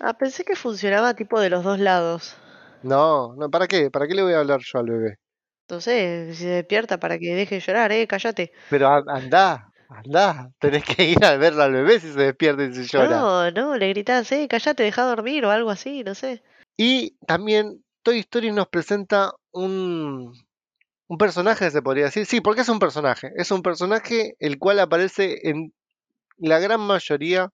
Ah, 0.00 0.14
pensé 0.14 0.44
que 0.44 0.54
funcionaba 0.54 1.14
tipo 1.14 1.40
de 1.40 1.50
los 1.50 1.64
dos 1.64 1.78
lados. 1.80 2.36
No, 2.82 3.34
no, 3.36 3.50
¿para 3.50 3.66
qué? 3.66 3.90
¿Para 3.90 4.06
qué 4.06 4.14
le 4.14 4.22
voy 4.22 4.32
a 4.32 4.38
hablar 4.40 4.60
yo 4.62 4.78
al 4.78 4.86
bebé? 4.86 5.16
No 5.70 5.80
sé, 5.80 6.28
si 6.32 6.42
se 6.44 6.48
despierta 6.48 6.98
para 6.98 7.18
que 7.18 7.34
deje 7.34 7.56
de 7.56 7.60
llorar, 7.60 7.92
eh, 7.92 8.06
cállate. 8.06 8.52
Pero 8.70 8.88
andá, 8.88 9.70
andá, 9.88 10.52
tenés 10.58 10.84
que 10.84 11.04
ir 11.04 11.24
a 11.24 11.36
verla 11.36 11.64
al 11.64 11.72
bebé 11.72 12.00
si 12.00 12.12
se 12.12 12.20
despierta 12.20 12.64
y 12.64 12.74
si 12.74 12.84
llora. 12.84 13.08
No, 13.08 13.50
no, 13.50 13.76
le 13.76 13.88
gritás, 13.88 14.30
eh, 14.32 14.46
cállate, 14.48 14.82
deja 14.82 15.04
dormir 15.04 15.44
o 15.44 15.50
algo 15.50 15.70
así, 15.70 16.04
no 16.04 16.14
sé. 16.14 16.42
Y 16.76 17.16
también 17.26 17.84
Toy 18.02 18.20
Story 18.20 18.52
nos 18.52 18.68
presenta 18.68 19.32
un, 19.50 20.32
un 21.08 21.18
personaje, 21.18 21.70
se 21.70 21.82
podría 21.82 22.04
decir. 22.04 22.26
Sí, 22.26 22.40
porque 22.40 22.60
es 22.60 22.68
un 22.68 22.78
personaje. 22.78 23.32
Es 23.36 23.50
un 23.50 23.62
personaje 23.62 24.36
el 24.38 24.58
cual 24.58 24.78
aparece 24.78 25.48
en 25.48 25.72
la 26.36 26.58
gran 26.60 26.80
mayoría 26.80 27.50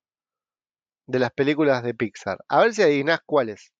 de 1.06 1.18
las 1.18 1.30
películas 1.30 1.82
de 1.82 1.94
Pixar. 1.94 2.38
A 2.48 2.60
ver 2.60 2.74
si 2.74 2.82
adivinás 2.82 3.20
cuáles. 3.24 3.72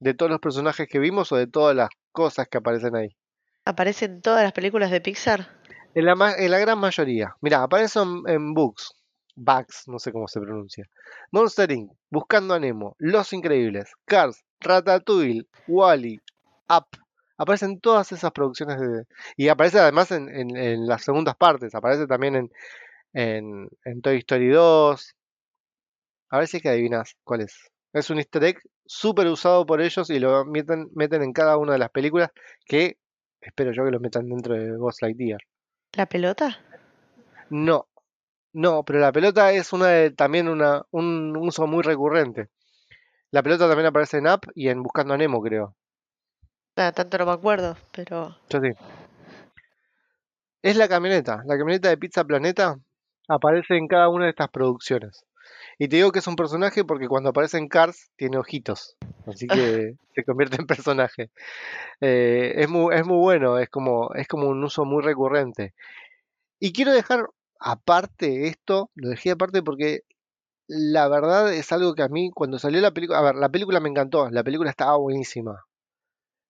De 0.00 0.14
todos 0.14 0.30
los 0.30 0.40
personajes 0.40 0.88
que 0.88 0.98
vimos 0.98 1.30
o 1.32 1.36
de 1.36 1.46
todas 1.46 1.76
las 1.76 1.90
cosas 2.12 2.48
que 2.48 2.58
aparecen 2.58 2.96
ahí. 2.96 3.16
¿Aparece 3.64 4.06
en 4.06 4.22
todas 4.22 4.42
las 4.42 4.52
películas 4.52 4.90
de 4.90 5.00
Pixar? 5.00 5.57
En 5.98 6.04
la, 6.50 6.58
gran 6.60 6.78
mayoría. 6.78 7.34
Mira, 7.40 7.62
aparece 7.64 7.98
en, 7.98 8.22
en 8.28 8.54
Bugs. 8.54 8.94
Bugs, 9.34 9.82
no 9.88 9.98
sé 9.98 10.12
cómo 10.12 10.28
se 10.28 10.40
pronuncia. 10.40 10.84
Monster 11.32 11.72
Inc., 11.72 11.90
Buscando 12.08 12.54
a 12.54 12.60
Nemo, 12.60 12.94
Los 12.98 13.32
Increíbles, 13.32 13.90
Cars, 14.04 14.44
Ratatouille, 14.60 15.48
Wally, 15.66 16.20
Up. 16.68 16.86
Aparecen 17.36 17.80
todas 17.80 18.12
esas 18.12 18.30
producciones 18.30 18.80
de... 18.80 19.04
Y 19.36 19.48
aparece 19.48 19.80
además 19.80 20.12
en, 20.12 20.28
en- 20.28 20.86
las 20.86 21.02
segundas 21.02 21.34
partes. 21.36 21.74
Aparece 21.74 22.06
también 22.06 22.48
en, 23.12 23.68
en, 23.84 24.00
Toy 24.00 24.18
Story 24.18 24.50
2. 24.50 25.14
A 26.30 26.38
ver 26.38 26.46
si 26.46 26.58
es 26.58 26.62
que 26.62 26.68
adivinas 26.68 27.16
cuál 27.24 27.40
es. 27.40 27.54
Es 27.92 28.08
un 28.10 28.18
easter 28.18 28.44
egg 28.44 28.58
súper 28.86 29.26
usado 29.26 29.66
por 29.66 29.80
ellos 29.80 30.10
y 30.10 30.20
lo 30.20 30.44
meten, 30.44 30.90
meten 30.94 31.22
en 31.22 31.32
cada 31.32 31.56
una 31.56 31.72
de 31.72 31.78
las 31.80 31.90
películas 31.90 32.30
que 32.66 32.98
espero 33.40 33.72
yo 33.72 33.84
que 33.84 33.90
lo 33.90 34.00
metan 34.00 34.28
dentro 34.28 34.54
de 34.54 34.76
Ghost 34.76 35.02
Lightyear. 35.02 35.40
¿La 35.92 36.06
pelota? 36.06 36.58
No, 37.50 37.88
no, 38.52 38.82
pero 38.84 38.98
la 38.98 39.12
pelota 39.12 39.52
es 39.52 39.72
una 39.72 39.88
de- 39.88 40.10
también 40.10 40.48
una, 40.48 40.82
un 40.90 41.36
uso 41.36 41.66
muy 41.66 41.82
recurrente. 41.82 42.48
La 43.30 43.42
pelota 43.42 43.68
también 43.68 43.86
aparece 43.86 44.18
en 44.18 44.28
Up 44.28 44.40
y 44.54 44.68
en 44.68 44.82
Buscando 44.82 45.14
a 45.14 45.16
Nemo, 45.16 45.40
creo. 45.42 45.74
Tanto 46.74 47.18
no 47.18 47.26
me 47.26 47.32
acuerdo, 47.32 47.76
pero... 47.92 48.36
Yo 48.48 48.60
sí. 48.60 48.70
Es 50.62 50.76
la 50.76 50.88
camioneta. 50.88 51.42
La 51.44 51.56
camioneta 51.58 51.88
de 51.88 51.98
Pizza 51.98 52.24
Planeta 52.24 52.78
aparece 53.28 53.76
en 53.76 53.88
cada 53.88 54.08
una 54.08 54.24
de 54.24 54.30
estas 54.30 54.48
producciones. 54.48 55.24
Y 55.78 55.88
te 55.88 55.96
digo 55.96 56.10
que 56.10 56.18
es 56.18 56.26
un 56.26 56.34
personaje 56.34 56.84
porque 56.84 57.06
cuando 57.06 57.30
aparece 57.30 57.56
en 57.56 57.68
Cars 57.68 58.10
tiene 58.16 58.36
ojitos. 58.36 58.96
Así 59.26 59.46
que 59.46 59.94
se 60.14 60.24
convierte 60.24 60.56
en 60.56 60.66
personaje. 60.66 61.30
Eh, 62.00 62.54
es 62.56 62.68
muy, 62.68 62.94
es 62.94 63.06
muy 63.06 63.18
bueno, 63.18 63.58
es 63.58 63.70
como, 63.70 64.12
es 64.14 64.26
como 64.26 64.48
un 64.48 64.62
uso 64.64 64.84
muy 64.84 65.02
recurrente. 65.02 65.74
Y 66.58 66.72
quiero 66.72 66.92
dejar 66.92 67.30
aparte 67.60 68.48
esto, 68.48 68.90
lo 68.96 69.10
dejé 69.10 69.30
aparte 69.30 69.62
porque 69.62 70.00
la 70.66 71.08
verdad 71.08 71.52
es 71.54 71.70
algo 71.72 71.94
que 71.94 72.02
a 72.02 72.08
mí 72.08 72.30
cuando 72.34 72.58
salió 72.58 72.80
la 72.80 72.92
película, 72.92 73.20
a 73.20 73.22
ver, 73.22 73.36
la 73.36 73.48
película 73.48 73.80
me 73.80 73.88
encantó, 73.88 74.28
la 74.30 74.42
película 74.42 74.70
estaba 74.70 74.96
buenísima. 74.96 75.64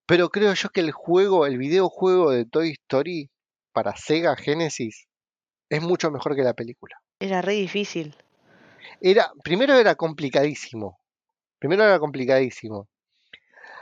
Pero 0.06 0.30
creo 0.30 0.54
yo 0.54 0.70
que 0.70 0.80
el 0.80 0.90
juego, 0.90 1.44
el 1.44 1.58
videojuego 1.58 2.30
de 2.30 2.46
Toy 2.46 2.70
Story 2.70 3.30
para 3.72 3.94
Sega 3.94 4.36
Genesis 4.36 5.06
es 5.68 5.82
mucho 5.82 6.10
mejor 6.10 6.34
que 6.34 6.42
la 6.42 6.54
película. 6.54 6.96
Era 7.20 7.42
re 7.42 7.52
difícil. 7.52 8.14
Era, 9.00 9.32
primero 9.42 9.74
era 9.74 9.94
complicadísimo. 9.94 10.98
Primero 11.58 11.84
era 11.84 11.98
complicadísimo. 11.98 12.88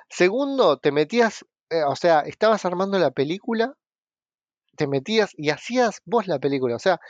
Segundo, 0.08 0.78
te 0.78 0.92
metías, 0.92 1.44
eh, 1.70 1.82
o 1.84 1.96
sea, 1.96 2.20
estabas 2.20 2.64
armando 2.64 2.98
la 2.98 3.10
película, 3.10 3.74
te 4.76 4.86
metías 4.86 5.32
y 5.36 5.50
hacías 5.50 6.00
vos 6.04 6.28
la 6.28 6.38
película, 6.38 6.76
o 6.76 6.78
sea, 6.78 7.00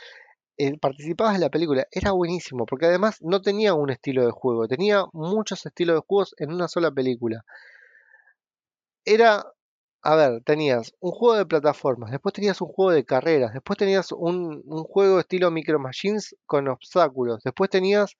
eh, 0.57 0.77
participabas 0.79 1.35
en 1.35 1.41
la 1.41 1.49
película. 1.49 1.87
Era 1.91 2.11
buenísimo, 2.11 2.65
porque 2.65 2.87
además 2.87 3.17
no 3.21 3.41
tenía 3.41 3.73
un 3.75 3.91
estilo 3.91 4.25
de 4.25 4.31
juego, 4.31 4.67
tenía 4.67 5.05
muchos 5.13 5.65
estilos 5.65 5.95
de 5.97 6.03
juegos 6.07 6.33
en 6.37 6.53
una 6.53 6.67
sola 6.67 6.91
película. 6.91 7.43
Era, 9.05 9.43
a 10.09 10.15
ver, 10.15 10.41
tenías 10.43 10.93
un 11.01 11.11
juego 11.11 11.35
de 11.37 11.45
plataformas, 11.45 12.11
después 12.11 12.33
tenías 12.33 12.61
un 12.61 12.69
juego 12.69 12.91
de 12.91 13.05
carreras, 13.05 13.53
después 13.53 13.77
tenías 13.77 14.11
un, 14.13 14.63
un 14.65 14.83
juego 14.85 15.19
estilo 15.19 15.51
Micro 15.51 15.79
Machines 15.79 16.35
con 16.45 16.67
obstáculos, 16.69 17.43
después 17.43 17.69
tenías 17.69 18.15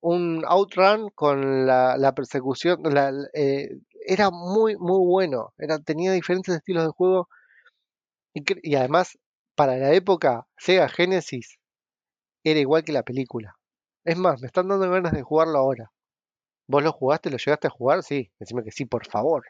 un 0.00 0.44
outrun 0.48 1.10
con 1.14 1.66
la, 1.66 1.96
la 1.98 2.14
persecución, 2.14 2.80
la- 2.84 3.12
eh, 3.34 3.70
era 4.06 4.30
muy, 4.30 4.76
muy 4.76 5.06
bueno, 5.06 5.54
era, 5.58 5.78
tenía 5.80 6.12
diferentes 6.12 6.54
estilos 6.56 6.84
de 6.84 6.90
juego 6.92 7.28
y, 8.34 8.42
y 8.70 8.74
además 8.76 9.18
para 9.56 9.76
la 9.76 9.92
época, 9.92 10.46
Sega 10.56 10.88
Genesis 10.88 11.58
era 12.44 12.60
igual 12.60 12.84
que 12.84 12.92
la 12.92 13.02
película. 13.04 13.56
Es 14.04 14.16
más, 14.18 14.40
me 14.40 14.48
están 14.48 14.68
dando 14.68 14.90
ganas 14.90 15.12
de 15.12 15.22
jugarlo 15.22 15.58
ahora. 15.58 15.92
¿Vos 16.68 16.82
lo 16.84 16.92
jugaste? 16.92 17.30
¿Lo 17.30 17.38
llegaste 17.38 17.68
a 17.68 17.70
jugar? 17.70 18.02
Sí, 18.04 18.32
decime 18.40 18.64
que 18.64 18.72
sí, 18.72 18.86
por 18.86 19.06
favor. 19.06 19.44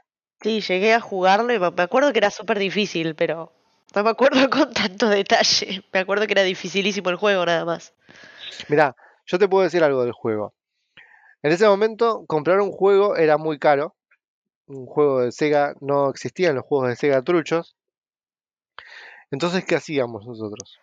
Sí, 0.45 0.61
llegué 0.61 0.92
a 0.92 1.01
jugarlo 1.01 1.55
y 1.55 1.59
me 1.59 1.82
acuerdo 1.82 2.12
que 2.12 2.18
era 2.18 2.30
súper 2.30 2.59
difícil, 2.59 3.14
pero 3.14 3.51
no 3.95 4.05
me 4.05 4.11
acuerdo 4.11 4.38
con 4.51 4.74
tanto 4.74 5.09
detalle. 5.09 5.82
Me 5.90 6.01
acuerdo 6.01 6.26
que 6.26 6.34
era 6.34 6.42
dificilísimo 6.42 7.09
el 7.09 7.16
juego 7.16 7.47
nada 7.47 7.64
más. 7.64 7.95
Mirá, 8.68 8.95
yo 9.24 9.38
te 9.38 9.49
puedo 9.49 9.64
decir 9.64 9.82
algo 9.82 10.05
del 10.05 10.12
juego. 10.12 10.53
En 11.42 11.51
ese 11.51 11.66
momento, 11.66 12.26
comprar 12.26 12.61
un 12.61 12.72
juego 12.72 13.16
era 13.16 13.38
muy 13.38 13.59
caro. 13.59 13.97
Un 14.66 14.84
juego 14.84 15.22
de 15.22 15.32
Sega, 15.32 15.76
no 15.80 16.11
existían 16.11 16.57
los 16.57 16.66
juegos 16.66 16.90
de 16.90 16.97
Sega 16.97 17.22
truchos. 17.22 17.74
Entonces, 19.30 19.64
¿qué 19.64 19.76
hacíamos 19.76 20.26
nosotros? 20.26 20.78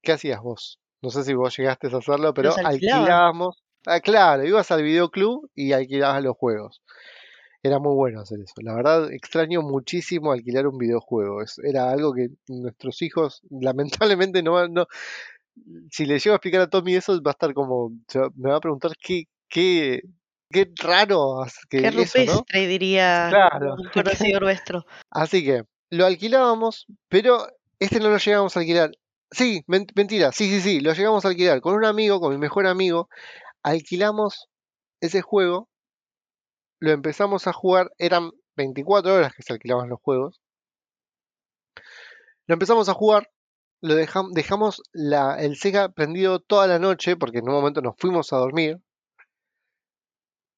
¿Qué 0.00 0.12
hacías 0.12 0.40
vos? 0.40 0.80
No 1.02 1.10
sé 1.10 1.24
si 1.24 1.34
vos 1.34 1.54
llegaste 1.54 1.88
a 1.88 1.98
hacerlo, 1.98 2.32
pero 2.32 2.54
alquilábamos. 2.56 3.62
Ah, 3.84 4.00
claro, 4.00 4.46
ibas 4.46 4.70
al 4.70 4.82
videoclub 4.82 5.50
y 5.54 5.74
alquilabas 5.74 6.22
los 6.22 6.38
juegos. 6.38 6.80
Era 7.64 7.78
muy 7.78 7.94
bueno 7.94 8.20
hacer 8.20 8.38
eso. 8.40 8.52
La 8.58 8.74
verdad, 8.74 9.10
extraño 9.10 9.62
muchísimo 9.62 10.32
alquilar 10.32 10.66
un 10.66 10.76
videojuego. 10.76 11.42
Es- 11.42 11.58
era 11.64 11.90
algo 11.90 12.12
que 12.12 12.28
nuestros 12.46 13.00
hijos, 13.00 13.40
lamentablemente, 13.50 14.42
no, 14.42 14.52
van- 14.52 14.74
no. 14.74 14.86
Si 15.90 16.04
le 16.04 16.18
llego 16.18 16.34
a 16.34 16.36
explicar 16.36 16.60
a 16.60 16.68
Tommy 16.68 16.94
eso, 16.94 17.20
va 17.22 17.30
a 17.30 17.32
estar 17.32 17.54
como. 17.54 17.90
Me 18.36 18.50
va 18.50 18.56
a 18.56 18.60
preguntar 18.60 18.92
qué, 19.00 19.24
qué, 19.48 20.02
qué 20.50 20.70
raro 20.82 21.38
que 21.70 21.78
Qué 21.80 21.88
eso, 21.88 21.96
¿no? 21.96 22.32
rupestre, 22.32 22.66
diría 22.66 23.28
Claro. 23.30 23.76
un 23.78 23.88
conocido 23.88 24.40
nuestro. 24.40 24.84
Así 25.10 25.42
que 25.42 25.62
lo 25.90 26.04
alquilábamos, 26.04 26.86
pero 27.08 27.46
este 27.78 27.98
no 27.98 28.10
lo 28.10 28.18
llegamos 28.18 28.54
a 28.56 28.60
alquilar. 28.60 28.90
Sí, 29.30 29.62
men- 29.68 29.86
mentira, 29.94 30.32
sí, 30.32 30.50
sí, 30.50 30.60
sí, 30.60 30.80
lo 30.80 30.92
llegamos 30.92 31.24
a 31.24 31.28
alquilar 31.28 31.62
con 31.62 31.74
un 31.74 31.86
amigo, 31.86 32.20
con 32.20 32.30
mi 32.32 32.38
mejor 32.38 32.66
amigo. 32.66 33.08
Alquilamos 33.62 34.48
ese 35.00 35.22
juego, 35.22 35.68
lo 36.84 36.90
empezamos 36.92 37.46
a 37.46 37.52
jugar, 37.54 37.90
eran 37.98 38.30
24 38.56 39.14
horas 39.14 39.34
que 39.34 39.42
se 39.42 39.52
alquilaban 39.54 39.88
los 39.88 40.00
juegos. 40.00 40.40
Lo 42.46 42.52
empezamos 42.54 42.88
a 42.88 42.94
jugar, 42.94 43.30
lo 43.80 43.94
dejam- 43.94 44.32
dejamos 44.32 44.82
la, 44.92 45.40
el 45.40 45.56
Sega 45.56 45.88
prendido 45.88 46.40
toda 46.40 46.66
la 46.66 46.78
noche, 46.78 47.16
porque 47.16 47.38
en 47.38 47.48
un 47.48 47.54
momento 47.54 47.80
nos 47.80 47.94
fuimos 47.98 48.32
a 48.32 48.36
dormir. 48.36 48.80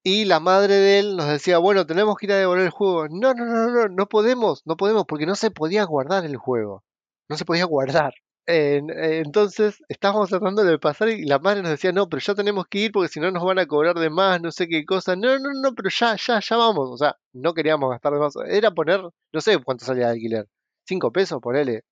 Y 0.02 0.24
la 0.24 0.40
madre 0.40 0.74
de 0.74 0.98
él 1.00 1.16
nos 1.16 1.28
decía, 1.28 1.58
bueno, 1.58 1.86
tenemos 1.86 2.16
que 2.16 2.26
ir 2.26 2.32
a 2.32 2.36
devolver 2.38 2.64
el 2.64 2.70
juego. 2.70 3.08
No, 3.08 3.34
no, 3.34 3.44
no, 3.44 3.70
no, 3.70 3.88
no 3.88 4.06
podemos, 4.08 4.62
no 4.64 4.76
podemos, 4.76 5.04
porque 5.06 5.26
no 5.26 5.34
se 5.36 5.50
podía 5.50 5.84
guardar 5.84 6.24
el 6.24 6.36
juego. 6.36 6.84
No 7.28 7.36
se 7.36 7.44
podía 7.44 7.64
guardar. 7.64 8.14
En- 8.48 8.90
eh, 8.90 9.18
entonces 9.24 9.78
estábamos 9.88 10.28
tratando 10.28 10.62
de 10.64 10.78
pasar 10.78 11.08
y 11.08 11.24
la 11.24 11.38
madre 11.40 11.62
nos 11.62 11.70
decía, 11.72 11.90
no, 11.92 12.08
pero 12.08 12.20
ya 12.20 12.34
tenemos 12.34 12.66
que 12.68 12.78
ir 12.78 12.92
porque 12.92 13.08
si 13.08 13.18
no 13.20 13.30
nos 13.32 13.44
van 13.44 13.58
a 13.58 13.66
cobrar 13.66 13.96
de 13.98 14.08
más, 14.10 14.40
no 14.40 14.52
sé 14.52 14.68
qué 14.68 14.84
cosa. 14.84 15.16
No, 15.16 15.38
no, 15.38 15.50
no, 15.54 15.74
pero 15.74 15.88
ya, 15.90 16.16
ya, 16.16 16.40
ya 16.40 16.56
vamos. 16.56 16.88
O 16.90 16.96
sea, 16.96 17.16
no 17.32 17.54
queríamos 17.54 17.90
gastar 17.90 18.12
de 18.12 18.20
más. 18.20 18.34
Era 18.48 18.70
poner, 18.70 19.00
no 19.32 19.40
sé 19.40 19.58
cuánto 19.62 19.84
salía 19.84 20.06
de 20.06 20.12
alquiler. 20.12 20.46
Cinco 20.86 21.10
pesos, 21.12 21.40
ponele. 21.40 21.82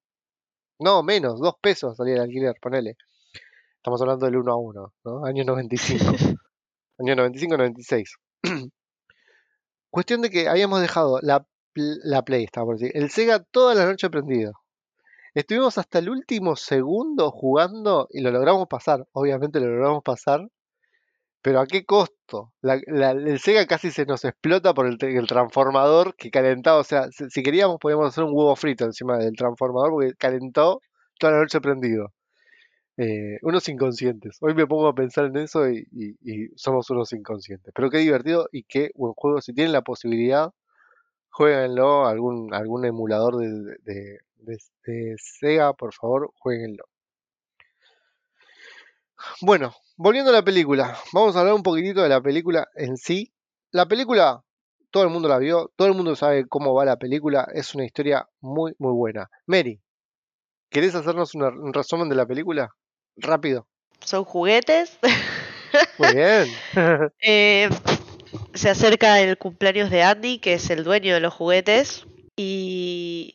No, 0.81 1.03
menos, 1.03 1.41
dos 1.41 1.55
pesos 1.61 1.97
salía 1.97 2.15
de 2.17 2.21
alquiler, 2.23 2.55
ponele. 2.61 2.97
Estamos 3.79 4.01
hablando 4.03 4.27
del 4.27 4.37
1 4.39 4.53
a 4.53 4.57
1, 4.57 4.95
¿no? 5.05 5.25
Año 5.27 5.45
95. 5.45 6.05
Año 7.01 7.15
95-96. 7.17 8.17
Cuestión 9.91 10.21
de 10.23 10.29
que 10.31 10.49
habíamos 10.49 10.81
dejado 10.83 11.21
la, 11.23 11.47
la 11.75 12.23
Play, 12.23 12.45
estaba 12.45 12.67
por 12.67 12.79
decir, 12.79 12.93
el 12.95 13.11
Sega 13.11 13.43
toda 13.43 13.75
la 13.75 13.87
noche 13.87 14.11
prendido. 14.11 14.53
Estuvimos 15.35 15.79
hasta 15.79 15.99
el 15.99 16.11
último 16.11 16.55
segundo 16.55 17.33
jugando 17.33 18.07
y 18.11 18.21
lo 18.21 18.31
logramos 18.31 18.69
pasar. 18.69 19.05
Obviamente 19.13 19.59
lo 19.59 19.67
logramos 19.67 20.05
pasar. 20.05 20.49
Pero 21.43 21.61
¿a 21.61 21.67
qué 21.67 21.85
costo? 21.85 22.53
La- 22.63 22.81
el 23.11 23.39
Sega 23.41 23.67
casi 23.67 23.91
se 23.91 24.07
nos 24.07 24.25
explota 24.25 24.75
por 24.75 24.87
el, 24.87 24.97
transformador 25.27 26.15
que 26.17 26.31
calentaba. 26.31 26.79
O 26.79 26.85
sea, 26.85 27.09
si, 27.11 27.43
queríamos 27.43 27.79
podíamos 27.81 28.09
hacer 28.09 28.25
un 28.25 28.31
huevo 28.33 28.57
frito 28.57 28.85
encima 28.85 29.19
del 29.19 29.37
transformador 29.37 29.91
porque 29.91 30.15
calentó 30.15 30.81
toda 31.19 31.35
la 31.35 31.41
noche 31.41 31.61
prendido. 31.61 32.13
Eh, 32.97 33.39
unos 33.43 33.69
inconscientes. 33.69 34.39
Hoy 34.41 34.55
me 34.55 34.67
pongo 34.67 34.89
a 34.89 34.95
pensar 34.95 35.27
en 35.27 35.37
eso 35.39 35.69
y, 35.71 35.87
somos 36.57 36.91
unos 36.91 37.13
inconscientes. 37.13 37.73
Pero 37.75 37.91
qué 37.91 37.99
divertido 37.99 38.49
y 38.53 38.65
qué 38.65 38.91
buen 38.95 39.15
juego. 39.15 39.41
Si 39.41 39.53
tienen 39.53 39.73
la 39.73 39.83
posibilidad, 39.83 40.53
jueguenlo. 41.31 42.07
Algún, 42.07 42.55
algún 42.55 42.85
emulador 42.87 43.37
de- 43.39 44.19
de- 44.37 44.59
de 44.87 45.15
Sega, 45.19 45.73
por 45.73 45.93
favor, 45.95 46.31
jueguenlo. 46.39 46.85
Bueno, 49.41 49.75
volviendo 49.97 50.31
a 50.31 50.35
la 50.35 50.43
película. 50.45 50.97
Vamos 51.13 51.37
a 51.37 51.41
hablar 51.41 51.55
un 51.55 51.63
poquitito 51.63 52.03
de 52.03 52.09
la 52.09 52.21
película 52.21 52.69
en 52.75 52.97
sí. 52.97 53.33
La 53.71 53.87
película, 53.87 54.43
todo 54.91 55.05
el 55.05 55.11
mundo 55.11 55.29
la 55.29 55.39
vio, 55.39 55.73
todo 55.77 55.89
el 55.89 55.95
mundo 55.95 56.15
sabe 56.17 56.47
cómo 56.47 56.75
va 56.75 56.85
la 56.85 56.97
película. 56.99 57.47
Es 57.55 57.75
una 57.75 57.85
historia 57.85 58.29
muy, 58.41 58.73
muy 58.79 58.93
buena. 58.93 59.29
Mary, 59.47 59.81
¿querés 60.71 60.95
hacernos 60.95 61.35
una- 61.35 61.49
un 61.49 61.73
resumen 61.73 62.09
de 62.09 62.17
la 62.17 62.27
película? 62.27 62.71
Rápido. 63.17 63.67
Son 64.01 64.25
juguetes. 64.25 64.99
Muy 65.99 66.15
bien. 66.15 66.49
Eh, 67.21 67.69
se 68.55 68.71
acerca 68.71 69.21
el 69.21 69.39
cumpleaños 69.39 69.91
de 69.91 70.03
Andy, 70.03 70.39
que 70.39 70.55
es 70.55 70.71
el 70.71 70.85
dueño 70.85 71.15
de 71.15 71.21
los 71.21 71.35
juguetes, 71.35 72.07
y 72.37 73.35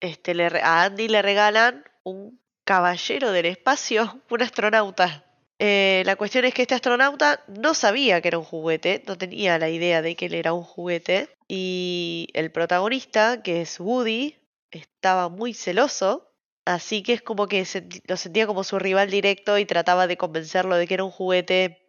este, 0.00 0.34
le 0.34 0.46
a 0.46 0.84
Andy 0.84 1.08
le 1.08 1.22
regalan 1.22 1.84
un 2.02 2.40
caballero 2.64 3.32
del 3.32 3.46
espacio, 3.46 4.22
un 4.30 4.42
astronauta. 4.42 5.24
Eh, 5.58 6.02
la 6.04 6.16
cuestión 6.16 6.44
es 6.44 6.52
que 6.52 6.62
este 6.62 6.74
astronauta 6.74 7.44
no 7.46 7.74
sabía 7.74 8.20
que 8.20 8.28
era 8.28 8.38
un 8.38 8.44
juguete, 8.44 9.02
no 9.06 9.16
tenía 9.16 9.58
la 9.58 9.70
idea 9.70 10.02
de 10.02 10.16
que 10.16 10.26
él 10.26 10.34
era 10.34 10.52
un 10.52 10.64
juguete, 10.64 11.28
y 11.48 12.28
el 12.34 12.50
protagonista, 12.50 13.42
que 13.42 13.60
es 13.60 13.78
Woody, 13.78 14.36
estaba 14.72 15.28
muy 15.28 15.54
celoso, 15.54 16.32
así 16.64 17.02
que 17.02 17.12
es 17.12 17.22
como 17.22 17.46
que 17.46 17.64
lo 18.08 18.16
sentía 18.16 18.46
como 18.46 18.64
su 18.64 18.78
rival 18.78 19.10
directo 19.10 19.56
y 19.58 19.64
trataba 19.64 20.06
de 20.08 20.16
convencerlo 20.16 20.76
de 20.76 20.86
que 20.88 20.94
era 20.94 21.04
un 21.04 21.12
juguete 21.12 21.84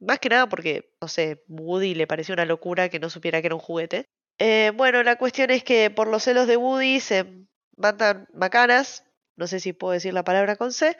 más 0.00 0.18
que 0.18 0.30
nada 0.30 0.48
porque, 0.48 0.94
no 1.00 1.08
sé, 1.08 1.44
Woody 1.48 1.94
le 1.94 2.06
pareció 2.06 2.32
una 2.32 2.46
locura 2.46 2.88
que 2.88 2.98
no 2.98 3.10
supiera 3.10 3.40
que 3.40 3.48
era 3.48 3.54
un 3.54 3.60
juguete. 3.60 4.06
Eh, 4.42 4.72
bueno, 4.74 5.02
la 5.02 5.16
cuestión 5.16 5.50
es 5.50 5.62
que 5.62 5.90
por 5.90 6.08
los 6.08 6.22
celos 6.24 6.46
de 6.46 6.56
Woody 6.56 6.98
se 7.00 7.26
mandan 7.76 8.26
macanas. 8.32 9.04
No 9.36 9.46
sé 9.46 9.60
si 9.60 9.72
puedo 9.74 9.92
decir 9.92 10.14
la 10.14 10.24
palabra 10.24 10.56
con 10.56 10.72
C. 10.72 10.96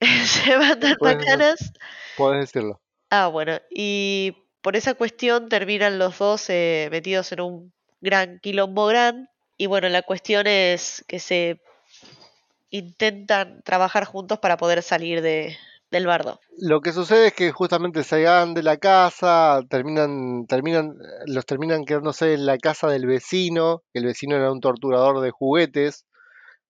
se 0.26 0.56
mandan 0.58 0.96
Puedes- 0.98 1.16
macanas. 1.16 1.72
Puedes 2.16 2.40
decirlo. 2.52 2.80
Ah, 3.10 3.28
bueno. 3.28 3.58
Y 3.70 4.36
por 4.60 4.76
esa 4.76 4.94
cuestión 4.94 5.48
terminan 5.48 5.98
los 5.98 6.18
dos 6.18 6.48
eh, 6.50 6.88
metidos 6.90 7.32
en 7.32 7.40
un 7.40 7.72
gran 8.02 8.38
quilombo 8.40 8.86
gran. 8.86 9.30
Y 9.56 9.66
bueno, 9.66 9.88
la 9.88 10.02
cuestión 10.02 10.46
es 10.46 11.02
que 11.08 11.18
se 11.18 11.60
intentan 12.70 13.62
trabajar 13.62 14.04
juntos 14.04 14.38
para 14.38 14.56
poder 14.56 14.82
salir 14.82 15.22
de, 15.22 15.56
del 15.92 16.06
bardo. 16.06 16.40
Lo 16.58 16.80
que 16.80 16.92
sucede 16.92 17.28
es 17.28 17.34
que 17.34 17.52
justamente 17.52 18.02
se 18.02 18.24
van 18.24 18.54
de 18.54 18.62
la 18.62 18.78
casa, 18.78 19.60
terminan, 19.68 20.46
terminan, 20.46 20.96
los 21.26 21.44
terminan 21.44 21.84
quedándose 21.84 22.32
en 22.32 22.46
la 22.46 22.56
casa 22.56 22.88
del 22.88 23.06
vecino, 23.06 23.82
el 23.92 24.06
vecino 24.06 24.34
era 24.34 24.50
un 24.50 24.60
torturador 24.60 25.20
de 25.20 25.30
juguetes, 25.30 26.06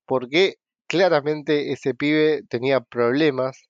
porque 0.06 0.56
claramente 0.88 1.72
ese 1.72 1.94
pibe 1.94 2.42
tenía 2.48 2.80
problemas, 2.80 3.68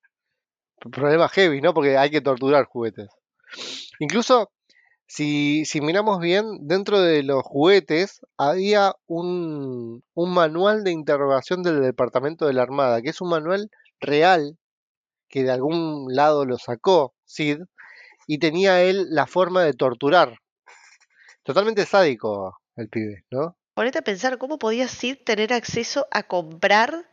problemas 0.91 1.31
heavy, 1.33 1.61
¿no? 1.61 1.75
Porque 1.75 1.99
hay 1.99 2.11
que 2.11 2.23
torturar 2.23 2.65
juguetes. 2.65 3.09
Incluso, 3.99 4.51
si, 5.07 5.67
si 5.67 5.83
miramos 5.83 6.19
bien, 6.19 6.47
dentro 6.63 6.99
de 6.99 7.23
los 7.23 7.43
juguetes 7.43 8.21
había 8.39 8.95
un, 9.07 10.03
un 10.15 10.35
manual 10.35 10.83
de 10.83 10.93
interrogación 10.93 11.63
del 11.63 11.83
Departamento 11.83 12.47
de 12.47 12.55
la 12.55 12.63
Armada, 12.63 13.03
que 13.03 13.11
es 13.11 13.21
un 13.21 13.29
manual 13.29 13.69
real 14.01 14.57
que 15.33 15.43
de 15.43 15.51
algún 15.51 16.15
lado 16.15 16.45
lo 16.45 16.59
sacó 16.59 17.15
Sid 17.25 17.63
y 18.27 18.39
tenía 18.39 18.83
él 18.83 19.07
la 19.09 19.27
forma 19.27 19.65
de 19.65 19.73
torturar. 19.73 20.39
Totalmente 21.43 21.87
sádico 21.87 22.61
el 22.77 22.89
pibe, 22.89 23.25
¿no? 23.31 23.57
Ponete 23.75 23.99
a 23.99 24.03
pensar 24.03 24.37
cómo 24.37 24.59
podía 24.59 24.87
Sid 24.87 25.17
tener 25.25 25.55
acceso 25.55 26.07
a 26.11 26.25
comprar 26.25 27.09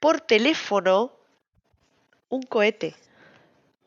por 0.00 0.22
teléfono 0.22 1.12
un 2.30 2.42
cohete. 2.42 2.96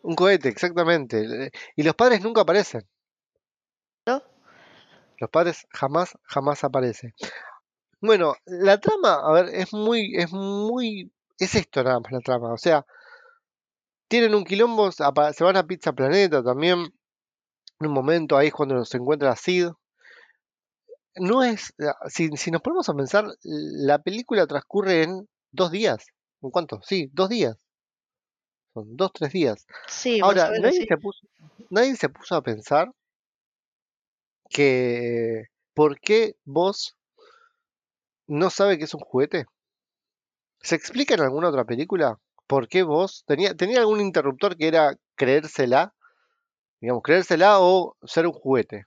Un 0.03 0.13
cohete, 0.15 0.49
exactamente. 0.49 1.51
Y 1.76 1.82
los 1.82 1.95
padres 1.95 2.21
nunca 2.21 2.41
aparecen. 2.41 2.88
¿No? 4.05 4.21
Los 5.17 5.32
padres 5.32 5.65
jamás, 5.71 6.13
jamás 6.26 6.63
aparecen. 6.63 7.15
Bueno, 7.99 8.36
la 8.45 8.80
trama, 8.80 9.15
a 9.15 9.32
ver, 9.32 9.45
es 9.55 9.74
muy, 9.74 10.13
es 10.15 10.32
muy, 10.32 11.11
es 11.39 11.55
esto 11.55 11.84
nada 11.84 11.99
más 11.99 12.11
la 12.11 12.19
trama. 12.19 12.53
O 12.53 12.57
sea, 12.57 12.86
tienen 14.14 14.36
un 14.36 14.43
quilombo, 14.43 14.91
se 14.91 15.43
van 15.43 15.57
a 15.57 15.66
Pizza 15.66 15.91
Planeta 15.91 16.43
también. 16.43 16.82
En 17.80 17.88
un 17.88 17.93
momento 17.93 18.38
ahí 18.38 18.49
es 18.49 18.53
cuando 18.53 18.86
se 18.86 18.97
encuentra 18.97 19.36
Sid. 19.36 19.70
No 21.16 21.41
es, 21.41 21.74
si, 22.09 22.30
si 22.38 22.51
nos 22.51 22.61
ponemos 22.61 22.88
a 22.89 22.93
pensar, 22.93 23.26
la 23.41 23.97
película 24.03 24.45
transcurre 24.45 25.01
en 25.01 25.28
dos 25.51 25.72
días. 25.72 26.05
¿En 26.43 26.51
cuánto? 26.51 26.80
Sí, 26.84 27.09
dos 27.11 27.28
días. 27.30 27.57
Son 28.76 28.95
dos, 28.95 29.11
tres 29.14 29.34
días. 29.34 29.66
Sí, 29.88 30.20
Ahora, 30.22 30.51
nadie 30.59 30.82
sí. 30.82 30.86
se 30.88 30.97
puso, 30.97 31.28
nadie 31.72 31.95
se 31.95 32.09
puso 32.09 32.36
a 32.36 32.43
pensar 32.43 32.91
que 34.47 35.45
¿por 35.74 35.99
qué 35.99 36.36
vos 36.45 36.95
no 38.28 38.51
sabe 38.51 38.78
que 38.78 38.84
es 38.84 38.93
un 38.93 39.01
juguete? 39.01 39.47
¿Se 40.61 40.76
explica 40.76 41.16
en 41.16 41.22
alguna 41.22 41.49
otra 41.49 41.66
película? 41.66 42.20
¿Por 42.47 42.67
qué 42.67 42.83
vos 42.83 43.23
tenía, 43.25 43.55
tenía 43.55 43.79
algún 43.79 44.01
interruptor 44.01 44.57
que 44.57 44.67
era 44.67 44.95
creérsela? 45.15 45.93
Digamos, 46.81 47.01
creérsela 47.03 47.59
o 47.59 47.95
ser 48.03 48.27
un 48.27 48.33
juguete. 48.33 48.85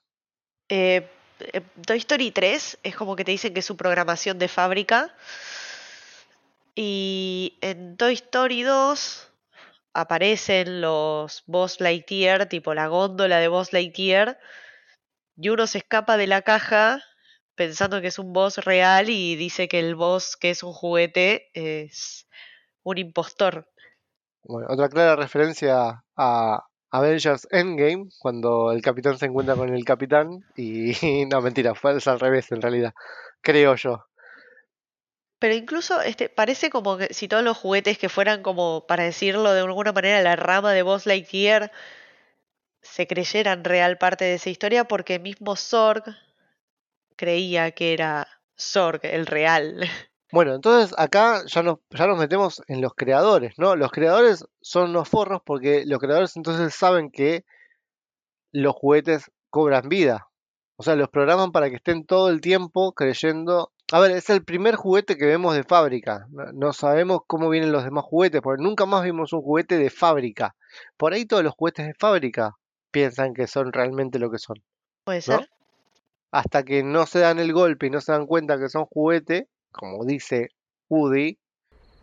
Eh, 0.68 1.09
eh, 1.40 1.62
Toy 1.86 1.98
Story 1.98 2.30
3 2.30 2.78
es 2.82 2.96
como 2.96 3.16
que 3.16 3.24
te 3.24 3.30
dicen 3.30 3.54
que 3.54 3.61
es 3.61 3.66
su 3.66 3.76
programación 3.76 4.38
de 4.38 4.48
fábrica. 4.48 5.14
Y 6.74 7.57
en 7.62 7.96
Toy 7.96 8.14
Story 8.14 8.62
2 8.62 9.32
aparecen 9.94 10.82
los 10.82 11.42
Buzz 11.46 11.80
Lightyear, 11.80 12.48
tipo 12.48 12.74
la 12.74 12.86
góndola 12.88 13.38
de 13.38 13.48
Buzz 13.48 13.72
Lightyear, 13.72 14.38
y 15.36 15.48
uno 15.48 15.66
se 15.66 15.78
escapa 15.78 16.16
de 16.18 16.26
la 16.26 16.42
caja 16.42 17.02
pensando 17.54 18.00
que 18.00 18.09
es 18.09 18.18
un 18.18 18.32
boss 18.32 18.59
real 18.59 19.11
y 19.11 19.34
dice 19.36 19.66
que 19.68 19.80
el 19.80 19.94
boss 19.94 20.36
que 20.36 20.50
es 20.50 20.62
un 20.62 20.72
juguete 20.72 21.50
es 21.54 22.28
un 22.87 22.99
impostor. 22.99 23.68
Bueno, 24.45 24.68
otra 24.70 24.89
clara 24.89 25.16
referencia 25.16 26.05
a 26.16 26.64
Avengers 26.93 27.49
Endgame, 27.51 28.09
cuando 28.20 28.70
el 28.70 28.80
capitán 28.80 29.18
se 29.18 29.26
encuentra 29.26 29.57
con 29.57 29.74
el 29.74 29.84
capitán 29.84 30.45
y 30.57 30.93
no, 31.26 31.41
mentira, 31.43 31.74
fue 31.74 31.99
al 32.05 32.20
revés 32.20 32.53
en 32.53 32.62
realidad, 32.62 32.95
creo 33.41 33.74
yo. 33.74 34.05
Pero 35.41 35.55
incluso 35.55 36.01
este 36.01 36.28
parece 36.28 36.70
como 36.70 36.97
que 36.97 37.12
si 37.12 37.26
todos 37.26 37.43
los 37.43 37.59
juguetes 37.59 37.99
que 37.99 38.09
fueran 38.09 38.43
como, 38.43 38.87
para 38.87 39.03
decirlo 39.03 39.53
de 39.53 39.61
alguna 39.61 39.93
manera, 39.93 40.22
la 40.22 40.37
rama 40.37 40.72
de 40.72 40.82
Buzz 40.82 41.07
Lightyear 41.07 41.72
se 42.82 43.09
creyeran 43.09 43.64
real 43.64 43.99
parte 43.99 44.24
de 44.24 44.34
esa 44.34 44.49
historia, 44.49 44.84
porque 44.84 45.18
mismo 45.18 45.57
Zorg 45.57 46.05
creía 47.16 47.72
que 47.72 47.93
era 47.93 48.28
Zorg, 48.57 49.01
el 49.03 49.26
real. 49.26 49.80
Bueno, 50.37 50.55
entonces 50.55 50.95
acá 50.99 51.45
ya 51.47 51.62
nos, 51.62 51.78
ya 51.89 52.07
nos 52.07 52.18
metemos 52.18 52.62
en 52.68 52.82
los 52.82 52.93
creadores, 52.93 53.55
¿no? 53.57 53.74
Los 53.74 53.91
creadores 53.91 54.45
son 54.61 54.93
los 54.93 55.09
forros 55.09 55.41
porque 55.43 55.87
los 55.87 55.99
creadores 55.99 56.37
entonces 56.37 56.74
saben 56.74 57.11
que 57.11 57.47
los 58.53 58.74
juguetes 58.74 59.30
cobran 59.49 59.89
vida. 59.89 60.28
O 60.76 60.82
sea, 60.82 60.95
los 60.95 61.09
programan 61.09 61.53
para 61.53 61.70
que 61.70 61.76
estén 61.76 62.05
todo 62.05 62.28
el 62.28 62.43
tiempo 62.43 62.93
creyendo... 62.93 63.72
A 63.91 63.99
ver, 63.99 64.11
es 64.11 64.28
el 64.28 64.45
primer 64.45 64.74
juguete 64.76 65.16
que 65.16 65.24
vemos 65.24 65.55
de 65.55 65.64
fábrica. 65.64 66.26
No, 66.53 66.74
sabemos 66.74 67.20
cómo 67.26 67.49
vienen 67.49 67.72
los 67.72 67.84
demás 67.84 68.05
juguetes, 68.05 68.43
porque 68.43 68.62
nunca 68.62 68.84
más 68.84 69.05
vimos 69.05 69.32
un 69.32 69.41
juguete 69.41 69.78
de 69.78 69.89
fábrica. 69.89 70.55
Por 70.99 71.14
ahí 71.14 71.24
todos 71.24 71.45
los 71.45 71.55
juguetes 71.55 71.87
de 71.87 71.95
fábrica 71.95 72.59
piensan 72.91 73.32
que 73.32 73.47
son 73.47 73.72
realmente 73.72 74.18
lo 74.18 74.30
que 74.30 74.39
son. 74.39 74.62
¿Puede 75.05 75.20
¿No? 75.20 75.22
ser? 75.22 75.51
Hasta 76.30 76.62
que 76.62 76.82
no 76.82 77.07
se 77.07 77.20
dan 77.20 77.39
el 77.39 77.55
golpe 77.55 77.87
y 77.87 77.91
no 77.91 78.03
se 78.03 78.12
dan 78.12 78.26
cuenta 78.26 78.59
que 78.59 78.68
son 78.68 78.84
juguete, 78.84 79.49
como 79.77 80.05
dice 80.05 80.49
Woody, 80.89 81.39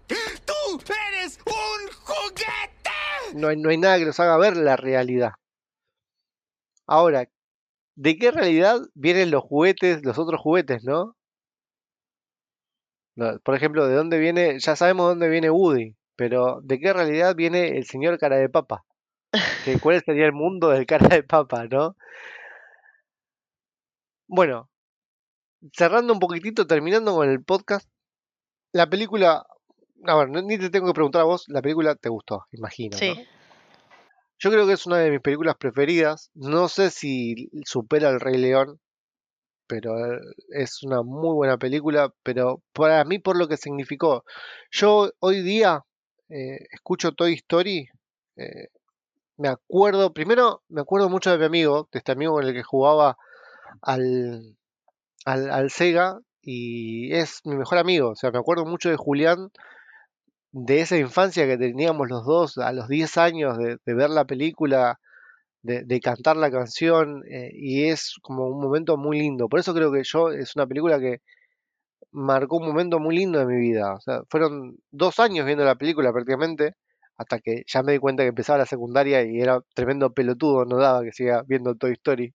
¡Tú 0.08 0.80
eres 1.10 1.40
un 1.46 1.92
juguete! 2.04 3.36
no 3.36 3.48
hay, 3.48 3.58
no 3.58 3.70
hay 3.70 3.78
nada 3.78 3.98
que 3.98 4.06
nos 4.06 4.20
haga 4.20 4.38
ver 4.38 4.56
la 4.56 4.76
realidad. 4.76 5.32
Ahora, 6.88 7.28
¿de 7.96 8.18
qué 8.18 8.32
realidad 8.32 8.80
vienen 8.94 9.32
los 9.32 9.44
juguetes, 9.44 10.04
los 10.04 10.18
otros 10.18 10.40
juguetes, 10.42 10.84
no? 10.84 11.16
No, 13.16 13.40
Por 13.40 13.56
ejemplo, 13.56 13.88
¿de 13.88 13.96
dónde 13.96 14.18
viene? 14.20 14.60
Ya 14.60 14.76
sabemos 14.76 15.08
dónde 15.08 15.30
viene 15.30 15.50
Woody, 15.50 15.96
pero 16.16 16.62
¿de 16.64 16.80
qué 16.80 16.94
realidad 16.94 17.36
viene 17.36 17.78
el 17.78 17.86
señor 17.86 18.18
cara 18.18 18.38
de 18.38 18.50
papa? 18.50 18.86
¿Que 19.66 19.80
¿Cuál 19.80 20.02
sería 20.04 20.26
el 20.26 20.34
mundo 20.34 20.70
del 20.70 20.86
cara 20.86 21.08
de 21.08 21.24
papa, 21.24 21.66
no? 21.68 21.96
Bueno, 24.28 24.70
cerrando 25.72 26.14
un 26.14 26.20
poquitito, 26.20 26.68
terminando 26.68 27.14
con 27.16 27.30
el 27.30 27.44
podcast, 27.44 27.88
la 28.74 28.90
película, 28.90 29.46
a 30.06 30.16
ver, 30.18 30.30
no- 30.30 30.42
ni 30.42 30.58
te 30.58 30.70
tengo 30.70 30.88
que 30.88 30.94
preguntar 30.94 31.22
a 31.22 31.26
vos, 31.26 31.46
la 31.48 31.62
película 31.62 31.96
te 31.96 32.10
gustó, 32.10 32.46
imagino, 32.52 32.96
¿no? 32.96 33.00
Sí. 33.00 33.28
Yo 34.40 34.52
creo 34.52 34.68
que 34.68 34.74
es 34.74 34.86
una 34.86 34.98
de 34.98 35.10
mis 35.12 35.22
películas 35.22 35.56
preferidas. 35.56 36.30
No 36.34 36.68
sé 36.68 36.90
si 36.90 37.50
supera 37.66 38.10
El 38.10 38.20
Rey 38.20 38.38
León, 38.38 38.82
pero 39.68 39.98
eh, 40.16 40.20
es 40.50 40.84
una 40.84 41.02
muy 41.02 41.34
buena 41.34 41.58
película. 41.58 42.14
Pero 42.24 42.62
para 42.74 43.06
mí, 43.06 43.20
por 43.20 43.38
lo 43.38 43.48
que 43.48 43.56
significó. 43.56 44.26
Yo 44.70 45.12
hoy 45.20 45.42
día 45.44 45.86
eh, 46.28 46.58
escucho 46.72 47.14
Toy 47.14 47.36
Story. 47.36 47.88
eh, 48.36 48.68
me 49.38 49.48
acuerdo, 49.48 50.12
primero 50.14 50.62
me 50.68 50.82
acuerdo 50.82 51.10
mucho 51.10 51.32
de 51.32 51.38
mi 51.38 51.46
amigo, 51.46 51.88
de 51.94 52.00
este 52.00 52.12
amigo 52.12 52.34
con 52.34 52.44
el 52.44 52.54
que 52.54 52.64
jugaba 52.64 53.18
al, 53.82 54.58
al, 55.26 55.50
al 55.52 55.70
Sega. 55.72 56.20
Y 56.42 57.14
es 57.14 57.42
mi 57.46 57.56
mejor 57.56 57.78
amigo. 57.78 58.10
O 58.12 58.16
sea, 58.16 58.32
me 58.32 58.40
acuerdo 58.40 58.66
mucho 58.66 58.90
de 58.90 58.98
Julián 58.98 59.50
de 60.54 60.82
esa 60.82 60.98
infancia 60.98 61.48
que 61.48 61.58
teníamos 61.58 62.10
los 62.10 62.26
dos 62.26 62.58
a 62.60 62.72
los 62.74 62.88
10 62.88 63.18
años 63.18 63.58
de, 63.58 63.78
ver 63.86 64.10
la 64.12 64.26
película, 64.26 65.00
de, 65.64 65.84
de 65.86 66.00
cantar 66.02 66.38
la 66.38 66.52
canción, 66.52 67.24
eh, 67.30 67.52
y 67.54 67.86
es 67.86 68.16
como 68.22 68.48
un 68.48 68.62
momento 68.62 68.98
muy 68.98 69.20
lindo. 69.20 69.50
Por 69.50 69.60
eso 69.60 69.74
creo 69.74 69.92
que 69.92 70.04
yo 70.04 70.32
es 70.32 70.56
una 70.56 70.68
película 70.68 71.00
que 71.00 71.22
marcó 72.12 72.58
un 72.58 72.68
momento 72.68 73.00
muy 73.00 73.16
lindo 73.18 73.40
de 73.40 73.46
mi 73.48 73.58
vida. 73.60 73.96
O 73.96 74.02
sea, 74.02 74.22
fueron 74.30 74.78
dos 74.92 75.20
años 75.20 75.46
viendo 75.46 75.66
la 75.66 75.76
película 75.76 76.14
prácticamente, 76.14 76.76
hasta 77.18 77.40
que 77.40 77.64
ya 77.68 77.84
me 77.84 77.94
di 77.94 78.00
cuenta 78.00 78.24
que 78.24 78.30
empezaba 78.30 78.60
la 78.60 78.66
secundaria 78.66 79.24
y 79.24 79.42
era 79.42 79.62
tremendo 79.76 80.14
pelotudo, 80.14 80.66
no 80.66 80.78
daba 80.78 81.04
que 81.04 81.12
siga 81.14 81.44
viendo 81.48 81.76
Toy 81.76 81.94
Story. 81.94 82.34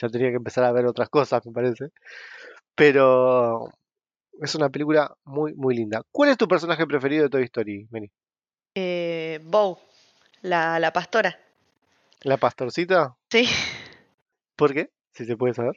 Ya 0.00 0.08
tenía 0.08 0.30
que 0.30 0.36
empezar 0.36 0.64
a 0.64 0.72
ver 0.72 0.86
otras 0.86 1.08
cosas, 1.08 1.44
me 1.46 1.52
parece. 1.52 1.88
Pero 2.74 3.70
es 4.40 4.54
una 4.54 4.70
película 4.70 5.14
muy, 5.24 5.54
muy 5.54 5.74
linda. 5.76 6.02
¿Cuál 6.10 6.30
es 6.30 6.36
tu 6.38 6.48
personaje 6.48 6.86
preferido 6.86 7.24
de 7.24 7.30
Toy 7.30 7.44
Story, 7.44 7.86
Meni? 7.90 8.10
Eh, 8.74 9.40
Bow, 9.44 9.78
la, 10.42 10.78
la 10.78 10.92
pastora. 10.92 11.38
¿La 12.22 12.36
pastorcita? 12.38 13.16
Sí. 13.30 13.48
¿Por 14.56 14.72
qué? 14.72 14.90
Si 15.12 15.24
se 15.24 15.36
puede 15.36 15.54
saber. 15.54 15.76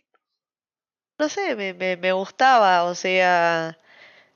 No 1.20 1.30
sé, 1.30 1.56
me, 1.56 1.74
me, 1.74 1.98
me 1.98 2.12
gustaba, 2.12 2.84
o 2.84 2.94
sea, 2.96 3.78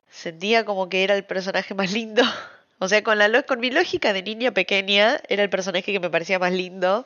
sentía 0.09 0.65
como 0.65 0.89
que 0.89 1.03
era 1.03 1.15
el 1.15 1.25
personaje 1.25 1.73
más 1.73 1.91
lindo. 1.93 2.23
O 2.81 2.87
sea, 2.87 3.03
con 3.03 3.17
la 3.17 3.27
lo- 3.27 3.45
con 3.45 3.59
mi 3.59 3.71
lógica 3.71 4.13
de 4.13 4.23
niña 4.23 4.51
pequeña, 4.53 5.19
era 5.27 5.43
el 5.43 5.49
personaje 5.49 5.91
que 5.91 5.99
me 5.99 6.09
parecía 6.09 6.39
más 6.39 6.53
lindo. 6.53 7.05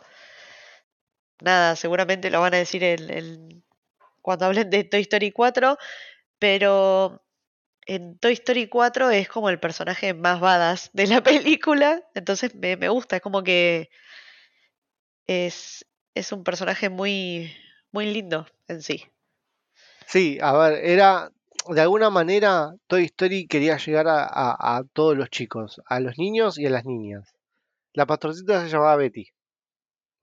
Nada, 1.43 1.75
seguramente 1.75 2.29
lo 2.31 2.41
van 2.41 2.53
a 2.53 2.57
decir 2.57 2.83
el, 2.83 3.63
cuando 4.21 4.45
hablen 4.45 4.69
de 4.69 4.83
Toy 4.85 5.01
Story 5.01 5.31
4, 5.31 5.77
pero 6.39 7.23
en 7.87 8.17
Toy 8.19 8.33
Story 8.33 8.67
4 8.69 9.11
es 9.11 9.29
como 9.29 9.49
el 9.49 9.59
personaje 9.59 10.13
más 10.13 10.39
badass 10.41 10.91
de 10.93 11.07
la 11.07 11.23
película, 11.23 12.03
entonces 12.15 12.55
me, 12.55 12.77
me 12.77 12.89
gusta, 12.89 13.17
es 13.17 13.21
como 13.23 13.43
que 13.43 13.89
es, 15.27 15.85
es 16.15 16.31
un 16.31 16.43
personaje 16.45 16.89
muy, 16.89 17.53
muy 17.91 18.05
lindo 18.13 18.45
en 18.67 18.81
sí. 18.81 19.03
Sí, 20.07 20.37
a 20.41 20.53
ver, 20.57 20.73
era. 20.85 21.31
De 21.69 21.79
alguna 21.81 22.09
manera, 22.09 22.73
Toy 22.87 23.05
Story 23.05 23.47
quería 23.47 23.77
llegar 23.77 24.07
a, 24.07 24.23
a- 24.25 24.77
a 24.77 24.83
todos 24.93 25.15
los 25.17 25.29
chicos, 25.29 25.81
a 25.85 25.99
los 26.01 26.17
niños 26.17 26.57
y 26.59 26.65
a 26.65 26.69
las 26.69 26.83
niñas. 26.85 27.33
La 27.93 28.05
pastorcita 28.07 28.61
se 28.61 28.69
llamaba 28.69 28.97
Betty. 28.97 29.27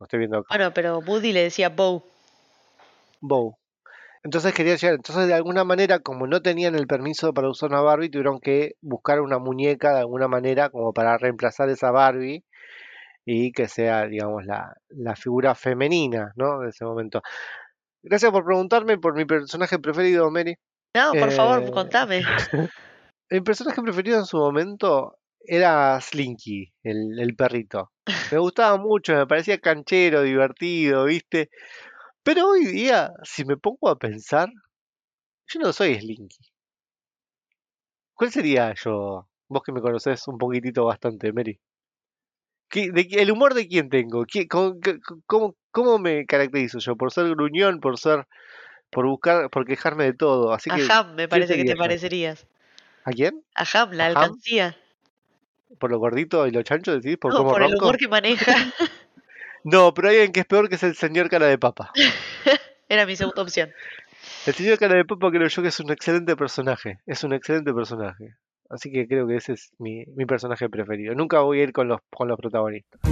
Lo 0.01 0.05
estoy 0.05 0.19
viendo 0.19 0.39
acá. 0.39 0.47
Bueno, 0.49 0.73
pero 0.73 0.99
Woody 0.99 1.33
le 1.33 1.43
decía 1.43 1.69
Bow. 1.69 2.03
Bow. 3.21 3.57
Entonces 4.23 4.53
quería 4.55 4.77
llegar. 4.77 4.97
Entonces, 4.97 5.29
de 5.29 5.35
alguna 5.35 5.65
manera, 5.65 5.99
como 5.99 6.27
no 6.27 6.43
tenían 6.43 6.75
el 6.75 6.87
permiso 6.87 7.33
para 7.33 7.49
usar 7.49 7.71
una 7.71 7.81
Barbie, 7.81 8.11
tuvieron 8.11 8.41
que 8.41 8.77
buscar 8.81 9.21
una 9.21 9.39
muñeca 9.39 9.93
de 9.95 10.01
alguna 10.01 10.29
manera 10.29 10.71
como 10.71 10.93
para 10.93 11.17
reemplazar 11.19 11.69
esa 11.69 11.91
Barbie 11.91 12.45
y 13.25 13.53
que 13.53 13.69
sea, 13.69 14.07
digamos, 14.07 14.45
la, 14.45 14.75
la 14.89 15.17
figura 15.17 15.55
femenina, 15.55 16.33
¿no? 16.37 16.61
De 16.61 16.71
ese 16.71 16.85
momento. 16.85 17.23
Gracias 18.03 18.31
por 18.33 18.45
preguntarme 18.45 18.99
por 18.99 19.15
mi 19.15 19.25
personaje 19.27 19.79
preferido, 19.79 20.31
Mary. 20.31 20.57
No, 20.97 21.13
por 21.13 21.31
favor, 21.31 21.63
Eh, 21.63 21.71
contame. 21.71 22.23
Mi 23.31 23.41
personaje 23.43 23.81
preferido 23.81 24.19
en 24.19 24.25
su 24.25 24.39
momento 24.39 25.20
era 25.45 26.01
Slinky, 26.01 26.73
el, 26.83 27.19
el 27.21 27.37
perrito. 27.37 27.93
Me 28.31 28.39
gustaba 28.39 28.77
mucho, 28.79 29.15
me 29.15 29.27
parecía 29.27 29.59
canchero, 29.61 30.23
divertido, 30.23 31.05
¿viste? 31.05 31.51
Pero 32.25 32.49
hoy 32.51 32.67
día, 32.67 33.13
si 33.25 33.45
me 33.45 33.57
pongo 33.59 33.89
a 33.91 33.99
pensar, 33.99 34.51
yo 35.49 35.61
no 35.61 35.73
soy 35.73 35.99
Slinky. 36.01 36.39
¿Cuál 38.15 38.31
sería 38.31 38.73
yo? 38.75 39.29
Vos 39.49 39.63
que 39.65 39.73
me 39.73 39.81
conocés 39.81 40.29
un 40.29 40.39
poquitito 40.39 40.85
bastante, 40.85 41.33
Mary. 41.33 41.59
¿Qué- 42.69 42.91
de 42.93 43.07
qué- 43.09 43.21
¿El 43.23 43.33
humor 43.33 43.55
de 43.55 43.67
quién 43.67 43.89
tengo? 43.89 44.25
¿Qué- 44.27 44.47
cómo, 44.49 44.77
cómo- 45.27 45.57
cómo 45.73 45.99
me 45.99 46.25
caracterizo 46.27 46.79
yo? 46.79 46.97
¿Por 46.97 47.11
ser 47.13 47.29
gruñón? 47.31 47.81
¿Por 47.81 47.99
ser... 47.99 48.27
por 48.91 49.07
buscar, 49.07 49.51
por 49.51 49.67
quejarme 49.67 50.05
de 50.05 50.15
todo? 50.15 50.53
Así 50.55 50.71
A 50.71 50.77
que, 50.77 50.83
Ham 50.89 51.15
me 51.17 51.29
¿quién 51.29 51.29
parece 51.29 51.57
que 51.57 51.65
te 51.65 51.77
parecerías. 51.77 52.47
¿A 53.05 53.11
quién? 53.11 53.43
A 53.55 53.65
Ham, 53.73 53.93
la 53.93 54.07
¿A 54.07 54.25
Ham? 54.25 54.33
¿Por 55.79 55.91
lo 55.91 55.99
gordito 55.99 56.47
y 56.47 56.51
lo 56.51 56.63
chancho 56.63 56.99
decís? 56.99 57.17
¿Por 57.17 57.33
No, 57.33 57.39
cómo 57.39 57.51
por 57.53 57.63
el 57.63 57.75
humor 57.75 57.97
que 57.97 58.09
maneja. 58.09 58.55
No, 59.63 59.93
pero 59.93 60.09
hay 60.09 60.15
alguien 60.17 60.33
que 60.33 60.41
es 60.41 60.47
peor 60.47 60.71
que 60.71 60.77
es 60.77 60.83
el 60.85 60.97
señor 60.97 61.29
cara 61.29 61.45
de 61.45 61.59
papa. 61.59 61.93
Era 62.89 63.05
mi 63.05 63.15
segunda 63.15 63.43
opción. 63.43 63.71
El 64.47 64.55
señor 64.55 64.79
cara 64.79 64.95
de 64.95 65.05
papa 65.05 65.31
creo 65.31 65.47
yo 65.49 65.61
que 65.61 65.69
es 65.69 65.81
un 65.81 65.91
excelente 65.91 66.35
personaje. 66.35 67.01
Es 67.07 67.25
un 67.25 67.35
excelente 67.35 67.75
personaje. 67.75 68.37
Así 68.71 68.91
que 68.91 69.07
creo 69.07 69.27
que 69.27 69.37
ese 69.37 69.53
es 69.53 69.71
mi, 69.79 70.07
mi 70.17 70.25
personaje 70.25 70.71
preferido. 70.71 71.15
Nunca 71.15 71.41
voy 71.41 71.61
a 71.61 71.65
ir 71.65 71.75
con 71.75 71.89
los, 71.89 72.01
con 72.09 72.27
los 72.27 72.39
protagonistas. 72.39 73.03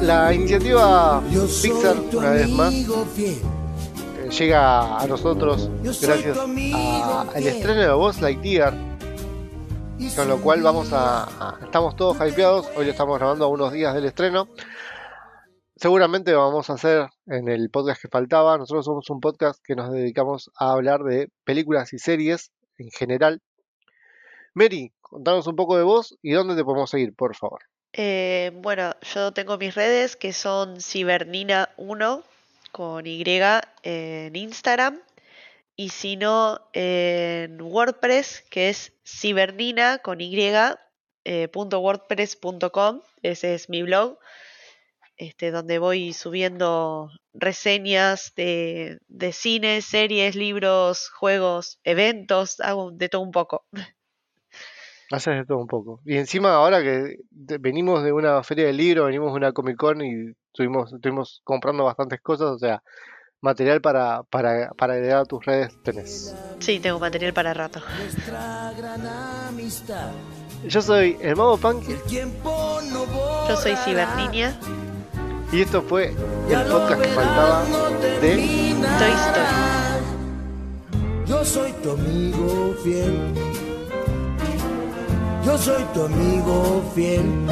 La 0.00 0.32
iniciativa 0.32 1.20
Pixar, 1.60 1.96
una 2.14 2.30
vez 2.30 2.48
más, 2.48 2.72
fiel. 3.16 3.57
Llega 4.38 4.98
a 4.98 5.06
nosotros 5.06 5.68
gracias 5.82 6.38
al 6.38 7.46
estreno 7.46 7.80
de 7.80 7.92
Buzz 7.92 8.20
Lightyear, 8.20 8.72
con 10.14 10.28
lo 10.28 10.40
cual 10.40 10.62
vamos 10.62 10.92
a, 10.92 11.24
a- 11.24 11.58
estamos 11.64 11.96
todos 11.96 12.16
hypeados, 12.18 12.68
hoy 12.76 12.84
lo 12.86 12.90
estamos 12.92 13.18
grabando 13.18 13.44
a 13.44 13.48
unos 13.48 13.72
días 13.72 13.94
del 13.94 14.04
estreno. 14.04 14.48
Seguramente 15.76 16.32
vamos 16.34 16.70
a 16.70 16.74
hacer 16.74 17.08
en 17.26 17.48
el 17.48 17.70
podcast 17.70 18.02
que 18.02 18.08
faltaba, 18.08 18.58
nosotros 18.58 18.84
somos 18.84 19.08
un 19.10 19.20
podcast 19.20 19.60
que 19.64 19.76
nos 19.76 19.92
dedicamos 19.92 20.50
a 20.56 20.72
hablar 20.72 21.02
de 21.04 21.28
películas 21.44 21.92
y 21.92 21.98
series 21.98 22.50
en 22.78 22.90
general. 22.90 23.40
Mary, 24.54 24.92
contanos 25.00 25.46
un 25.46 25.56
poco 25.56 25.76
de 25.76 25.84
vos 25.84 26.16
y 26.22 26.32
dónde 26.32 26.56
te 26.56 26.64
podemos 26.64 26.90
seguir, 26.90 27.14
por 27.14 27.36
favor. 27.36 27.60
Eh, 27.92 28.50
bueno, 28.56 28.94
yo 29.14 29.32
tengo 29.32 29.56
mis 29.56 29.74
redes 29.74 30.16
que 30.16 30.32
son 30.32 30.76
Cibernina1 30.76 32.22
con 32.72 33.06
Y 33.06 33.22
en 33.82 34.36
Instagram. 34.36 35.00
Y 35.76 35.90
si 35.90 36.16
no, 36.16 36.60
en 36.72 37.60
WordPress, 37.62 38.44
que 38.50 38.68
es 38.68 38.92
cibernina 39.06 39.98
con 39.98 40.20
Y, 40.20 40.34
eh. 40.40 40.74
Ese 43.22 43.54
es 43.54 43.68
mi 43.68 43.82
blog, 43.82 44.18
este, 45.16 45.50
donde 45.50 45.78
voy 45.78 46.12
subiendo 46.12 47.10
reseñas 47.34 48.32
de, 48.36 48.98
de 49.08 49.32
cine, 49.32 49.82
series, 49.82 50.34
libros, 50.34 51.10
juegos, 51.10 51.78
eventos, 51.84 52.60
hago 52.60 52.90
de 52.90 53.08
todo 53.08 53.22
un 53.22 53.32
poco. 53.32 53.64
Haces 55.10 55.36
de 55.36 55.44
todo 55.46 55.58
un 55.58 55.66
poco. 55.66 56.00
Y 56.04 56.16
encima 56.16 56.54
ahora 56.54 56.82
que 56.82 57.16
de- 57.30 57.58
venimos 57.58 58.02
de 58.04 58.12
una 58.12 58.42
feria 58.42 58.66
del 58.66 58.76
libro, 58.76 59.04
venimos 59.06 59.32
de 59.32 59.36
una 59.38 59.52
Comic 59.52 59.76
Con 59.76 60.02
y 60.02 60.32
estuvimos, 60.52 60.92
estuvimos 60.92 61.40
comprando 61.44 61.84
bastantes 61.84 62.20
cosas, 62.20 62.48
o 62.50 62.58
sea, 62.58 62.82
material 63.40 63.80
para, 63.80 64.22
para, 64.24 64.70
para 64.72 64.94
agregar 64.94 65.18
a 65.20 65.24
tus 65.24 65.44
redes 65.46 65.72
tenés. 65.82 66.34
Sí, 66.58 66.78
tengo 66.80 66.98
material 66.98 67.32
para 67.32 67.54
rato. 67.54 67.80
Nuestra 67.98 68.72
gran 68.76 69.06
amistad. 69.48 70.10
Yo 70.66 70.82
soy 70.82 71.16
el 71.22 71.36
Mago 71.36 71.56
Punk 71.56 71.88
El 71.88 72.02
tiempo 72.02 72.78
no 72.92 73.06
volverá. 73.06 73.48
Yo 73.48 73.56
soy 73.56 73.76
Ciberniña. 73.76 74.58
y 75.52 75.60
esto 75.62 75.80
fue 75.82 76.08
el 76.08 76.62
podcast 76.70 77.00
que 77.00 77.08
faltaba 77.08 77.64
no 77.70 77.90
de. 78.20 78.74
Toy 78.98 79.12
Story. 79.28 79.46
Yo 81.26 81.44
soy 81.44 81.72
tu 81.82 81.92
amigo 81.92 82.74
fiel 82.82 83.34
yo 85.44 85.58
soy 85.58 85.82
tu 85.94 86.02
amigo 86.02 86.82
fiel. 86.94 87.46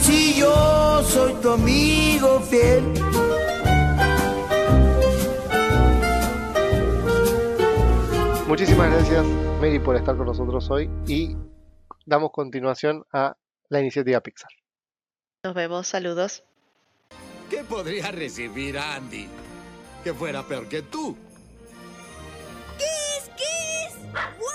Si 0.00 0.12
sí, 0.12 0.40
yo 0.40 1.02
soy 1.04 1.34
tu 1.34 1.50
amigo 1.50 2.40
fiel. 2.40 2.82
Muchísimas 8.48 8.90
gracias, 8.90 9.24
Mary, 9.60 9.78
por 9.78 9.96
estar 9.96 10.16
con 10.16 10.26
nosotros 10.26 10.70
hoy 10.70 10.90
y 11.06 11.36
damos 12.04 12.32
continuación 12.32 13.04
a 13.12 13.36
la 13.68 13.80
iniciativa 13.80 14.20
Pixar. 14.20 14.50
Nos 15.44 15.54
vemos, 15.54 15.86
saludos. 15.86 16.44
¿Qué 17.48 17.64
podría 17.64 18.10
recibir 18.10 18.78
Andy? 18.78 19.28
Que 20.04 20.12
fuera 20.12 20.42
peor 20.42 20.68
que 20.68 20.82
tú. 20.82 21.16
¿Qué 22.78 22.84
es? 22.84 23.30
¿Qué 23.36 23.86
es? 23.86 24.51